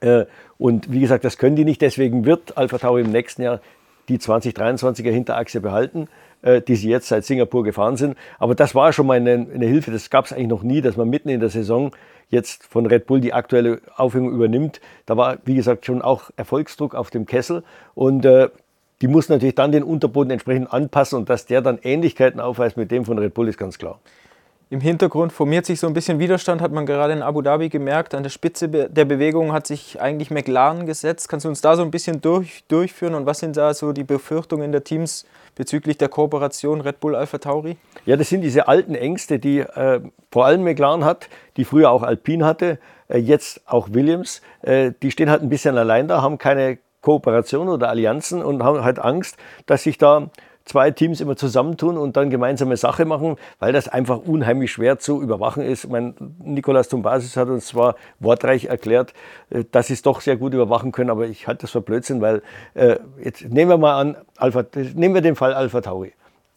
Äh, 0.02 0.26
und 0.58 0.92
wie 0.92 1.00
gesagt, 1.00 1.24
das 1.24 1.38
können 1.38 1.56
die 1.56 1.66
nicht. 1.66 1.82
Deswegen 1.82 2.26
wird 2.26 2.58
Alpha 2.58 2.78
Tauri 2.78 3.02
im 3.02 3.12
nächsten 3.12 3.42
Jahr 3.44 3.62
die 4.10 4.18
2023er 4.18 5.12
Hinterachse 5.12 5.62
behalten. 5.62 6.08
äh, 6.44 6.62
die 6.62 6.76
sie 6.76 6.90
jetzt 6.90 7.08
seit 7.08 7.26
Singapur 7.26 7.64
gefahren 7.64 7.98
sind. 7.98 8.18
Aber 8.38 8.54
das 8.54 8.76
war 8.76 8.94
schon 8.94 9.08
mal 9.08 9.18
eine, 9.18 9.48
eine 9.54 9.66
Hilfe. 9.66 9.92
Das 9.92 10.10
gab 10.10 10.26
es 10.26 10.34
eigentlich 10.34 10.50
noch 10.50 10.62
nie, 10.62 10.82
dass 10.82 10.98
man 10.98 11.10
mitten 11.10 11.30
in 11.30 11.40
der 11.40 11.50
Saison 11.50 11.92
jetzt 12.30 12.66
von 12.66 12.86
Red 12.86 13.08
Bull 13.08 13.22
die 13.22 13.34
aktuelle 13.34 13.82
Aufhängung 13.96 14.34
übernimmt. 14.34 14.82
Da 15.06 15.18
war, 15.18 15.38
wie 15.46 15.56
gesagt, 15.56 15.86
schon 15.86 16.02
auch 16.02 16.30
Erfolgsdruck 16.36 16.96
auf 16.96 17.10
dem 17.10 17.26
Kessel. 17.26 17.64
Und 17.96 18.26
äh, 18.26 18.50
die 19.02 19.08
muss 19.08 19.30
natürlich 19.30 19.56
dann 19.56 19.72
den 19.72 19.84
Unterboden 19.84 20.32
entsprechend 20.32 20.72
anpassen 20.72 21.18
und 21.18 21.30
dass 21.30 21.46
der 21.46 21.62
dann 21.62 21.80
Ähnlichkeiten 21.82 22.40
aufweist 22.40 22.78
mit 22.78 22.92
dem 22.92 23.06
von 23.06 23.18
Red 23.18 23.34
Bull 23.34 23.48
ist 23.48 23.58
ganz 23.58 23.78
klar. 23.78 24.00
Im 24.70 24.82
Hintergrund 24.82 25.32
formiert 25.32 25.66
sich 25.66 25.80
so 25.80 25.88
ein 25.88 25.94
bisschen 25.94 26.20
Widerstand, 26.20 26.62
hat 26.62 26.72
man 26.72 26.86
gerade 26.86 27.14
in 27.14 27.22
Abu 27.22 27.42
Dhabi 27.42 27.70
gemerkt. 27.70 28.16
An 28.16 28.24
der 28.24 28.32
Spitze 28.32 28.68
der 28.68 29.06
Bewegung 29.06 29.54
hat 29.54 29.68
sich 29.68 30.02
eigentlich 30.02 30.32
McLaren 30.32 30.86
gesetzt. 30.86 31.30
Kannst 31.30 31.46
du 31.46 31.50
uns 31.50 31.62
da 31.62 31.76
so 31.76 31.84
ein 31.84 31.92
bisschen 31.92 32.22
durch, 32.22 32.64
durchführen 32.68 33.14
und 33.14 33.26
was 33.26 33.40
sind 33.40 33.56
da 33.56 33.74
so 33.74 33.94
die 33.94 34.04
Befürchtungen 34.04 34.72
der 34.72 34.84
Teams 34.84 35.26
bezüglich 35.56 35.98
der 35.98 36.10
Kooperation 36.10 36.82
Red 36.82 37.00
Bull 37.00 37.16
Alpha 37.16 37.38
Tauri? 37.38 37.78
Ja, 38.06 38.18
das 38.18 38.30
sind 38.30 38.42
diese 38.42 38.68
alten 38.68 38.96
Ängste, 38.96 39.38
die 39.38 39.60
äh, 39.60 40.02
vor 40.32 40.46
allem 40.46 40.64
McLaren 40.64 41.06
hat, 41.06 41.30
die 41.58 41.66
früher 41.66 41.92
auch 41.92 42.02
Alpine 42.02 42.46
hatte, 42.46 42.80
äh, 43.10 43.20
jetzt 43.20 43.62
auch 43.68 43.90
Williams. 43.92 44.42
Äh, 44.62 44.92
die 45.02 45.12
stehen 45.12 45.30
halt 45.30 45.44
ein 45.44 45.50
bisschen 45.50 45.78
allein 45.78 46.08
da, 46.08 46.22
haben 46.22 46.38
keine 46.38 46.80
Kooperation 47.02 47.70
oder 47.70 47.90
Allianzen 47.90 48.42
und 48.42 48.64
haben 48.64 48.84
halt 48.84 48.98
Angst, 48.98 49.38
dass 49.66 49.84
sich 49.84 49.98
da 49.98 50.30
zwei 50.66 50.92
Teams 50.92 51.22
immer 51.22 51.36
zusammentun 51.36 51.98
und 51.98 52.16
dann 52.16 52.30
gemeinsame 52.30 52.78
Sache 52.78 53.06
machen, 53.06 53.36
weil 53.60 53.74
das 53.74 53.88
einfach 53.88 54.20
unheimlich 54.20 54.72
schwer 54.72 55.00
zu 55.00 55.22
überwachen 55.22 55.64
ist. 55.64 55.90
Mein 55.90 56.16
Nikolaus 56.44 56.88
Tumbasis 56.88 57.36
hat 57.38 57.50
uns 57.50 57.68
zwar 57.68 57.96
wortreich 58.20 58.66
erklärt, 58.66 59.14
äh, 59.50 59.64
dass 59.72 59.88
sie 59.88 59.94
es 59.94 60.02
doch 60.02 60.22
sehr 60.22 60.38
gut 60.38 60.54
überwachen 60.54 60.92
können, 60.92 61.10
aber 61.10 61.26
ich 61.26 61.48
halte 61.48 61.62
das 61.62 61.72
für 61.72 61.82
Blödsinn, 61.82 62.22
weil 62.22 62.42
äh, 62.74 62.98
jetzt 63.24 63.44
nehmen 63.50 63.70
wir 63.70 63.78
mal 63.78 64.00
an, 64.00 64.18
Alpha, 64.38 64.64
nehmen 64.96 65.14
wir 65.14 65.22
den 65.22 65.36
Fall 65.36 65.54
Alpha 65.54 65.82
Tauri. 65.82 66.14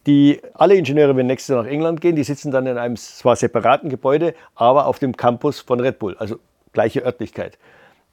Die, 0.07 0.40
alle 0.55 0.77
Ingenieure 0.77 1.16
werden 1.16 1.27
nächstes 1.27 1.53
Jahr 1.53 1.64
nach 1.64 1.71
England 1.71 2.01
gehen, 2.01 2.14
die 2.14 2.23
sitzen 2.23 2.53
dann 2.53 2.66
in 2.66 2.79
einem 2.79 2.97
zwar 2.97 3.35
separaten 3.35 3.90
Gebäude, 3.90 4.35
aber 4.55 4.87
auf 4.87 5.01
dem 5.01 5.16
Campus 5.16 5.61
von 5.61 5.81
Red 5.81 5.99
Bull, 5.99 6.16
also 6.19 6.37
gleiche 6.73 7.05
Örtlichkeit. 7.05 7.59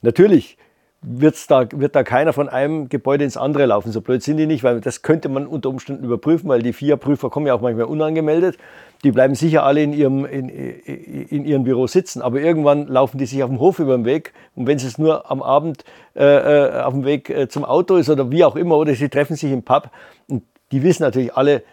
Natürlich 0.02 0.58
wird's 1.04 1.48
da, 1.48 1.68
wird 1.72 1.96
da 1.96 2.04
keiner 2.04 2.34
von 2.34 2.50
einem 2.50 2.90
Gebäude 2.90 3.24
ins 3.24 3.38
andere 3.38 3.66
laufen. 3.66 3.92
So 3.92 4.02
blöd 4.02 4.24
sind 4.24 4.38
die 4.38 4.48
nicht, 4.48 4.64
weil 4.64 4.82
das 4.82 5.02
könnte 5.02 5.30
man 5.30 5.46
unter 5.46 5.70
Umständen 5.70 6.04
überprüfen, 6.04 6.50
weil 6.50 6.62
die 6.62 6.74
vier 6.74 6.98
Prüfer 6.98 7.30
kommen 7.30 7.46
ja 7.46 7.54
auch 7.54 7.62
manchmal 7.62 7.86
unangemeldet. 7.86 8.58
Die 9.04 9.12
bleiben 9.12 9.36
sicher 9.36 9.64
alle 9.64 9.84
in 9.84 9.92
ihrem, 9.92 10.26
in, 10.26 10.48
in 10.48 11.46
ihrem 11.46 11.66
Büro 11.66 11.88
sitzen, 11.88 12.22
aber 12.22 12.40
irgendwann 12.40 12.88
laufen 12.88 13.18
die 13.18 13.26
sich 13.26 13.44
auf 13.44 13.50
dem 13.50 13.60
Hof 13.60 13.80
über 13.80 13.98
den 13.98 14.06
Weg. 14.06 14.34
Und 14.56 14.66
wenn 14.66 14.78
es 14.78 14.98
nur 14.98 15.30
am 15.30 15.44
Abend 15.44 15.84
äh, 16.16 16.24
äh, 16.24 16.82
auf 16.82 16.94
dem 16.94 17.04
Weg 17.04 17.30
äh, 17.30 17.50
zum 17.50 17.66
Auto 17.66 17.98
ist 17.98 18.10
oder 18.10 18.32
wie 18.32 18.46
auch 18.46 18.56
immer, 18.56 18.78
oder 18.78 18.96
sie 18.96 19.10
treffen 19.10 19.36
sich 19.36 19.52
im 19.52 19.64
Pub, 19.64 19.90
und 20.30 20.44
die 20.72 20.84
wissen 20.84 21.04
natürlich 21.04 21.36
alle 21.36 21.64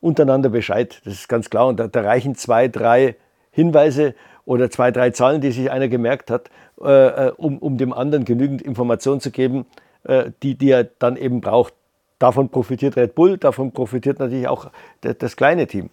untereinander 0.00 0.48
Bescheid. 0.48 1.00
Das 1.04 1.14
ist 1.14 1.28
ganz 1.28 1.48
klar. 1.48 1.68
Und 1.68 1.78
da, 1.78 1.86
da 1.86 2.00
reichen 2.02 2.34
zwei, 2.34 2.66
drei 2.66 3.14
Hinweise 3.52 4.14
oder 4.44 4.70
zwei, 4.70 4.90
drei 4.90 5.10
Zahlen, 5.10 5.40
die 5.40 5.52
sich 5.52 5.70
einer 5.70 5.88
gemerkt 5.88 6.30
hat, 6.30 6.50
äh, 6.82 7.28
äh, 7.28 7.32
um, 7.36 7.58
um 7.58 7.78
dem 7.78 7.92
anderen 7.92 8.24
genügend 8.24 8.62
Informationen 8.62 9.20
zu 9.20 9.30
geben, 9.30 9.66
äh, 10.04 10.30
die, 10.42 10.54
die 10.56 10.70
er 10.70 10.84
dann 10.84 11.16
eben 11.16 11.40
braucht. 11.40 11.74
Davon 12.18 12.48
profitiert 12.48 12.96
Red 12.96 13.14
Bull, 13.14 13.38
davon 13.38 13.72
profitiert 13.72 14.18
natürlich 14.18 14.48
auch 14.48 14.70
das, 15.00 15.18
das 15.18 15.36
kleine 15.36 15.66
Team. 15.66 15.90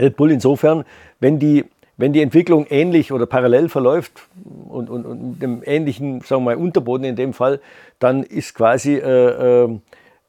Red 0.00 0.16
Bull 0.16 0.30
insofern, 0.30 0.84
wenn 1.20 1.38
die, 1.38 1.64
wenn 1.96 2.12
die 2.12 2.22
Entwicklung 2.22 2.66
ähnlich 2.70 3.12
oder 3.12 3.26
parallel 3.26 3.68
verläuft 3.68 4.28
und, 4.68 4.88
und, 4.88 5.04
und 5.04 5.38
dem 5.40 5.62
ähnlichen, 5.64 6.20
sagen 6.22 6.44
wir 6.44 6.54
mal, 6.54 6.56
Unterboden 6.56 7.04
in 7.04 7.16
dem 7.16 7.32
Fall, 7.32 7.60
dann 7.98 8.22
ist 8.22 8.54
quasi 8.54 8.94
äh, 8.94 9.64
äh, 9.64 9.78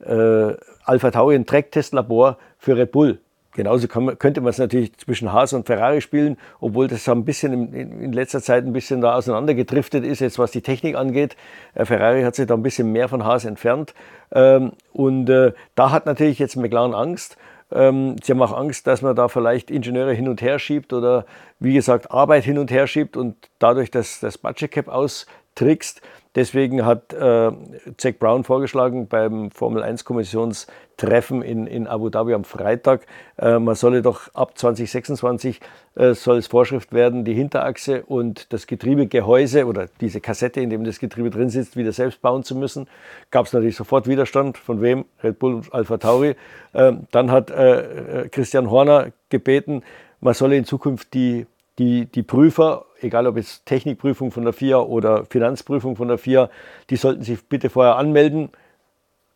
äh 0.05 0.57
Alpha 0.85 1.11
Tauri 1.11 1.35
ein 1.35 1.45
Tracktestlabor 1.45 2.37
für 2.57 2.75
Red 2.75 2.91
Bull. 2.91 3.19
Genauso 3.55 3.87
man, 3.99 4.17
könnte 4.17 4.41
man 4.41 4.49
es 4.49 4.57
natürlich 4.57 4.97
zwischen 4.97 5.31
Haas 5.31 5.53
und 5.53 5.67
Ferrari 5.67 6.01
spielen, 6.01 6.37
obwohl 6.59 6.87
das 6.87 7.07
ein 7.07 7.23
bisschen 7.23 7.73
in, 7.73 8.01
in, 8.01 8.13
letzter 8.13 8.41
Zeit 8.41 8.65
ein 8.65 8.73
bisschen 8.73 9.01
da 9.01 9.15
auseinandergedriftet 9.15 10.03
ist, 10.03 10.21
jetzt 10.21 10.39
was 10.39 10.51
die 10.51 10.61
Technik 10.61 10.95
angeht. 10.95 11.35
Äh, 11.75 11.85
Ferrari 11.85 12.23
hat 12.23 12.35
sich 12.35 12.47
da 12.47 12.55
ein 12.55 12.63
bisschen 12.63 12.91
mehr 12.91 13.09
von 13.09 13.23
Haas 13.23 13.45
entfernt. 13.45 13.93
Ähm, 14.31 14.71
und 14.91 15.29
äh, 15.29 15.53
da 15.75 15.91
hat 15.91 16.05
natürlich 16.07 16.39
jetzt 16.39 16.55
McLaren 16.55 16.95
Angst. 16.95 17.37
Ähm, 17.71 18.15
sie 18.23 18.31
haben 18.31 18.41
auch 18.41 18.57
Angst, 18.57 18.87
dass 18.87 19.01
man 19.01 19.15
da 19.15 19.27
vielleicht 19.27 19.69
Ingenieure 19.69 20.13
hin 20.13 20.27
und 20.27 20.41
her 20.41 20.57
schiebt 20.59 20.91
oder 20.91 21.25
wie 21.59 21.73
gesagt 21.73 22.11
Arbeit 22.11 22.43
hin 22.43 22.57
und 22.57 22.71
her 22.71 22.87
schiebt 22.87 23.17
und 23.17 23.35
dadurch 23.59 23.91
das, 23.91 24.19
das 24.19 24.37
Budget 24.37 24.71
Cap 24.71 24.87
austrickst. 24.87 26.01
Deswegen 26.35 26.83
hat 26.83 27.13
äh, 27.13 27.51
Zack 27.97 28.17
Brown 28.17 28.43
vorgeschlagen 28.43 29.07
beim 29.07 29.51
Formel 29.51 29.83
1 29.83 30.03
Kommissionstreffen 30.03 31.43
in, 31.43 31.67
in 31.67 31.85
Abu 31.85 32.09
Dhabi 32.09 32.33
am 32.33 32.43
Freitag, 32.43 33.05
äh, 33.37 33.59
man 33.59 33.75
solle 33.75 34.01
doch 34.01 34.33
ab 34.33 34.57
2026 34.57 35.59
äh, 35.95 36.13
soll 36.15 36.37
es 36.37 36.47
Vorschrift 36.47 36.91
werden, 36.91 37.23
die 37.23 37.35
Hinterachse 37.35 38.03
und 38.03 38.51
das 38.51 38.65
Getriebegehäuse 38.65 39.67
oder 39.67 39.87
diese 40.01 40.21
Kassette, 40.21 40.59
in 40.59 40.71
dem 40.71 40.83
das 40.83 40.97
Getriebe 40.97 41.29
drin 41.29 41.49
sitzt, 41.49 41.77
wieder 41.77 41.91
selbst 41.91 42.21
bauen 42.21 42.43
zu 42.43 42.55
müssen. 42.55 42.87
Gab 43.29 43.45
es 43.45 43.53
natürlich 43.53 43.75
sofort 43.75 44.07
Widerstand. 44.07 44.57
Von 44.57 44.81
wem? 44.81 45.05
Red 45.23 45.37
Bull 45.37 45.53
und 45.53 45.73
Alpha 45.73 45.97
Tauri. 45.97 46.35
Ähm, 46.73 47.07
dann 47.11 47.29
hat 47.29 47.51
äh, 47.51 48.23
äh, 48.23 48.29
Christian 48.29 48.71
Horner 48.71 49.11
gebeten, 49.29 49.83
man 50.19 50.33
solle 50.33 50.57
in 50.57 50.65
Zukunft 50.65 51.13
die 51.13 51.45
die, 51.79 52.05
die 52.05 52.23
Prüfer, 52.23 52.85
egal 53.03 53.27
ob 53.27 53.37
es 53.37 53.63
Technikprüfung 53.65 54.31
von 54.31 54.43
der 54.43 54.53
FIA 54.53 54.79
oder 54.79 55.25
Finanzprüfung 55.25 55.95
von 55.95 56.07
der 56.07 56.17
FIA, 56.17 56.49
die 56.89 56.95
sollten 56.95 57.23
sich 57.23 57.43
bitte 57.45 57.69
vorher 57.69 57.97
anmelden. 57.97 58.49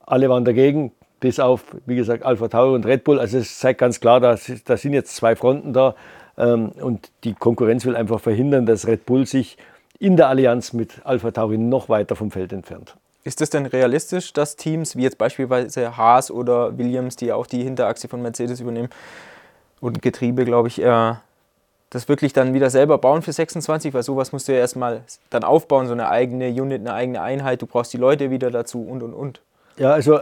Alle 0.06 0.30
waren 0.30 0.46
dagegen, 0.46 0.92
bis 1.20 1.40
auf, 1.40 1.76
wie 1.86 1.96
gesagt, 1.96 2.24
Alpha 2.24 2.48
Tauri 2.48 2.76
und 2.76 2.86
Red 2.86 3.04
Bull. 3.04 3.20
Also 3.20 3.38
es 3.38 3.60
zeigt 3.60 3.80
ganz 3.80 4.00
klar, 4.00 4.20
da, 4.20 4.38
da 4.66 4.78
sind 4.78 4.94
jetzt 4.94 5.16
zwei 5.16 5.36
Fronten 5.36 5.74
da. 5.74 5.96
Ähm, 6.38 6.72
und 6.82 7.12
die 7.24 7.34
Konkurrenz 7.34 7.86
will 7.86 7.96
einfach 7.96 8.20
verhindern, 8.20 8.66
dass 8.66 8.88
Red 8.88 9.06
Bull 9.06 9.26
sich 9.26 9.58
in 10.00 10.16
der 10.16 10.30
Allianz 10.30 10.74
mit 10.74 11.02
Alpha 11.04 11.32
Tauri 11.32 11.58
noch 11.58 11.90
weiter 11.90 12.16
vom 12.16 12.32
Feld 12.32 12.54
entfernt. 12.54 12.96
Ist 13.24 13.42
es 13.42 13.50
denn 13.50 13.66
realistisch, 13.66 14.32
dass 14.32 14.56
Teams 14.56 14.96
wie 14.96 15.02
jetzt 15.02 15.18
beispielsweise 15.18 15.98
Haas 15.98 16.32
oder 16.32 16.78
Williams, 16.78 17.16
die 17.16 17.34
auch 17.34 17.48
die 17.48 17.64
Hinterachse 17.64 18.08
von 18.08 18.22
Mercedes 18.22 18.62
übernehmen 18.62 18.90
und 19.82 20.02
Getriebe, 20.02 20.46
glaube 20.46 20.70
ich, 20.70 20.82
äh, 20.82 21.14
das 21.90 22.10
wirklich 22.10 22.34
dann 22.34 22.54
wieder 22.54 22.70
selber 22.70 22.98
bauen 22.98 23.22
für 23.22 23.32
26, 23.32 23.94
weil 23.94 24.04
sowas 24.04 24.32
musst 24.32 24.48
du 24.48 24.54
ja 24.54 24.60
erstmal 24.60 25.02
dann 25.30 25.44
aufbauen, 25.44 25.88
so 25.88 25.94
eine 25.94 26.10
eigene 26.10 26.50
Unit, 26.50 26.82
eine 26.82 26.94
eigene 26.94 27.22
Einheit, 27.22 27.62
du 27.62 27.66
brauchst 27.66 27.94
die 27.94 27.98
Leute 27.98 28.30
wieder 28.30 28.52
dazu 28.52 28.82
und 28.84 29.04
und 29.04 29.14
und. 29.14 29.42
Ja, 29.78 29.94
also 29.94 30.20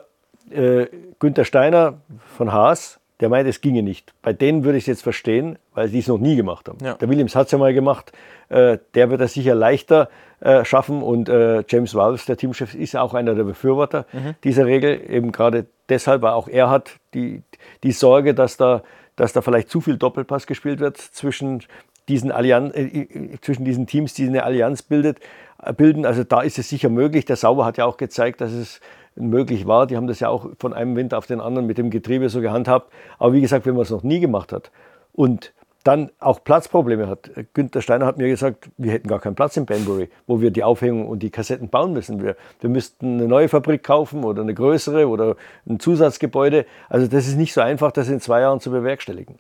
äh, 0.51 0.87
Günther 1.19 1.45
Steiner 1.45 1.95
von 2.37 2.51
Haas, 2.51 2.99
der 3.19 3.29
meint, 3.29 3.47
es 3.47 3.61
ginge 3.61 3.81
nicht. 3.81 4.13
Bei 4.21 4.33
denen 4.33 4.63
würde 4.63 4.77
ich 4.77 4.83
es 4.83 4.87
jetzt 4.87 5.03
verstehen, 5.03 5.57
weil 5.73 5.87
sie 5.87 5.99
es 5.99 6.07
noch 6.07 6.17
nie 6.17 6.35
gemacht 6.35 6.67
haben. 6.67 6.77
Ja. 6.83 6.95
Der 6.95 7.09
Williams 7.09 7.35
hat 7.35 7.45
es 7.45 7.51
ja 7.51 7.57
mal 7.57 7.73
gemacht, 7.73 8.11
äh, 8.49 8.77
der 8.93 9.09
wird 9.09 9.21
das 9.21 9.33
sicher 9.33 9.55
leichter 9.55 10.09
äh, 10.41 10.65
schaffen 10.65 11.01
und 11.01 11.29
äh, 11.29 11.63
James 11.67 11.95
Walls, 11.95 12.25
der 12.25 12.37
Teamchef, 12.37 12.75
ist 12.75 12.95
auch 12.95 13.13
einer 13.13 13.33
der 13.33 13.45
Befürworter 13.45 14.05
mhm. 14.11 14.35
dieser 14.43 14.65
Regel, 14.65 14.99
eben 15.09 15.31
gerade 15.31 15.65
deshalb, 15.87 16.21
weil 16.21 16.33
auch 16.33 16.47
er 16.47 16.69
hat 16.69 16.91
die, 17.13 17.41
die 17.83 17.93
Sorge, 17.93 18.33
dass 18.33 18.57
da 18.57 18.83
dass 19.15 19.33
da 19.33 19.41
vielleicht 19.41 19.69
zu 19.69 19.81
viel 19.81 19.97
Doppelpass 19.97 20.47
gespielt 20.47 20.79
wird 20.79 20.97
zwischen 20.97 21.63
diesen, 22.07 22.31
Allianz, 22.31 22.75
äh, 22.75 22.83
äh, 22.83 23.41
zwischen 23.41 23.65
diesen 23.65 23.87
Teams, 23.87 24.13
die 24.13 24.27
eine 24.27 24.43
Allianz 24.43 24.83
bildet, 24.83 25.19
äh, 25.61 25.73
bilden. 25.73 26.05
Also 26.05 26.23
da 26.23 26.41
ist 26.41 26.59
es 26.59 26.69
sicher 26.69 26.89
möglich. 26.89 27.25
Der 27.25 27.35
Sauber 27.35 27.65
hat 27.65 27.77
ja 27.77 27.85
auch 27.85 27.97
gezeigt, 27.97 28.41
dass 28.41 28.51
es 28.51 28.79
möglich 29.15 29.65
war. 29.65 29.87
Die 29.87 29.95
haben 29.95 30.07
das 30.07 30.19
ja 30.19 30.29
auch 30.29 30.49
von 30.59 30.73
einem 30.73 30.95
Winter 30.95 31.17
auf 31.17 31.25
den 31.25 31.39
anderen 31.39 31.65
mit 31.65 31.77
dem 31.77 31.89
Getriebe 31.89 32.29
so 32.29 32.41
gehandhabt. 32.41 32.91
Aber 33.17 33.33
wie 33.33 33.41
gesagt, 33.41 33.65
wenn 33.65 33.73
man 33.73 33.83
es 33.83 33.89
noch 33.89 34.03
nie 34.03 34.19
gemacht 34.19 34.51
hat 34.51 34.71
und 35.13 35.53
dann 35.85 36.09
auch 36.19 36.43
Platzprobleme 36.43 37.07
hat. 37.07 37.29
Günther 37.53 37.81
Steiner 37.81 38.07
hat 38.07 38.17
mir 38.17 38.27
gesagt, 38.27 38.69
wir 38.77 38.91
hätten 38.91 39.07
gar 39.07 39.19
keinen 39.19 39.35
Platz 39.35 39.55
in 39.55 39.67
Banbury, 39.67 40.09
wo 40.25 40.41
wir 40.41 40.49
die 40.49 40.63
Aufhängung 40.63 41.07
und 41.07 41.19
die 41.19 41.29
Kassetten 41.29 41.69
bauen 41.69 41.93
müssen. 41.93 42.23
Wir, 42.23 42.35
wir 42.59 42.71
müssten 42.71 43.19
eine 43.19 43.27
neue 43.27 43.49
Fabrik 43.49 43.83
kaufen 43.83 44.23
oder 44.23 44.41
eine 44.41 44.55
größere 44.55 45.07
oder 45.07 45.35
ein 45.67 45.79
Zusatzgebäude. 45.79 46.65
Also 46.89 47.07
das 47.07 47.27
ist 47.27 47.35
nicht 47.35 47.53
so 47.53 47.61
einfach, 47.61 47.91
das 47.91 48.09
in 48.09 48.19
zwei 48.19 48.41
Jahren 48.41 48.59
zu 48.59 48.71
bewerkstelligen. 48.71 49.35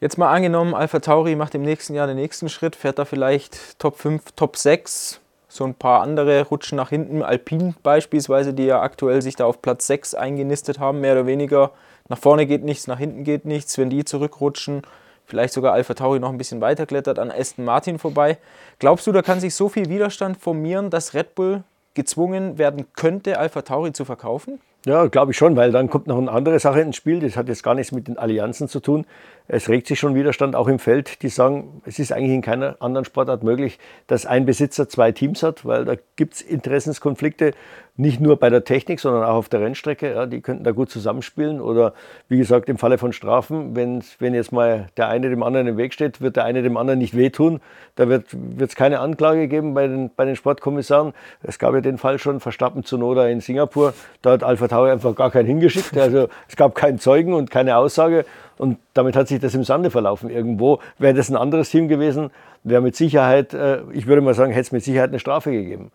Jetzt 0.00 0.16
mal 0.16 0.32
angenommen, 0.32 0.74
Alpha 0.74 1.00
Tauri 1.00 1.36
macht 1.36 1.54
im 1.54 1.62
nächsten 1.62 1.94
Jahr 1.94 2.06
den 2.06 2.16
nächsten 2.16 2.48
Schritt, 2.48 2.76
fährt 2.76 2.98
da 2.98 3.04
vielleicht 3.04 3.78
Top 3.78 3.98
5, 3.98 4.32
Top 4.32 4.56
6, 4.56 5.20
so 5.48 5.64
ein 5.64 5.74
paar 5.74 6.00
andere 6.00 6.46
rutschen 6.48 6.76
nach 6.76 6.88
hinten. 6.88 7.22
Alpine 7.22 7.74
beispielsweise, 7.82 8.54
die 8.54 8.64
ja 8.64 8.80
aktuell 8.80 9.20
sich 9.20 9.36
da 9.36 9.44
auf 9.44 9.60
Platz 9.60 9.86
6 9.86 10.14
eingenistet 10.14 10.78
haben, 10.78 11.00
mehr 11.00 11.12
oder 11.12 11.26
weniger. 11.26 11.72
Nach 12.08 12.18
vorne 12.18 12.46
geht 12.46 12.64
nichts, 12.64 12.86
nach 12.86 12.98
hinten 12.98 13.22
geht 13.22 13.44
nichts. 13.44 13.76
Wenn 13.76 13.90
die 13.90 14.04
zurückrutschen, 14.04 14.82
vielleicht 15.26 15.54
sogar 15.54 15.72
Alpha 15.72 15.94
Tauri 15.94 16.20
noch 16.20 16.30
ein 16.30 16.38
bisschen 16.38 16.60
weiter 16.60 16.86
klettert 16.86 17.18
an 17.18 17.30
Aston 17.30 17.64
Martin 17.64 17.98
vorbei. 17.98 18.38
Glaubst 18.78 19.06
du, 19.06 19.12
da 19.12 19.22
kann 19.22 19.40
sich 19.40 19.54
so 19.54 19.68
viel 19.68 19.88
Widerstand 19.88 20.36
formieren, 20.38 20.90
dass 20.90 21.14
Red 21.14 21.34
Bull 21.34 21.64
gezwungen 21.94 22.58
werden 22.58 22.86
könnte, 22.94 23.38
Alpha 23.38 23.62
Tauri 23.62 23.92
zu 23.92 24.04
verkaufen? 24.04 24.60
Ja, 24.86 25.06
glaube 25.06 25.32
ich 25.32 25.38
schon, 25.38 25.56
weil 25.56 25.72
dann 25.72 25.88
kommt 25.88 26.08
noch 26.08 26.18
eine 26.18 26.30
andere 26.30 26.58
Sache 26.58 26.80
ins 26.80 26.96
Spiel. 26.96 27.20
Das 27.20 27.36
hat 27.36 27.48
jetzt 27.48 27.62
gar 27.62 27.74
nichts 27.74 27.90
mit 27.90 28.06
den 28.06 28.18
Allianzen 28.18 28.68
zu 28.68 28.80
tun. 28.80 29.06
Es 29.46 29.68
regt 29.68 29.86
sich 29.86 29.98
schon 29.98 30.14
Widerstand 30.14 30.56
auch 30.56 30.68
im 30.68 30.78
Feld, 30.78 31.22
die 31.22 31.28
sagen, 31.28 31.82
es 31.84 31.98
ist 31.98 32.12
eigentlich 32.12 32.32
in 32.32 32.40
keiner 32.40 32.76
anderen 32.80 33.04
Sportart 33.04 33.42
möglich, 33.42 33.78
dass 34.06 34.24
ein 34.24 34.46
Besitzer 34.46 34.88
zwei 34.88 35.12
Teams 35.12 35.42
hat, 35.42 35.66
weil 35.66 35.84
da 35.84 35.96
gibt 36.16 36.34
es 36.34 36.40
Interessenskonflikte. 36.40 37.52
nicht 37.96 38.20
nur 38.20 38.36
bei 38.36 38.50
der 38.50 38.64
Technik, 38.64 38.98
sondern 38.98 39.22
auch 39.22 39.34
auf 39.34 39.48
der 39.48 39.60
Rennstrecke. 39.60 40.14
Ja, 40.14 40.26
die 40.26 40.40
könnten 40.40 40.64
da 40.64 40.72
gut 40.72 40.90
zusammenspielen. 40.90 41.60
Oder 41.60 41.94
wie 42.28 42.38
gesagt, 42.38 42.68
im 42.68 42.76
Falle 42.76 42.98
von 42.98 43.12
Strafen, 43.12 43.76
wenn, 43.76 44.02
jetzt 44.34 44.50
mal 44.50 44.88
der 44.96 45.08
eine 45.08 45.30
dem 45.30 45.44
anderen 45.44 45.68
im 45.68 45.76
Weg 45.76 45.92
steht, 45.92 46.20
wird 46.20 46.34
der 46.34 46.44
eine 46.44 46.62
dem 46.62 46.76
anderen 46.76 46.98
nicht 46.98 47.16
wehtun. 47.16 47.60
Da 47.94 48.08
wird 48.08 48.26
es 48.58 48.74
keine 48.74 48.98
Anklage 48.98 49.46
geben 49.46 49.74
bei 49.74 49.86
den, 49.86 50.10
bei 50.14 50.24
den 50.24 50.34
Sportkommissaren. 50.34 51.12
Es 51.42 51.60
gab 51.60 51.74
ja 51.74 51.80
den 51.80 51.98
Fall 51.98 52.18
schon, 52.18 52.40
Verstappen 52.40 52.82
zu 52.82 52.98
Noda 52.98 53.28
in 53.28 53.40
Singapur. 53.40 53.94
Da 54.22 54.32
hat 54.32 54.42
Alpha 54.42 54.66
Tauri 54.66 54.90
einfach 54.90 55.14
gar 55.14 55.30
keinen 55.30 55.46
hingeschickt. 55.46 55.96
Also 55.96 56.28
es 56.48 56.56
gab 56.56 56.74
keinen 56.74 56.98
Zeugen 56.98 57.32
und 57.32 57.52
keine 57.52 57.76
Aussage. 57.76 58.24
Und 58.58 58.78
damit 58.94 59.16
hat 59.16 59.28
sich 59.28 59.40
das 59.40 59.54
im 59.54 59.64
Sande 59.64 59.90
verlaufen 59.90 60.30
irgendwo. 60.30 60.78
Wäre 60.98 61.14
das 61.14 61.28
ein 61.28 61.36
anderes 61.36 61.70
Team 61.70 61.88
gewesen, 61.88 62.30
wäre 62.62 62.80
mit 62.80 62.96
Sicherheit, 62.96 63.54
äh, 63.54 63.82
ich 63.92 64.06
würde 64.06 64.22
mal 64.22 64.34
sagen, 64.34 64.52
hätte 64.52 64.62
es 64.62 64.72
mit 64.72 64.84
Sicherheit 64.84 65.10
eine 65.10 65.18
Strafe 65.18 65.50
gegeben. 65.50 65.90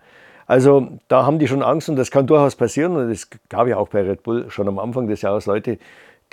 Also 0.45 0.87
da 1.07 1.25
haben 1.25 1.37
die 1.37 1.47
schon 1.47 1.61
Angst 1.61 1.89
und 1.89 1.95
das 1.95 2.09
kann 2.09 2.25
durchaus 2.25 2.55
passieren. 2.55 2.95
Und 2.95 3.11
es 3.11 3.29
gab 3.49 3.67
ja 3.67 3.77
auch 3.77 3.89
bei 3.89 4.01
Red 4.01 4.23
Bull 4.23 4.49
schon 4.49 4.67
am 4.67 4.79
Anfang 4.79 5.07
des 5.07 5.21
Jahres 5.21 5.45
Leute, 5.45 5.77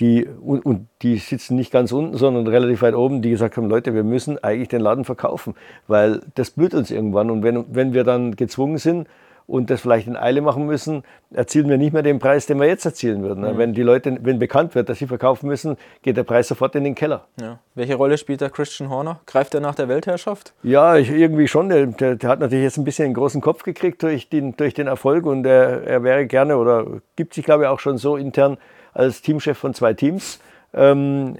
die, 0.01 0.27
und, 0.27 0.89
die 1.03 1.17
sitzen 1.17 1.57
nicht 1.57 1.73
ganz 1.73 1.93
unten, 1.93 2.17
sondern 2.17 2.47
relativ 2.47 2.83
weit 2.83 2.95
oben, 2.95 3.23
die 3.23 3.31
gesagt 3.31 3.57
haben, 3.57 3.69
Leute, 3.69 3.95
wir 3.95 4.05
müssen 4.05 4.43
eigentlich 4.43 4.69
den 4.69 4.81
Laden 4.81 5.05
verkaufen, 5.05 5.55
weil 5.87 6.21
das 6.35 6.51
blüht 6.51 6.75
uns 6.75 6.91
irgendwann. 6.91 7.31
Und 7.31 7.43
wenn, 7.43 7.65
wenn 7.75 7.95
wir 7.95 8.05
dann 8.05 8.37
gezwungen 8.37 8.79
sind, 8.79 9.09
und 9.47 9.71
das 9.71 9.81
vielleicht 9.81 10.09
in 10.09 10.17
Eile 10.17 10.41
machen 10.41 10.67
müssen, 10.67 11.05
erzielen 11.31 11.69
wir 11.69 11.79
nicht 11.79 11.93
mehr 11.93 12.03
den 12.03 12.19
Preis, 12.19 12.47
den 12.47 12.59
wir 12.59 12.67
jetzt 12.67 12.85
erzielen 12.85 13.23
würden. 13.23 13.43
Mhm. 13.45 13.59
Wenn 13.59 13.75
die 13.75 13.83
Leute, 13.83 14.19
wenn 14.23 14.39
bekannt 14.39 14.75
wird, 14.75 14.89
dass 14.89 14.99
sie 14.99 15.07
verkaufen 15.07 15.47
müssen, 15.47 15.77
geht 16.03 16.17
der 16.17 16.25
Preis 16.25 16.49
sofort 16.49 16.75
in 16.75 16.85
den 16.85 16.95
Keller. 16.95 17.27
Ja. 17.41 17.61
Welche 17.75 17.95
Rolle 17.95 18.19
spielt 18.19 18.41
der 18.41 18.51
Christian 18.51 18.91
Horner? 18.91 19.21
Greift 19.27 19.55
er 19.55 19.61
nach 19.61 19.75
der 19.75 19.89
Weltherrschaft? 19.89 20.53
Ja, 20.63 20.97
ich, 20.97 21.11
irgendwie 21.11 21.47
schon. 21.47 21.69
Der, 21.69 21.87
der, 21.87 22.17
der, 22.17 22.29
hat 22.29 22.41
natürlich 22.41 22.65
jetzt 22.65 22.77
ein 22.77 22.85
bisschen 22.85 23.07
einen 23.07 23.15
großen 23.15 23.41
Kopf 23.41 23.63
gekriegt 23.63 24.03
durch 24.03 24.29
den, 24.29 24.57
durch 24.57 24.75
den 24.75 24.89
Erfolg 24.89 25.27
und 25.27 25.47
er, 25.47 25.85
er 25.85 26.03
wäre 26.03 26.27
gerne 26.27 26.57
oder 26.57 26.87
gibt 27.15 27.35
sich, 27.35 27.45
glaube 27.45 27.65
ich, 27.65 27.69
auch 27.69 27.81
schon 27.81 27.99
so 27.99 28.17
intern 28.17 28.59
als 28.93 29.23
Teamchef 29.23 29.57
von 29.57 29.75
zwei 29.75 29.95
Teams. 29.95 30.41
Ähm, 30.75 31.37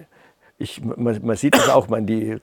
ich, 0.59 0.83
man, 0.83 1.21
man, 1.23 1.37
sieht 1.37 1.55
das 1.55 1.69
auch, 1.69 1.89
man, 1.89 2.07
die, 2.07 2.37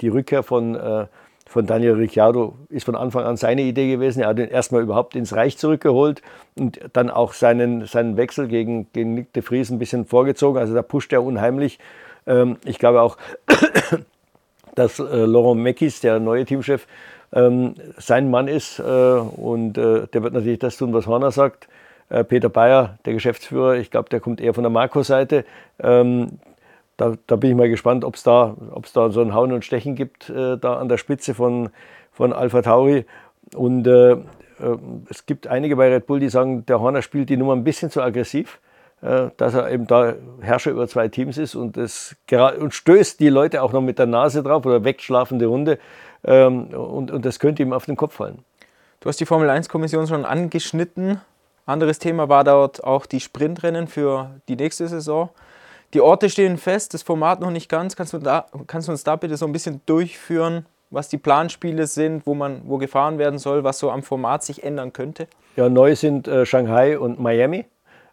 die 0.00 0.08
Rückkehr 0.08 0.42
von 0.42 0.74
äh, 0.74 1.06
von 1.52 1.66
Daniel 1.66 1.92
Ricciardo 1.92 2.54
ist 2.70 2.84
von 2.84 2.96
Anfang 2.96 3.24
an 3.24 3.36
seine 3.36 3.60
Idee 3.60 3.90
gewesen. 3.90 4.20
Er 4.20 4.28
hat 4.28 4.38
ihn 4.38 4.48
erstmal 4.48 4.82
überhaupt 4.82 5.14
ins 5.14 5.36
Reich 5.36 5.58
zurückgeholt 5.58 6.22
und 6.56 6.80
dann 6.94 7.10
auch 7.10 7.34
seinen, 7.34 7.84
seinen 7.86 8.16
Wechsel 8.16 8.48
gegen, 8.48 8.90
gegen 8.94 9.14
Nick 9.14 9.34
de 9.34 9.42
Vries 9.42 9.70
ein 9.70 9.78
bisschen 9.78 10.06
vorgezogen. 10.06 10.58
Also 10.58 10.74
da 10.74 10.80
pusht 10.80 11.12
er 11.12 11.22
unheimlich. 11.22 11.78
Ähm, 12.26 12.56
ich 12.64 12.78
glaube 12.78 13.02
auch, 13.02 13.18
dass 14.74 14.98
äh, 14.98 15.02
Laurent 15.02 15.60
Meckis, 15.60 16.00
der 16.00 16.20
neue 16.20 16.46
Teamchef, 16.46 16.86
ähm, 17.34 17.74
sein 17.98 18.30
Mann 18.30 18.48
ist 18.48 18.78
äh, 18.78 18.82
und 18.82 19.76
äh, 19.76 20.06
der 20.06 20.22
wird 20.22 20.32
natürlich 20.32 20.58
das 20.58 20.78
tun, 20.78 20.94
was 20.94 21.06
Horner 21.06 21.30
sagt. 21.30 21.68
Peter 22.28 22.50
Bayer, 22.50 22.98
der 23.06 23.14
Geschäftsführer, 23.14 23.76
ich 23.76 23.90
glaube, 23.90 24.10
der 24.10 24.20
kommt 24.20 24.38
eher 24.38 24.52
von 24.52 24.64
der 24.64 24.70
Marco-Seite. 24.70 25.46
Da, 27.02 27.14
da 27.26 27.34
bin 27.34 27.50
ich 27.50 27.56
mal 27.56 27.68
gespannt, 27.68 28.04
ob 28.04 28.14
es 28.14 28.22
da, 28.22 28.54
da 28.94 29.10
so 29.10 29.22
ein 29.22 29.34
Hauen 29.34 29.50
und 29.50 29.64
Stechen 29.64 29.96
gibt, 29.96 30.30
äh, 30.30 30.56
da 30.56 30.76
an 30.76 30.88
der 30.88 30.98
Spitze 30.98 31.34
von, 31.34 31.70
von 32.12 32.32
Alpha 32.32 32.62
Tauri. 32.62 33.06
Und 33.56 33.88
äh, 33.88 34.12
äh, 34.12 34.18
es 35.10 35.26
gibt 35.26 35.48
einige 35.48 35.74
bei 35.74 35.92
Red 35.92 36.06
Bull, 36.06 36.20
die 36.20 36.28
sagen, 36.28 36.64
der 36.66 36.78
Horner 36.78 37.02
spielt 37.02 37.28
die 37.28 37.36
Nummer 37.36 37.56
ein 37.56 37.64
bisschen 37.64 37.90
zu 37.90 38.00
aggressiv, 38.00 38.60
äh, 39.00 39.30
dass 39.36 39.54
er 39.54 39.68
eben 39.72 39.88
da 39.88 40.14
Herrscher 40.42 40.70
über 40.70 40.86
zwei 40.86 41.08
Teams 41.08 41.38
ist 41.38 41.56
und, 41.56 41.76
das, 41.76 42.14
und 42.60 42.72
stößt 42.72 43.18
die 43.18 43.30
Leute 43.30 43.62
auch 43.62 43.72
noch 43.72 43.82
mit 43.82 43.98
der 43.98 44.06
Nase 44.06 44.44
drauf 44.44 44.64
oder 44.64 44.84
weckt 44.84 45.02
schlafende 45.02 45.50
Hunde. 45.50 45.80
Ähm, 46.22 46.66
und, 46.68 47.10
und 47.10 47.24
das 47.24 47.40
könnte 47.40 47.64
ihm 47.64 47.72
auf 47.72 47.84
den 47.84 47.96
Kopf 47.96 48.14
fallen. 48.14 48.44
Du 49.00 49.08
hast 49.08 49.18
die 49.18 49.26
Formel 49.26 49.50
1-Kommission 49.50 50.06
schon 50.06 50.24
angeschnitten. 50.24 51.20
Anderes 51.66 51.98
Thema 51.98 52.28
war 52.28 52.44
dort 52.44 52.84
auch 52.84 53.06
die 53.06 53.18
Sprintrennen 53.18 53.88
für 53.88 54.30
die 54.46 54.54
nächste 54.54 54.86
Saison. 54.86 55.30
Die 55.94 56.00
Orte 56.00 56.30
stehen 56.30 56.56
fest, 56.56 56.94
das 56.94 57.02
Format 57.02 57.40
noch 57.40 57.50
nicht 57.50 57.68
ganz. 57.68 57.96
Kannst 57.96 58.14
du, 58.14 58.18
da, 58.18 58.46
kannst 58.66 58.88
du 58.88 58.92
uns 58.92 59.04
da 59.04 59.16
bitte 59.16 59.36
so 59.36 59.44
ein 59.46 59.52
bisschen 59.52 59.82
durchführen, 59.84 60.66
was 60.90 61.08
die 61.08 61.18
Planspiele 61.18 61.86
sind, 61.86 62.26
wo, 62.26 62.34
man, 62.34 62.62
wo 62.64 62.78
gefahren 62.78 63.18
werden 63.18 63.38
soll, 63.38 63.62
was 63.64 63.78
so 63.78 63.90
am 63.90 64.02
Format 64.02 64.42
sich 64.42 64.62
ändern 64.62 64.92
könnte? 64.92 65.26
Ja, 65.56 65.68
neu 65.68 65.94
sind 65.94 66.28
äh, 66.28 66.46
Shanghai 66.46 66.98
und 66.98 67.20
Miami. 67.20 67.66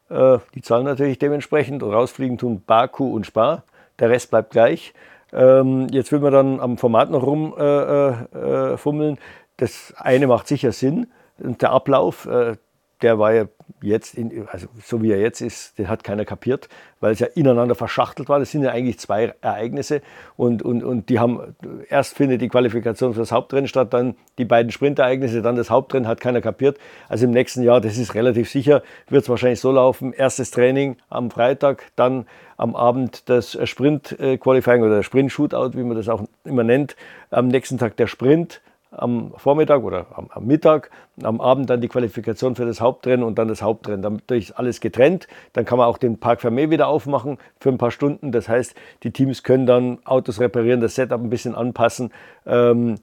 Äh, 0.09 0.39
die 0.55 0.61
zahlen 0.61 0.85
natürlich 0.85 1.19
dementsprechend. 1.19 1.81
Rausfliegen 1.83 2.37
tun 2.37 2.61
Baku 2.65 3.15
und 3.15 3.25
Spa. 3.25 3.63
Der 3.99 4.09
Rest 4.09 4.29
bleibt 4.29 4.51
gleich. 4.51 4.93
Ähm, 5.31 5.87
jetzt 5.91 6.11
will 6.11 6.19
man 6.19 6.33
dann 6.33 6.59
am 6.59 6.77
Format 6.77 7.09
noch 7.11 7.23
rumfummeln. 7.23 9.15
Äh, 9.15 9.17
äh 9.17 9.21
das 9.57 9.93
eine 9.97 10.27
macht 10.27 10.47
sicher 10.47 10.71
Sinn. 10.71 11.07
Und 11.37 11.61
der 11.61 11.71
Ablauf, 11.71 12.25
äh, 12.25 12.55
der 13.01 13.19
war 13.19 13.33
ja 13.33 13.45
jetzt, 13.81 14.15
in, 14.15 14.47
also 14.51 14.67
so 14.83 15.01
wie 15.01 15.11
er 15.11 15.19
jetzt 15.19 15.41
ist, 15.41 15.77
den 15.77 15.87
hat 15.87 16.03
keiner 16.03 16.25
kapiert, 16.25 16.67
weil 16.99 17.13
es 17.13 17.19
ja 17.19 17.27
ineinander 17.27 17.75
verschachtelt 17.75 18.27
war. 18.29 18.39
Das 18.39 18.51
sind 18.51 18.63
ja 18.63 18.71
eigentlich 18.71 18.99
zwei 18.99 19.33
Ereignisse 19.41 20.01
und, 20.35 20.63
und, 20.63 20.83
und 20.83 21.09
die 21.09 21.19
haben, 21.19 21.55
erst 21.89 22.17
findet 22.17 22.41
die 22.41 22.49
Qualifikation 22.49 23.13
für 23.13 23.19
das 23.19 23.31
Hauptrennen 23.31 23.67
statt, 23.67 23.93
dann 23.93 24.15
die 24.37 24.45
beiden 24.45 24.71
Sprintereignisse, 24.71 25.41
dann 25.41 25.55
das 25.55 25.69
Hauptrennen, 25.69 26.07
hat 26.07 26.19
keiner 26.19 26.41
kapiert. 26.41 26.77
Also 27.07 27.25
im 27.25 27.31
nächsten 27.31 27.63
Jahr, 27.63 27.79
das 27.79 27.97
ist 27.97 28.15
relativ 28.15 28.49
sicher, 28.49 28.83
wird 29.07 29.23
es 29.23 29.29
wahrscheinlich 29.29 29.59
so 29.59 29.71
laufen, 29.71 30.13
erstes 30.13 30.51
Training 30.51 30.97
am 31.09 31.31
Freitag, 31.31 31.91
dann 31.95 32.25
am 32.57 32.75
Abend 32.75 33.29
das 33.29 33.57
Sprint-Qualifying 33.63 34.83
oder 34.83 35.03
Sprint-Shootout, 35.03 35.77
wie 35.77 35.83
man 35.83 35.95
das 35.95 36.09
auch 36.09 36.23
immer 36.43 36.63
nennt, 36.63 36.95
am 37.29 37.47
nächsten 37.47 37.77
Tag 37.77 37.95
der 37.95 38.07
Sprint, 38.07 38.61
am 38.91 39.33
Vormittag 39.37 39.83
oder 39.83 40.07
am, 40.15 40.27
am, 40.29 40.45
Mittag, 40.45 40.89
am 41.21 41.41
Abend 41.41 41.69
dann 41.69 41.81
die 41.81 41.87
Qualifikation 41.87 42.55
für 42.55 42.65
das 42.65 42.81
Hauptrennen 42.81 43.23
und 43.23 43.37
dann 43.37 43.47
das 43.47 43.61
Hauptrennen. 43.61 44.01
Damit 44.01 44.29
ist 44.31 44.51
alles 44.51 44.81
getrennt. 44.81 45.27
Dann 45.53 45.65
kann 45.65 45.77
man 45.77 45.87
auch 45.87 45.97
den 45.97 46.19
Park 46.19 46.41
Fermé 46.41 46.69
wieder 46.69 46.87
aufmachen 46.87 47.37
für 47.59 47.69
ein 47.69 47.77
paar 47.77 47.91
Stunden. 47.91 48.31
Das 48.31 48.49
heißt, 48.49 48.75
die 49.03 49.11
Teams 49.11 49.43
können 49.43 49.65
dann 49.65 49.99
Autos 50.05 50.39
reparieren, 50.39 50.81
das 50.81 50.95
Setup 50.95 51.21
ein 51.21 51.29
bisschen 51.29 51.55
anpassen, 51.55 52.11
ähm, 52.45 52.95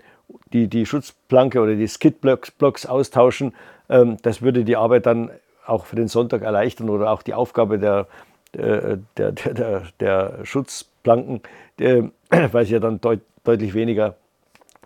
die, 0.52 0.68
die 0.68 0.86
Schutzplanke 0.86 1.60
oder 1.60 1.76
die 1.76 1.86
Skidblocks 1.86 2.86
austauschen. 2.86 3.54
Ähm, 3.88 4.16
das 4.22 4.42
würde 4.42 4.64
die 4.64 4.76
Arbeit 4.76 5.06
dann 5.06 5.30
auch 5.66 5.86
für 5.86 5.96
den 5.96 6.08
Sonntag 6.08 6.42
erleichtern 6.42 6.90
oder 6.90 7.10
auch 7.10 7.22
die 7.22 7.34
Aufgabe 7.34 7.78
der, 7.78 8.06
der, 8.54 8.98
der, 9.16 9.32
der, 9.32 9.82
der 10.00 10.44
Schutzplanken, 10.44 11.42
äh, 11.78 12.02
weil 12.52 12.64
sie 12.66 12.72
ja 12.72 12.80
dann 12.80 13.00
deut, 13.00 13.20
deutlich 13.44 13.74
weniger 13.74 14.16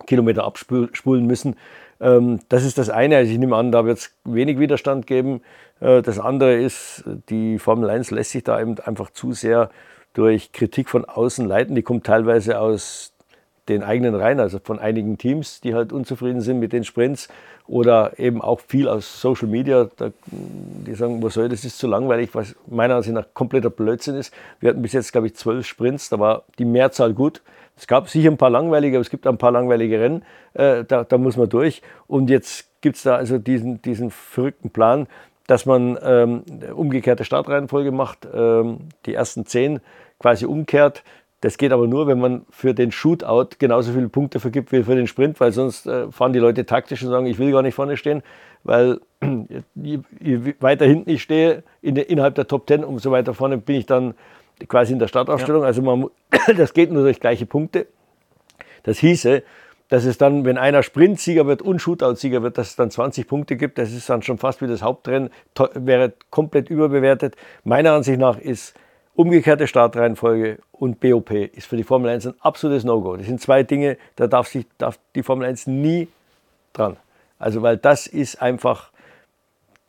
Kilometer 0.06 0.44
abspulen 0.44 1.26
müssen. 1.26 1.56
Ähm, 2.00 2.40
das 2.48 2.64
ist 2.64 2.78
das 2.78 2.90
eine. 2.90 3.16
Also 3.16 3.32
ich 3.32 3.38
nehme 3.38 3.56
an, 3.56 3.72
da 3.72 3.84
wird 3.84 3.98
es 3.98 4.14
wenig 4.24 4.58
Widerstand 4.58 5.06
geben. 5.06 5.42
Äh, 5.80 6.02
das 6.02 6.18
andere 6.18 6.54
ist, 6.56 7.04
die 7.28 7.58
Formel 7.58 7.90
1 7.90 8.10
lässt 8.10 8.30
sich 8.30 8.44
da 8.44 8.60
eben 8.60 8.78
einfach 8.80 9.10
zu 9.10 9.32
sehr 9.32 9.70
durch 10.12 10.52
Kritik 10.52 10.88
von 10.88 11.04
außen 11.04 11.46
leiten. 11.46 11.74
Die 11.74 11.82
kommt 11.82 12.04
teilweise 12.04 12.58
aus 12.60 13.12
den 13.68 13.82
eigenen 13.84 14.14
Reihen, 14.16 14.40
also 14.40 14.58
von 14.62 14.78
einigen 14.80 15.16
Teams, 15.16 15.60
die 15.60 15.74
halt 15.74 15.92
unzufrieden 15.92 16.40
sind 16.40 16.58
mit 16.58 16.72
den 16.72 16.82
Sprints 16.82 17.28
oder 17.68 18.18
eben 18.18 18.42
auch 18.42 18.60
viel 18.60 18.88
aus 18.88 19.20
Social 19.20 19.46
Media, 19.46 19.88
da, 19.96 20.10
die 20.26 20.94
sagen, 20.94 21.22
was 21.22 21.34
soll 21.34 21.48
das, 21.48 21.64
ist 21.64 21.78
zu 21.78 21.86
langweilig, 21.86 22.30
was 22.32 22.56
meiner 22.66 22.96
Ansicht 22.96 23.14
nach 23.14 23.26
kompletter 23.32 23.70
Blödsinn 23.70 24.16
ist. 24.16 24.34
Wir 24.58 24.70
hatten 24.70 24.82
bis 24.82 24.92
jetzt, 24.92 25.12
glaube 25.12 25.28
ich, 25.28 25.36
zwölf 25.36 25.66
Sprints, 25.66 26.08
da 26.08 26.18
war 26.18 26.42
die 26.58 26.64
Mehrzahl 26.64 27.14
gut. 27.14 27.42
Es 27.80 27.86
gab 27.86 28.10
sicher 28.10 28.30
ein 28.30 28.36
paar 28.36 28.50
langweilige, 28.50 28.98
aber 28.98 29.00
es 29.00 29.08
gibt 29.08 29.26
ein 29.26 29.38
paar 29.38 29.52
langweilige 29.52 29.98
Rennen, 29.98 30.22
äh, 30.52 30.84
da, 30.84 31.02
da, 31.02 31.16
muss 31.16 31.38
man 31.38 31.48
durch. 31.48 31.80
Und 32.06 32.28
jetzt 32.28 32.68
gibt 32.82 32.96
es 32.96 33.04
da 33.04 33.16
also 33.16 33.38
diesen, 33.38 33.80
diesen 33.80 34.10
verrückten 34.10 34.68
Plan, 34.68 35.06
dass 35.46 35.64
man 35.64 35.98
ähm, 36.02 36.42
umgekehrte 36.74 37.24
Startreihenfolge 37.24 37.90
macht, 37.90 38.28
ähm, 38.34 38.80
die 39.06 39.14
ersten 39.14 39.46
zehn 39.46 39.80
quasi 40.18 40.44
umkehrt. 40.44 41.02
Das 41.40 41.56
geht 41.56 41.72
aber 41.72 41.86
nur, 41.86 42.06
wenn 42.06 42.20
man 42.20 42.44
für 42.50 42.74
den 42.74 42.92
Shootout 42.92 43.56
genauso 43.58 43.94
viele 43.94 44.10
Punkte 44.10 44.40
vergibt 44.40 44.72
wie 44.72 44.82
für 44.82 44.94
den 44.94 45.06
Sprint, 45.06 45.40
weil 45.40 45.52
sonst 45.52 45.86
äh, 45.86 46.12
fahren 46.12 46.34
die 46.34 46.38
Leute 46.38 46.66
taktisch 46.66 47.02
und 47.02 47.08
sagen, 47.08 47.24
ich 47.24 47.38
will 47.38 47.50
gar 47.50 47.62
nicht 47.62 47.74
vorne 47.74 47.96
stehen, 47.96 48.22
weil 48.62 49.00
je, 49.74 50.00
je 50.20 50.54
weiter 50.60 50.84
hinten 50.84 51.08
ich 51.08 51.22
stehe, 51.22 51.62
in 51.80 51.96
innerhalb 51.96 52.34
der 52.34 52.46
Top 52.46 52.66
Ten, 52.66 52.84
umso 52.84 53.10
weiter 53.10 53.32
vorne 53.32 53.56
bin 53.56 53.76
ich 53.76 53.86
dann 53.86 54.12
quasi 54.68 54.92
in 54.92 54.98
der 54.98 55.08
Startaufstellung. 55.08 55.62
Ja. 55.62 55.66
Also 55.66 55.82
man, 55.82 56.08
das 56.56 56.74
geht 56.74 56.90
nur 56.90 57.02
durch 57.02 57.20
gleiche 57.20 57.46
Punkte. 57.46 57.86
Das 58.82 58.98
hieße, 58.98 59.42
dass 59.88 60.04
es 60.04 60.18
dann, 60.18 60.44
wenn 60.44 60.56
einer 60.56 60.82
Sprintsieger 60.82 61.46
wird 61.46 61.62
und 61.62 61.80
Shootout-Sieger 61.80 62.42
wird, 62.42 62.58
dass 62.58 62.68
es 62.68 62.76
dann 62.76 62.90
20 62.90 63.26
Punkte 63.26 63.56
gibt. 63.56 63.76
Das 63.76 63.92
ist 63.92 64.08
dann 64.08 64.22
schon 64.22 64.38
fast 64.38 64.62
wie 64.62 64.68
das 64.68 64.82
Hauptrennen, 64.82 65.30
wäre 65.74 66.12
komplett 66.30 66.70
überbewertet. 66.70 67.36
Meiner 67.64 67.92
Ansicht 67.92 68.18
nach 68.18 68.38
ist 68.38 68.74
umgekehrte 69.14 69.66
Startreihenfolge 69.66 70.58
und 70.72 71.00
BOP 71.00 71.32
ist 71.32 71.66
für 71.66 71.76
die 71.76 71.82
Formel 71.84 72.10
1 72.10 72.28
ein 72.28 72.34
absolutes 72.40 72.84
No-Go. 72.84 73.16
Das 73.16 73.26
sind 73.26 73.40
zwei 73.40 73.64
Dinge, 73.64 73.98
da 74.16 74.28
darf, 74.28 74.48
sich, 74.48 74.66
darf 74.78 74.98
die 75.14 75.24
Formel 75.24 75.48
1 75.48 75.66
nie 75.66 76.08
dran. 76.72 76.96
Also, 77.38 77.60
weil 77.62 77.76
das 77.76 78.06
ist 78.06 78.40
einfach 78.40 78.92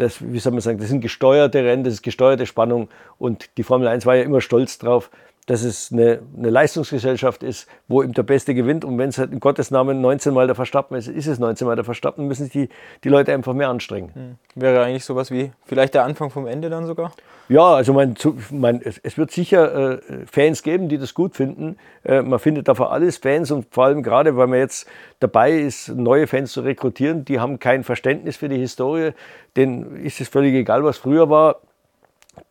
das, 0.01 0.21
wie 0.21 0.39
soll 0.39 0.51
man 0.53 0.61
sagen, 0.61 0.79
das 0.79 0.89
sind 0.89 1.01
gesteuerte 1.01 1.63
Rennen, 1.63 1.83
das 1.83 1.93
ist 1.95 2.01
gesteuerte 2.01 2.45
Spannung 2.45 2.89
und 3.17 3.49
die 3.57 3.63
Formel 3.63 3.87
1 3.87 4.05
war 4.05 4.15
ja 4.15 4.23
immer 4.23 4.41
stolz 4.41 4.77
drauf, 4.77 5.09
dass 5.47 5.63
es 5.63 5.91
eine, 5.91 6.21
eine, 6.37 6.49
Leistungsgesellschaft 6.49 7.43
ist, 7.43 7.67
wo 7.87 8.03
eben 8.03 8.13
der 8.13 8.23
Beste 8.23 8.53
gewinnt. 8.53 8.85
Und 8.85 8.97
wenn 8.97 9.09
es 9.09 9.17
halt 9.17 9.31
in 9.31 9.39
Gottes 9.39 9.71
Namen 9.71 10.01
19 10.01 10.33
Mal 10.33 10.47
der 10.47 10.55
Verstappen 10.55 10.95
ist, 10.95 11.07
ist 11.07 11.27
es 11.27 11.39
19 11.39 11.67
Mal 11.67 11.75
der 11.75 11.85
Verstappen, 11.85 12.27
müssen 12.27 12.43
sich 12.43 12.51
die, 12.51 12.69
die 13.03 13.09
Leute 13.09 13.33
einfach 13.33 13.53
mehr 13.53 13.69
anstrengen. 13.69 14.11
Mhm. 14.13 14.61
Wäre 14.61 14.83
eigentlich 14.83 15.05
sowas 15.05 15.31
wie 15.31 15.51
vielleicht 15.65 15.93
der 15.93 16.03
Anfang 16.03 16.29
vom 16.29 16.47
Ende 16.47 16.69
dann 16.69 16.85
sogar? 16.85 17.11
Ja, 17.49 17.73
also 17.75 17.91
mein, 17.91 18.15
mein, 18.51 18.81
es, 18.81 19.17
wird 19.17 19.31
sicher 19.31 19.99
äh, 19.99 20.25
Fans 20.25 20.63
geben, 20.63 20.87
die 20.87 20.97
das 20.97 21.13
gut 21.13 21.35
finden. 21.35 21.75
Äh, 22.03 22.21
man 22.21 22.39
findet 22.39 22.69
dafür 22.69 22.91
alles 22.91 23.17
Fans 23.17 23.51
und 23.51 23.67
vor 23.71 23.85
allem 23.85 24.03
gerade, 24.03 24.37
weil 24.37 24.47
man 24.47 24.59
jetzt 24.59 24.87
dabei 25.19 25.51
ist, 25.51 25.89
neue 25.89 26.27
Fans 26.27 26.53
zu 26.53 26.61
rekrutieren, 26.61 27.25
die 27.25 27.41
haben 27.41 27.59
kein 27.59 27.83
Verständnis 27.83 28.37
für 28.37 28.47
die 28.47 28.57
Historie. 28.57 29.11
Denen 29.57 29.97
ist 29.97 30.21
es 30.21 30.29
völlig 30.29 30.53
egal, 30.53 30.85
was 30.85 30.97
früher 30.97 31.29
war. 31.29 31.57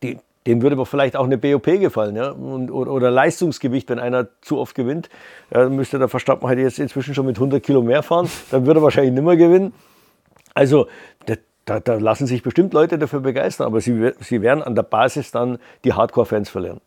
Die, 0.03 0.19
denen 0.47 0.61
würde 0.61 0.75
aber 0.75 0.85
vielleicht 0.85 1.15
auch 1.15 1.25
eine 1.25 1.37
BOP 1.37 1.65
gefallen 1.65 2.15
ja? 2.15 2.31
Und, 2.31 2.71
oder, 2.71 2.91
oder, 2.91 3.11
Leistungsgewicht, 3.11 3.89
wenn 3.89 3.99
einer 3.99 4.27
zu 4.41 4.57
oft 4.57 4.75
gewinnt. 4.75 5.09
Ja, 5.51 5.63
dann 5.63 5.75
müsste 5.75 5.99
der 5.99 6.07
Verstappen 6.07 6.47
halt 6.47 6.59
jetzt 6.59 6.79
inzwischen 6.79 7.13
schon 7.13 7.25
mit 7.25 7.37
100 7.37 7.61
Kilo 7.61 7.81
mehr 7.81 8.03
fahren. 8.03 8.29
Dann 8.49 8.65
würde 8.65 8.79
er 8.79 8.83
wahrscheinlich 8.83 9.13
nicht 9.13 9.23
mehr 9.23 9.37
gewinnen. 9.37 9.73
Also 10.53 10.87
da, 11.65 11.79
da, 11.79 11.95
lassen 11.95 12.25
sich 12.25 12.41
bestimmt 12.41 12.73
Leute 12.73 12.97
dafür 12.97 13.19
begeistern, 13.19 13.67
aber 13.67 13.81
sie, 13.81 14.11
sie 14.19 14.41
werden 14.41 14.63
an 14.63 14.75
der 14.75 14.83
Basis 14.83 15.31
dann 15.31 15.59
die 15.83 15.93
Hardcore-Fans 15.93 16.49
verlieren. 16.49 16.81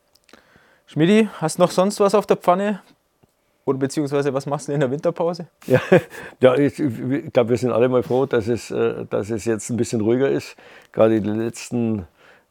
Schmidi, 0.87 1.29
hast 1.41 1.59
du 1.59 1.63
noch 1.63 1.71
sonst 1.71 2.01
was 2.01 2.15
auf 2.15 2.27
der 2.27 2.37
Pfanne? 2.37 2.81
Oder 3.65 3.79
beziehungsweise 3.79 4.35
was 4.35 4.45
machst 4.45 4.69
du 4.69 4.73
in 4.73 4.81
der 4.81 4.91
Winterpause? 4.91 5.47
Ja, 5.67 5.81
ja 6.41 6.55
ich, 6.57 6.79
ich 6.79 7.33
glaube, 7.33 7.51
wir 7.51 7.57
sind 7.57 7.73
alle 7.73 7.89
mal 7.89 8.03
froh, 8.03 8.27
dass 8.27 8.49
es, 8.49 8.71
äh, 8.71 9.07
dass 9.09 9.31
es 9.31 9.47
jetzt 9.47 9.71
ein 9.71 9.77
bisschen 9.77 10.03
ruhiger 10.03 10.29
ist. 10.29 10.57
Gerade 10.93 11.21
die 11.21 11.31
letzten 11.31 12.07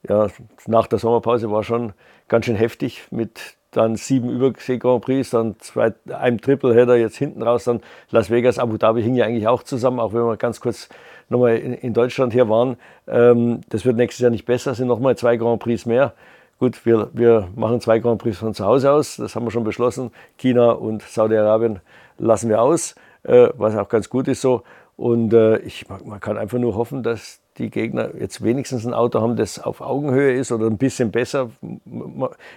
ja, 0.08 0.28
nach 0.68 0.88
der 0.88 1.00
Sommerpause 1.00 1.50
war 1.52 1.64
schon 1.64 1.94
ganz 2.28 2.46
schön 2.46 2.56
heftig 2.56 3.04
mit 3.12 3.56
dann 3.76 3.96
sieben 3.96 4.30
Übersee 4.30 4.78
Grand 4.78 5.04
Prix, 5.04 5.30
dann 5.32 5.56
zwei, 5.60 5.94
einem 6.12 6.40
Tripleheader 6.40 6.96
jetzt 6.96 7.18
hinten 7.18 7.42
raus, 7.42 7.64
dann 7.64 7.82
Las 8.12 8.30
Vegas, 8.30 8.60
Abu 8.60 8.78
Dhabi 8.78 9.02
hing 9.02 9.16
ja 9.16 9.26
eigentlich 9.26 9.48
auch 9.48 9.64
zusammen, 9.64 10.00
auch 10.00 10.14
wenn 10.14 10.22
wir 10.22 10.38
ganz 10.38 10.60
kurz 10.60 10.90
nochmal 11.30 11.58
in, 11.58 11.74
in 11.74 11.94
Deutschland 11.94 12.34
hier 12.34 12.50
waren. 12.50 12.78
Ähm, 13.08 13.62
das 13.70 13.86
wird 13.86 13.98
nächstes 13.98 14.22
Jahr 14.22 14.32
nicht 14.32 14.46
besser, 14.46 14.72
es 14.72 14.78
sind 14.78 14.88
nochmal 14.88 15.18
zwei 15.18 15.38
Grand 15.38 15.60
Prix 15.60 15.86
mehr. 15.86 16.14
Gut, 16.60 16.86
wir, 16.86 17.10
wir 17.14 17.50
machen 17.56 17.82
zwei 17.82 18.00
Grand 18.00 18.22
Prix 18.22 18.38
von 18.38 18.54
zu 18.54 18.64
Hause 18.64 18.92
aus, 18.92 19.18
das 19.18 19.36
haben 19.36 19.46
wir 19.46 19.52
schon 19.52 19.64
beschlossen. 19.64 20.12
China 20.38 20.72
und 20.72 21.02
Saudi-Arabien 21.02 21.80
lassen 22.18 22.50
wir 22.50 22.62
aus, 22.62 22.96
äh, 23.24 23.50
was 23.58 23.76
auch 23.76 23.90
ganz 23.90 24.10
gut 24.10 24.28
ist 24.28 24.42
so. 24.42 24.64
Und 24.96 25.34
äh, 25.34 25.58
ich, 25.60 25.88
man 25.90 26.20
kann 26.20 26.38
einfach 26.38 26.60
nur 26.60 26.76
hoffen, 26.76 27.02
dass 27.02 27.42
die 27.58 27.70
Gegner 27.70 28.10
jetzt 28.20 28.44
wenigstens 28.44 28.86
ein 28.86 28.94
Auto 28.94 29.22
haben, 29.22 29.36
das 29.36 29.60
auf 29.60 29.82
Augenhöhe 29.82 30.34
ist 30.34 30.52
oder 30.52 30.68
ein 30.68 30.78
bisschen 30.78 31.12
besser. 31.12 31.50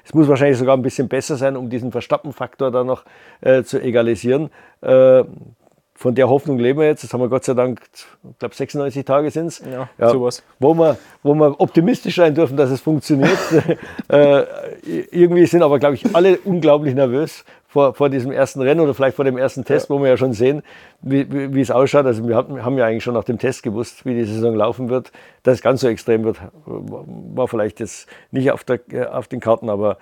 Es 0.04 0.14
muss 0.14 0.28
wahrscheinlich 0.28 0.58
sogar 0.58 0.76
ein 0.76 0.82
bisschen 0.82 1.08
besser 1.08 1.36
sein, 1.36 1.56
um 1.56 1.68
diesen 1.68 1.92
Verstappenfaktor 1.92 2.70
da 2.70 2.84
noch 2.84 3.04
äh, 3.40 3.62
zu 3.62 3.80
egalisieren. 3.80 4.50
Äh, 4.80 5.24
von 5.96 6.14
der 6.14 6.28
Hoffnung 6.28 6.58
leben 6.58 6.78
wir 6.80 6.86
jetzt. 6.86 7.02
Das 7.02 7.12
haben 7.12 7.20
wir 7.20 7.28
Gott 7.28 7.44
sei 7.44 7.54
Dank, 7.54 7.80
ich 7.94 8.38
glaube 8.38 8.54
96 8.54 9.04
Tage 9.04 9.30
sind 9.30 9.46
es. 9.46 9.60
Ja, 9.60 9.88
ja, 9.98 10.10
sowas. 10.10 10.42
Wo 10.58 10.74
wir, 10.74 10.98
wo 11.22 11.34
wir 11.34 11.58
optimistisch 11.58 12.16
sein 12.16 12.34
dürfen, 12.34 12.56
dass 12.56 12.70
es 12.70 12.80
funktioniert. 12.80 13.38
äh, 14.08 14.44
irgendwie 15.10 15.46
sind 15.46 15.62
aber, 15.62 15.78
glaube 15.78 15.94
ich, 15.94 16.14
alle 16.14 16.38
unglaublich 16.38 16.94
nervös 16.94 17.44
vor, 17.66 17.94
vor 17.94 18.10
diesem 18.10 18.30
ersten 18.30 18.60
Rennen 18.60 18.80
oder 18.80 18.94
vielleicht 18.94 19.16
vor 19.16 19.24
dem 19.24 19.38
ersten 19.38 19.64
Test, 19.64 19.88
ja. 19.88 19.94
wo 19.94 20.00
wir 20.02 20.08
ja 20.08 20.16
schon 20.16 20.34
sehen, 20.34 20.62
wie, 21.00 21.30
wie, 21.32 21.54
wie 21.54 21.60
es 21.60 21.70
ausschaut. 21.70 22.06
Also 22.06 22.26
wir 22.28 22.36
hatten, 22.36 22.64
haben 22.64 22.76
ja 22.76 22.84
eigentlich 22.84 23.04
schon 23.04 23.14
nach 23.14 23.24
dem 23.24 23.38
Test 23.38 23.62
gewusst, 23.62 24.04
wie 24.04 24.14
die 24.14 24.24
Saison 24.24 24.54
laufen 24.54 24.90
wird. 24.90 25.12
Dass 25.42 25.54
es 25.56 25.62
ganz 25.62 25.80
so 25.80 25.88
extrem 25.88 26.24
wird, 26.24 26.38
war 26.64 27.48
vielleicht 27.48 27.80
jetzt 27.80 28.06
nicht 28.30 28.50
auf, 28.50 28.64
der, 28.64 28.80
äh, 28.92 29.06
auf 29.06 29.28
den 29.28 29.40
Karten, 29.40 29.70
aber, 29.70 29.96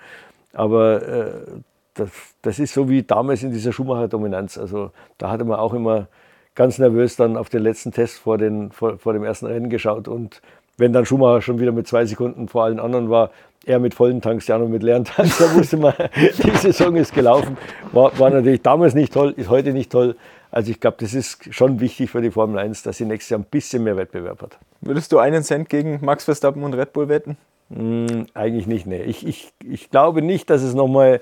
aber 0.53 1.01
äh, 1.07 1.31
das, 1.95 2.09
das 2.41 2.59
ist 2.59 2.73
so 2.73 2.87
wie 2.89 3.03
damals 3.03 3.43
in 3.43 3.51
dieser 3.51 3.73
Schumacher-Dominanz. 3.73 4.57
Also 4.57 4.91
da 5.17 5.31
hatte 5.31 5.45
man 5.45 5.59
auch 5.59 5.73
immer 5.73 6.07
ganz 6.53 6.77
nervös 6.77 7.15
dann 7.15 7.37
auf 7.37 7.49
den 7.49 7.63
letzten 7.63 7.91
Test 7.91 8.19
vor, 8.19 8.37
den, 8.37 8.71
vor, 8.71 8.97
vor 8.97 9.13
dem 9.13 9.23
ersten 9.23 9.47
Rennen 9.47 9.69
geschaut. 9.69 10.07
Und 10.07 10.41
wenn 10.77 10.93
dann 10.93 11.05
Schumacher 11.05 11.41
schon 11.41 11.59
wieder 11.59 11.71
mit 11.71 11.87
zwei 11.87 12.05
Sekunden 12.05 12.47
vor 12.47 12.65
allen 12.65 12.79
anderen 12.79 13.09
war, 13.09 13.31
er 13.65 13.79
mit 13.79 13.93
vollen 13.93 14.21
Tanks, 14.21 14.45
die 14.45 14.53
anderen 14.53 14.71
mit 14.71 14.83
leeren 14.83 15.05
Tanks, 15.05 15.37
da 15.39 15.53
wusste 15.55 15.77
man, 15.77 15.93
die 16.43 16.57
Saison 16.57 16.95
ist 16.95 17.13
gelaufen. 17.13 17.57
War, 17.91 18.17
war 18.19 18.29
natürlich 18.29 18.61
damals 18.61 18.93
nicht 18.93 19.13
toll, 19.13 19.33
ist 19.37 19.49
heute 19.49 19.73
nicht 19.73 19.91
toll. 19.91 20.15
Also 20.51 20.71
ich 20.71 20.79
glaube, 20.79 20.97
das 20.99 21.13
ist 21.13 21.53
schon 21.53 21.79
wichtig 21.79 22.11
für 22.11 22.21
die 22.21 22.31
Formel 22.31 22.59
1, 22.59 22.83
dass 22.83 22.97
sie 22.97 23.05
nächstes 23.05 23.31
Jahr 23.31 23.39
ein 23.39 23.45
bisschen 23.45 23.83
mehr 23.83 23.97
Wettbewerb 23.97 24.41
hat. 24.41 24.57
Würdest 24.81 25.11
du 25.11 25.19
einen 25.19 25.43
Cent 25.43 25.69
gegen 25.69 25.99
Max 26.01 26.25
Verstappen 26.25 26.63
und 26.63 26.73
Red 26.73 26.93
Bull 26.93 27.09
wetten? 27.09 27.37
Hm, 27.73 28.27
eigentlich 28.33 28.67
nicht, 28.67 28.85
nee. 28.85 29.01
Ich, 29.01 29.25
ich, 29.25 29.51
ich 29.67 29.89
glaube 29.89 30.21
nicht, 30.21 30.49
dass 30.49 30.61
es 30.61 30.73
nochmal 30.73 31.19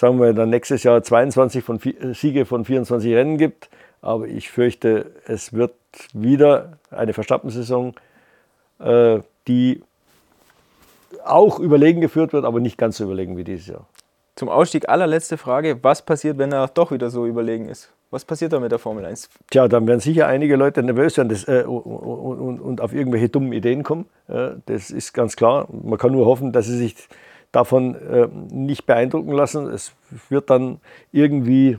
sagen 0.00 0.18
wir, 0.18 0.32
dann 0.32 0.48
nächstes 0.48 0.82
Jahr 0.82 1.02
22 1.02 1.62
von, 1.62 1.78
äh, 1.84 2.14
Siege 2.14 2.46
von 2.46 2.64
24 2.64 3.14
Rennen 3.14 3.36
gibt. 3.36 3.68
Aber 4.00 4.26
ich 4.26 4.50
fürchte, 4.50 5.12
es 5.26 5.52
wird 5.52 5.74
wieder 6.14 6.78
eine 6.90 7.12
Verstappen-Saison, 7.12 7.94
äh, 8.78 9.18
die 9.46 9.82
auch 11.22 11.60
überlegen 11.60 12.00
geführt 12.00 12.32
wird, 12.32 12.46
aber 12.46 12.60
nicht 12.60 12.78
ganz 12.78 12.96
so 12.96 13.04
überlegen 13.04 13.36
wie 13.36 13.44
dieses 13.44 13.66
Jahr. 13.66 13.86
Zum 14.36 14.48
Ausstieg 14.48 14.88
allerletzte 14.88 15.36
Frage. 15.36 15.78
Was 15.82 16.00
passiert, 16.00 16.38
wenn 16.38 16.50
er 16.50 16.68
doch 16.68 16.92
wieder 16.92 17.10
so 17.10 17.26
überlegen 17.26 17.68
ist? 17.68 17.92
Was 18.10 18.24
passiert 18.24 18.54
da 18.54 18.58
mit 18.58 18.72
der 18.72 18.78
Formel 18.78 19.04
1? 19.04 19.28
Tja, 19.50 19.68
dann 19.68 19.86
werden 19.86 20.00
sicher 20.00 20.26
einige 20.26 20.56
Leute 20.56 20.82
nervös 20.82 21.18
werden 21.18 21.28
das, 21.28 21.46
äh, 21.46 21.64
und, 21.66 21.82
und, 21.82 22.58
und, 22.58 22.80
auf 22.80 22.94
irgendwelche 22.94 23.28
dummen 23.28 23.52
Ideen 23.52 23.82
kommen. 23.82 24.06
Äh, 24.28 24.52
das 24.64 24.90
ist 24.90 25.12
ganz 25.12 25.36
klar. 25.36 25.68
Man 25.70 25.98
kann 25.98 26.12
nur 26.12 26.24
hoffen, 26.24 26.52
dass 26.52 26.66
sie 26.66 26.78
sich 26.78 26.96
davon 27.52 27.94
äh, 27.94 28.28
nicht 28.50 28.86
beeindrucken 28.86 29.32
lassen. 29.32 29.66
Es 29.68 29.92
wird 30.28 30.50
dann 30.50 30.80
irgendwie 31.12 31.78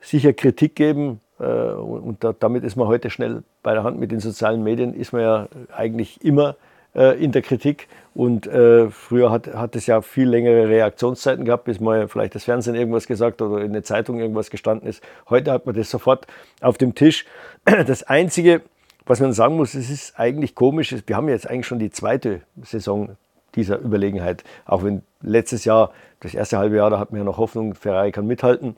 sicher 0.00 0.32
Kritik 0.32 0.76
geben. 0.76 1.20
Äh, 1.40 1.44
und 1.44 2.22
da, 2.22 2.32
damit 2.32 2.64
ist 2.64 2.76
man 2.76 2.86
heute 2.86 3.10
schnell 3.10 3.42
bei 3.62 3.74
der 3.74 3.82
Hand. 3.82 3.98
Mit 3.98 4.12
den 4.12 4.20
sozialen 4.20 4.62
Medien 4.62 4.94
ist 4.94 5.12
man 5.12 5.22
ja 5.22 5.48
eigentlich 5.74 6.24
immer 6.24 6.56
äh, 6.94 7.22
in 7.22 7.32
der 7.32 7.42
Kritik. 7.42 7.88
Und 8.14 8.46
äh, 8.46 8.90
früher 8.90 9.30
hat, 9.30 9.48
hat 9.54 9.74
es 9.74 9.86
ja 9.86 10.00
viel 10.00 10.28
längere 10.28 10.68
Reaktionszeiten 10.68 11.44
gehabt, 11.44 11.64
bis 11.64 11.80
mal 11.80 12.06
vielleicht 12.06 12.36
das 12.36 12.44
Fernsehen 12.44 12.76
irgendwas 12.76 13.08
gesagt 13.08 13.42
oder 13.42 13.64
in 13.64 13.72
der 13.72 13.82
Zeitung 13.82 14.20
irgendwas 14.20 14.50
gestanden 14.50 14.88
ist. 14.88 15.02
Heute 15.28 15.50
hat 15.50 15.66
man 15.66 15.74
das 15.74 15.90
sofort 15.90 16.26
auf 16.60 16.78
dem 16.78 16.94
Tisch. 16.94 17.26
Das 17.64 18.04
Einzige, 18.04 18.60
was 19.06 19.20
man 19.20 19.32
sagen 19.32 19.56
muss, 19.56 19.74
es 19.74 19.90
ist 19.90 20.18
eigentlich 20.18 20.54
komisch, 20.54 20.94
wir 21.06 21.16
haben 21.16 21.28
jetzt 21.28 21.48
eigentlich 21.50 21.66
schon 21.66 21.78
die 21.78 21.90
zweite 21.90 22.42
Saison 22.62 23.16
dieser 23.56 23.78
Überlegenheit. 23.78 24.44
Auch 24.66 24.84
wenn 24.84 25.02
letztes 25.22 25.64
Jahr, 25.64 25.90
das 26.20 26.34
erste 26.34 26.58
halbe 26.58 26.76
Jahr, 26.76 26.90
da 26.90 26.98
hatten 26.98 27.14
wir 27.14 27.18
ja 27.18 27.24
noch 27.24 27.38
Hoffnung, 27.38 27.74
Ferrari 27.74 28.12
kann 28.12 28.26
mithalten. 28.26 28.76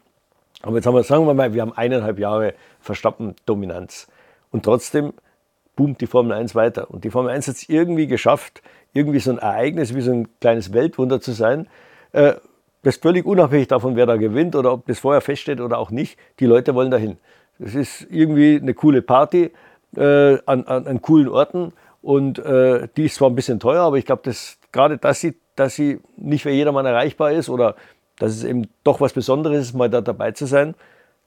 Aber 0.63 0.77
jetzt 0.77 0.87
haben 0.87 0.95
wir, 0.95 1.03
sagen 1.03 1.27
wir 1.27 1.35
mal, 1.35 1.53
wir 1.55 1.63
haben 1.63 1.73
eineinhalb 1.73 2.19
Jahre 2.19 2.55
Verstappen-Dominanz. 2.81 4.09
Und 4.51 4.65
trotzdem 4.65 5.13
boomt 5.77 6.01
die 6.01 6.07
Formel 6.07 6.33
1 6.33 6.55
weiter. 6.55 6.91
Und 6.91 7.05
die 7.05 7.11
Formel 7.11 7.31
1 7.31 7.49
hat 7.49 7.57
es 7.57 7.69
irgendwie 7.69 8.07
geschafft, 8.07 8.63
irgendwie 8.93 9.19
so 9.21 9.31
ein 9.31 9.39
Ereignis, 9.39 9.95
wie 9.95 10.01
so 10.01 10.13
ein 10.13 10.29
kleines 10.41 10.73
Weltwunder 10.73 11.21
zu 11.21 11.33
sein. 11.33 11.69
Äh, 12.13 12.35
das 12.83 12.97
völlig 12.97 13.27
unabhängig 13.27 13.69
davon, 13.69 13.97
wer 13.97 14.07
da 14.07 14.17
gewinnt 14.17 14.55
oder 14.55 14.73
ob 14.73 14.87
das 14.87 15.01
vorher 15.01 15.21
feststeht 15.21 15.61
oder 15.61 15.79
auch 15.79 15.91
nicht. 15.91 16.19
Die 16.41 16.47
Leute 16.47 16.75
wollen 16.75 16.91
dahin. 16.91 17.19
Es 17.59 17.75
ist 17.75 18.07
irgendwie 18.11 18.59
eine 18.61 18.75
coole 18.75 19.03
Party 19.03 19.51
äh, 19.97 20.39
an, 20.47 20.65
an, 20.65 20.87
an, 20.87 21.03
coolen 21.03 21.29
Orten 21.29 21.73
und 22.03 22.39
äh, 22.39 22.87
die 22.97 23.07
ist 23.07 23.17
zwar 23.17 23.29
ein 23.29 23.35
bisschen 23.35 23.61
teuer, 23.61 23.83
aber 23.83 23.99
ich 23.99 24.05
glaube, 24.05 24.23
dass 24.25 24.59
gerade 24.77 24.99
dass 24.99 25.21
sie, 25.21 25.37
dass 25.57 25.75
sie 25.75 26.01
nicht 26.17 26.43
für 26.43 26.51
jedermann 26.51 26.87
erreichbar 26.87 27.33
ist 27.33 27.49
oder 27.49 27.75
dass 28.19 28.33
es 28.33 28.45
eben 28.45 28.69
doch 28.85 29.01
was 29.01 29.13
Besonderes 29.13 29.69
ist, 29.69 29.75
mal 29.75 29.91
da 29.91 30.01
dabei 30.01 30.33
zu 30.33 30.47
sein, 30.47 30.75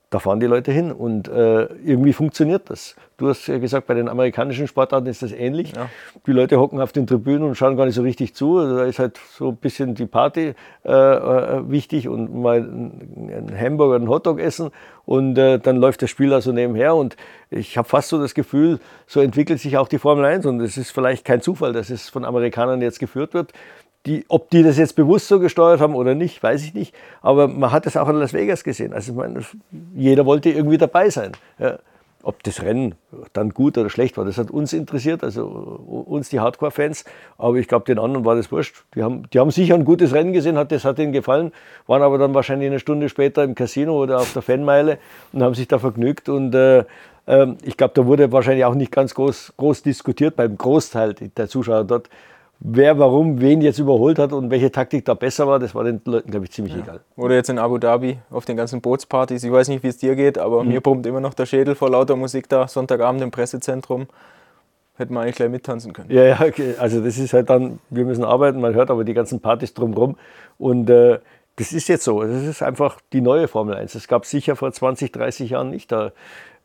da 0.10 0.18
fahren 0.18 0.40
die 0.40 0.48
Leute 0.48 0.72
hin 0.72 0.92
und 0.92 1.28
äh, 1.28 1.66
irgendwie 1.86 2.14
funktioniert 2.14 2.70
das. 2.70 2.96
Du 3.18 3.30
hast 3.30 3.46
ja 3.48 3.60
gesagt, 3.60 3.86
bei 3.86 3.94
den 3.94 4.10
amerikanischen 4.10 4.68
Sportarten 4.68 5.08
ist 5.08 5.22
das 5.22 5.32
ähnlich. 5.32 5.74
Ja. 5.76 5.88
Die 6.26 6.32
Leute 6.32 6.60
hocken 6.60 6.82
auf 6.82 6.92
den 6.92 7.06
Tribünen 7.06 7.44
und 7.44 7.56
schauen 7.56 7.78
gar 7.78 7.86
nicht 7.86 7.94
so 7.94 8.02
richtig 8.02 8.34
zu. 8.34 8.58
Also 8.58 8.78
da 8.78 8.86
ist 8.86 8.98
halt 8.98 9.20
so 9.32 9.50
ein 9.50 9.58
bisschen 9.58 9.94
die 9.94 10.08
Party 10.08 10.54
äh, 10.84 10.92
äh, 10.92 11.70
wichtig 11.70 12.08
und 12.08 12.34
mal 12.34 12.58
einen 12.58 13.54
Hamburger, 13.56 13.98
einen 13.98 14.10
Hotdog 14.10 14.40
essen 14.40 14.72
und 15.06 15.38
äh, 15.38 15.60
dann 15.60 15.78
läuft 15.78 16.02
das 16.02 16.10
Spiel 16.10 16.34
also 16.34 16.52
nebenher 16.54 16.96
und 16.96 17.16
ich 17.52 17.78
habe 17.78 17.88
fast 17.88 18.10
so 18.10 18.20
das 18.20 18.34
Gefühl, 18.34 18.80
so 19.06 19.22
entwickelt 19.22 19.60
sich 19.60 19.78
auch 19.78 19.88
die 19.88 20.00
Formel 20.00 20.26
1 20.26 20.46
und 20.48 20.60
es 20.62 20.78
ist 20.78 20.92
vielleicht 20.92 21.24
kein 21.24 21.42
Zufall, 21.42 21.74
dass 21.74 21.92
es 21.92 22.10
von 22.10 22.26
Amerikanern 22.26 22.82
jetzt 22.82 23.00
geführt 23.00 23.36
wird. 23.36 23.54
Die, 24.10 24.26
ob 24.28 24.50
die 24.50 24.64
das 24.64 24.80
jetzt 24.80 24.96
bewusst 24.96 25.28
so 25.28 25.40
gesteuert 25.40 25.82
haben 25.82 25.94
oder 25.94 26.16
nicht, 26.16 26.42
weiß 26.42 26.64
ich 26.64 26.74
nicht. 26.74 26.96
Aber 27.22 27.48
man 27.48 27.72
hat 27.72 27.86
es 27.86 27.96
auch 27.96 28.10
in 28.10 28.16
Las 28.16 28.34
Vegas 28.34 28.64
gesehen. 28.64 28.92
Also 28.92 29.12
ich 29.12 29.18
meine, 29.20 29.42
jeder 29.94 30.26
wollte 30.26 30.50
irgendwie 30.50 30.80
dabei 30.80 31.12
sein. 31.12 31.34
Ja. 31.60 31.78
Ob 32.24 32.42
das 32.42 32.64
Rennen 32.64 32.96
dann 33.34 33.52
gut 33.52 33.78
oder 33.78 33.92
schlecht 33.92 34.18
war, 34.18 34.26
das 34.26 34.40
hat 34.40 34.50
uns 34.50 34.74
interessiert, 34.74 35.24
also 35.24 35.46
uns 35.46 36.30
die 36.30 36.40
Hardcore-Fans. 36.40 37.06
Aber 37.38 37.58
ich 37.58 37.68
glaube, 37.68 37.86
den 37.86 38.00
anderen 38.00 38.26
war 38.26 38.36
das 38.36 38.52
wurscht. 38.52 38.84
Die 38.96 39.04
haben, 39.04 39.30
die 39.32 39.38
haben 39.40 39.52
sicher 39.52 39.76
ein 39.76 39.86
gutes 39.86 40.12
Rennen 40.12 40.34
gesehen, 40.34 40.58
hat, 40.58 40.72
das 40.72 40.86
hat 40.86 40.98
ihnen 40.98 41.14
gefallen, 41.14 41.52
waren 41.86 42.02
aber 42.02 42.18
dann 42.18 42.34
wahrscheinlich 42.34 42.68
eine 42.68 42.80
Stunde 42.80 43.10
später 43.10 43.44
im 43.44 43.54
Casino 43.54 44.02
oder 44.02 44.18
auf 44.18 44.34
der 44.34 44.42
Fanmeile 44.42 44.98
und 45.34 45.44
haben 45.44 45.54
sich 45.54 45.68
da 45.68 45.78
vergnügt. 45.78 46.30
Und 46.30 46.56
äh, 46.56 46.80
äh, 47.28 47.48
ich 47.62 47.78
glaube, 47.78 47.94
da 47.94 48.08
wurde 48.08 48.32
wahrscheinlich 48.32 48.66
auch 48.66 48.76
nicht 48.76 48.92
ganz 48.92 49.14
groß, 49.14 49.54
groß 49.56 49.84
diskutiert 49.84 50.36
beim 50.36 50.58
Großteil 50.58 51.14
der 51.14 51.48
Zuschauer 51.48 51.84
dort 51.84 52.10
wer 52.60 53.00
warum 53.00 53.40
wen 53.40 53.62
jetzt 53.62 53.80
überholt 53.80 54.20
hat 54.20 54.34
und 54.34 54.52
welche 54.52 54.72
Taktik 54.72 55.06
da 55.06 55.14
besser 55.14 55.48
war, 55.48 55.60
das 55.60 55.74
war 55.74 55.84
den 55.84 56.02
Leuten, 56.06 56.30
glaube 56.30 56.46
ich, 56.46 56.52
ziemlich 56.52 56.76
ja. 56.76 56.82
egal. 56.82 57.00
Oder 57.16 57.36
jetzt 57.36 57.50
in 57.50 57.58
Abu 57.58 57.78
Dhabi 57.78 58.18
auf 58.30 58.46
den 58.46 58.58
ganzen 58.58 58.82
Bootspartys. 58.82 59.44
Ich 59.44 59.52
weiß 59.52 59.70
nicht, 59.70 59.84
wie 59.84 59.88
es 59.88 59.98
dir 59.98 60.16
geht, 60.16 60.38
aber 60.38 60.64
mhm. 60.64 60.70
mir 60.70 60.82
pumpt 60.82 61.06
immer 61.06 61.22
noch 61.22 61.34
der 61.34 61.46
Schädel 61.46 61.76
vor 61.76 61.90
lauter 61.90 62.16
Musik 62.16 62.50
da, 62.50 62.68
Sonntagabend 62.68 63.22
im 63.22 63.32
Pressezentrum. 63.32 64.08
Hätte 64.98 65.14
man 65.14 65.24
eigentlich 65.24 65.36
gleich 65.36 65.50
mittanzen 65.50 65.94
können. 65.94 66.12
Ja, 66.12 66.24
ja, 66.26 66.42
okay. 66.42 66.76
also 66.78 67.02
das 67.02 67.18
ist 67.18 67.32
halt 67.32 67.50
dann, 67.50 67.80
wir 67.90 68.04
müssen 68.04 68.26
arbeiten, 68.26 68.60
man 68.60 68.74
hört 68.74 68.92
aber 68.92 69.06
die 69.06 69.14
ganzen 69.14 69.40
Partys 69.40 69.74
drumherum. 69.74 70.18
Und 70.58 70.90
äh, 70.90 71.20
das 71.56 71.72
ist 71.72 71.88
jetzt 71.88 72.04
so. 72.04 72.22
Das 72.22 72.44
ist 72.44 72.62
einfach 72.62 73.00
die 73.14 73.22
neue 73.22 73.48
Formel 73.48 73.76
1. 73.76 73.94
Das 73.94 74.10
gab 74.10 74.24
es 74.24 74.30
sicher 74.30 74.58
vor 74.58 74.72
20, 74.72 75.14
30 75.14 75.52
Jahren 75.52 75.70
nicht. 75.70 75.90
Da, 75.92 76.12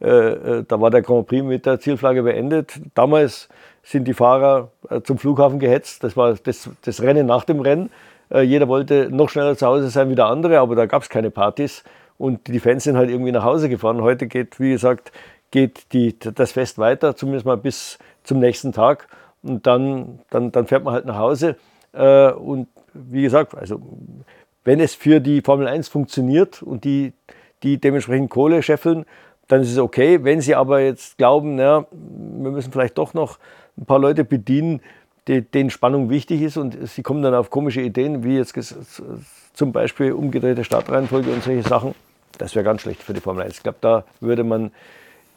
äh, 0.00 0.08
äh, 0.08 0.64
da 0.66 0.80
war 0.80 0.90
der 0.90 1.02
Grand 1.02 1.28
Prix 1.28 1.44
mit 1.44 1.64
der 1.66 1.78
Zielflagge 1.78 2.24
beendet. 2.24 2.80
Damals 2.94 3.48
sind 3.84 4.08
die 4.08 4.14
Fahrer 4.14 4.70
äh, 4.90 5.00
zum 5.02 5.18
Flughafen 5.18 5.58
gehetzt. 5.58 6.02
Das 6.02 6.16
war 6.16 6.34
das, 6.34 6.70
das 6.82 7.02
Rennen 7.02 7.26
nach 7.26 7.44
dem 7.44 7.60
Rennen. 7.60 7.90
Äh, 8.30 8.42
jeder 8.42 8.66
wollte 8.66 9.08
noch 9.10 9.28
schneller 9.28 9.56
zu 9.56 9.66
Hause 9.66 9.90
sein 9.90 10.10
wie 10.10 10.14
der 10.14 10.26
andere, 10.26 10.58
aber 10.58 10.74
da 10.74 10.86
gab 10.86 11.02
es 11.02 11.08
keine 11.08 11.30
Partys. 11.30 11.84
Und 12.16 12.48
die 12.48 12.60
Fans 12.60 12.84
sind 12.84 12.96
halt 12.96 13.10
irgendwie 13.10 13.32
nach 13.32 13.44
Hause 13.44 13.68
gefahren. 13.68 14.00
Heute 14.00 14.26
geht, 14.26 14.58
wie 14.58 14.70
gesagt, 14.70 15.12
geht 15.50 15.92
die, 15.92 16.18
das 16.18 16.52
Fest 16.52 16.78
weiter, 16.78 17.14
zumindest 17.16 17.46
mal 17.46 17.56
bis 17.56 17.98
zum 18.22 18.38
nächsten 18.38 18.72
Tag. 18.72 19.08
Und 19.42 19.66
dann, 19.66 20.20
dann, 20.30 20.50
dann 20.50 20.66
fährt 20.66 20.84
man 20.84 20.94
halt 20.94 21.04
nach 21.04 21.18
Hause. 21.18 21.56
Äh, 21.92 22.30
und 22.30 22.68
wie 22.94 23.22
gesagt, 23.22 23.54
also 23.54 23.80
wenn 24.64 24.80
es 24.80 24.94
für 24.94 25.20
die 25.20 25.42
Formel 25.42 25.68
1 25.68 25.88
funktioniert 25.88 26.62
und 26.62 26.84
die, 26.84 27.12
die 27.62 27.78
dementsprechend 27.78 28.30
Kohle 28.30 28.62
scheffeln, 28.62 29.04
dann 29.48 29.60
ist 29.60 29.72
es 29.72 29.78
okay. 29.78 30.24
Wenn 30.24 30.40
Sie 30.40 30.54
aber 30.54 30.80
jetzt 30.80 31.18
glauben, 31.18 31.56
na, 31.56 31.86
wir 31.90 32.50
müssen 32.50 32.72
vielleicht 32.72 32.96
doch 32.96 33.12
noch 33.12 33.38
ein 33.76 33.86
paar 33.86 33.98
Leute 33.98 34.24
bedienen, 34.24 34.80
die, 35.28 35.42
denen 35.42 35.70
Spannung 35.70 36.10
wichtig 36.10 36.42
ist 36.42 36.56
und 36.56 36.76
sie 36.88 37.02
kommen 37.02 37.22
dann 37.22 37.34
auf 37.34 37.50
komische 37.50 37.80
Ideen, 37.80 38.24
wie 38.24 38.36
jetzt 38.36 38.54
zum 39.54 39.72
Beispiel 39.72 40.12
umgedrehte 40.12 40.64
Startreihenfolge 40.64 41.30
und 41.30 41.42
solche 41.42 41.66
Sachen, 41.66 41.94
das 42.38 42.54
wäre 42.54 42.64
ganz 42.64 42.82
schlecht 42.82 43.02
für 43.02 43.14
die 43.14 43.20
Formel 43.20 43.44
1. 43.44 43.56
Ich 43.56 43.62
glaube, 43.62 43.78
da 43.80 44.04
würde 44.20 44.44
man, 44.44 44.72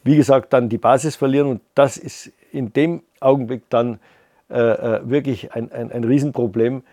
wie 0.03 0.15
gesagt, 0.15 0.53
dann 0.53 0.69
die 0.69 0.77
Basis 0.77 1.15
verlieren 1.15 1.47
und 1.47 1.61
das 1.75 1.97
ist 1.97 2.31
in 2.51 2.73
dem 2.73 3.03
Augenblick 3.19 3.63
dann 3.69 3.99
äh, 4.49 4.59
äh 4.59 5.01
wirklich 5.09 5.53
ein, 5.53 5.71
ein, 5.71 5.91
ein 5.91 6.03
Riesenproblem, 6.03 6.83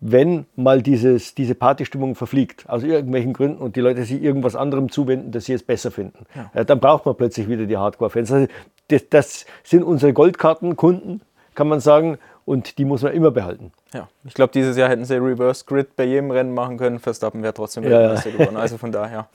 wenn 0.00 0.46
mal 0.56 0.80
dieses, 0.80 1.34
diese 1.34 1.54
Partystimmung 1.54 2.14
verfliegt, 2.14 2.68
aus 2.68 2.82
irgendwelchen 2.82 3.34
Gründen 3.34 3.58
und 3.58 3.76
die 3.76 3.80
Leute 3.80 4.04
sich 4.04 4.22
irgendwas 4.22 4.56
anderem 4.56 4.90
zuwenden, 4.90 5.30
das 5.30 5.44
sie 5.44 5.52
es 5.52 5.62
besser 5.62 5.90
finden. 5.90 6.24
Ja. 6.54 6.64
dann 6.64 6.80
braucht 6.80 7.04
man 7.04 7.16
plötzlich 7.16 7.48
wieder 7.48 7.66
die 7.66 7.76
Hardcore-Fans. 7.76 8.32
Also 8.32 8.48
das, 8.90 9.08
das, 9.08 9.46
sind 9.64 9.82
unsere 9.82 10.12
Goldkartenkunden, 10.12 11.22
kann 11.54 11.68
man 11.68 11.80
sagen, 11.80 12.18
und 12.44 12.78
die 12.78 12.84
muss 12.84 13.02
man 13.02 13.12
immer 13.12 13.30
behalten. 13.30 13.72
Ja, 13.92 14.08
ich 14.24 14.34
glaube, 14.34 14.52
dieses 14.52 14.76
Jahr 14.76 14.88
hätten 14.88 15.04
sie 15.04 15.16
Reverse 15.16 15.64
Grid 15.64 15.94
bei 15.96 16.04
jedem 16.04 16.30
Rennen 16.30 16.52
machen 16.52 16.78
können. 16.78 16.98
Verstappen 16.98 17.42
wäre 17.42 17.54
trotzdem 17.54 17.84
ja, 17.84 18.14
ja. 18.14 18.20
geworden. 18.20 18.56
Also 18.56 18.78
von 18.78 18.92
daher. 18.92 19.28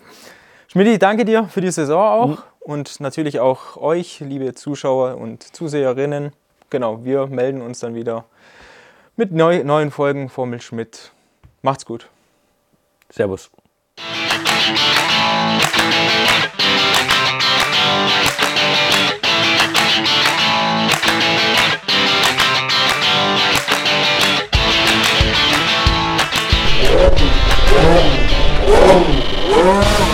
Schmidt, 0.67 1.01
danke 1.01 1.23
dir 1.23 1.45
für 1.45 1.61
die 1.61 1.71
Saison 1.71 2.01
auch 2.01 2.27
mhm. 2.27 2.37
und 2.59 2.99
natürlich 2.99 3.39
auch 3.39 3.77
euch, 3.77 4.19
liebe 4.19 4.53
Zuschauer 4.53 5.15
und 5.17 5.43
Zuseherinnen. 5.43 6.33
Genau, 6.69 7.05
wir 7.05 7.27
melden 7.27 7.61
uns 7.61 7.79
dann 7.79 7.95
wieder 7.95 8.25
mit 9.15 9.31
neu, 9.31 9.63
neuen 9.63 9.91
Folgen 9.91 10.29
Formel 10.29 10.59
Schmidt. 10.59 11.11
Macht's 11.61 11.85
gut. 11.85 12.09
Servus. 13.09 13.49
Oh, 27.77 27.81
oh, 28.67 30.01
oh. 30.01 30.04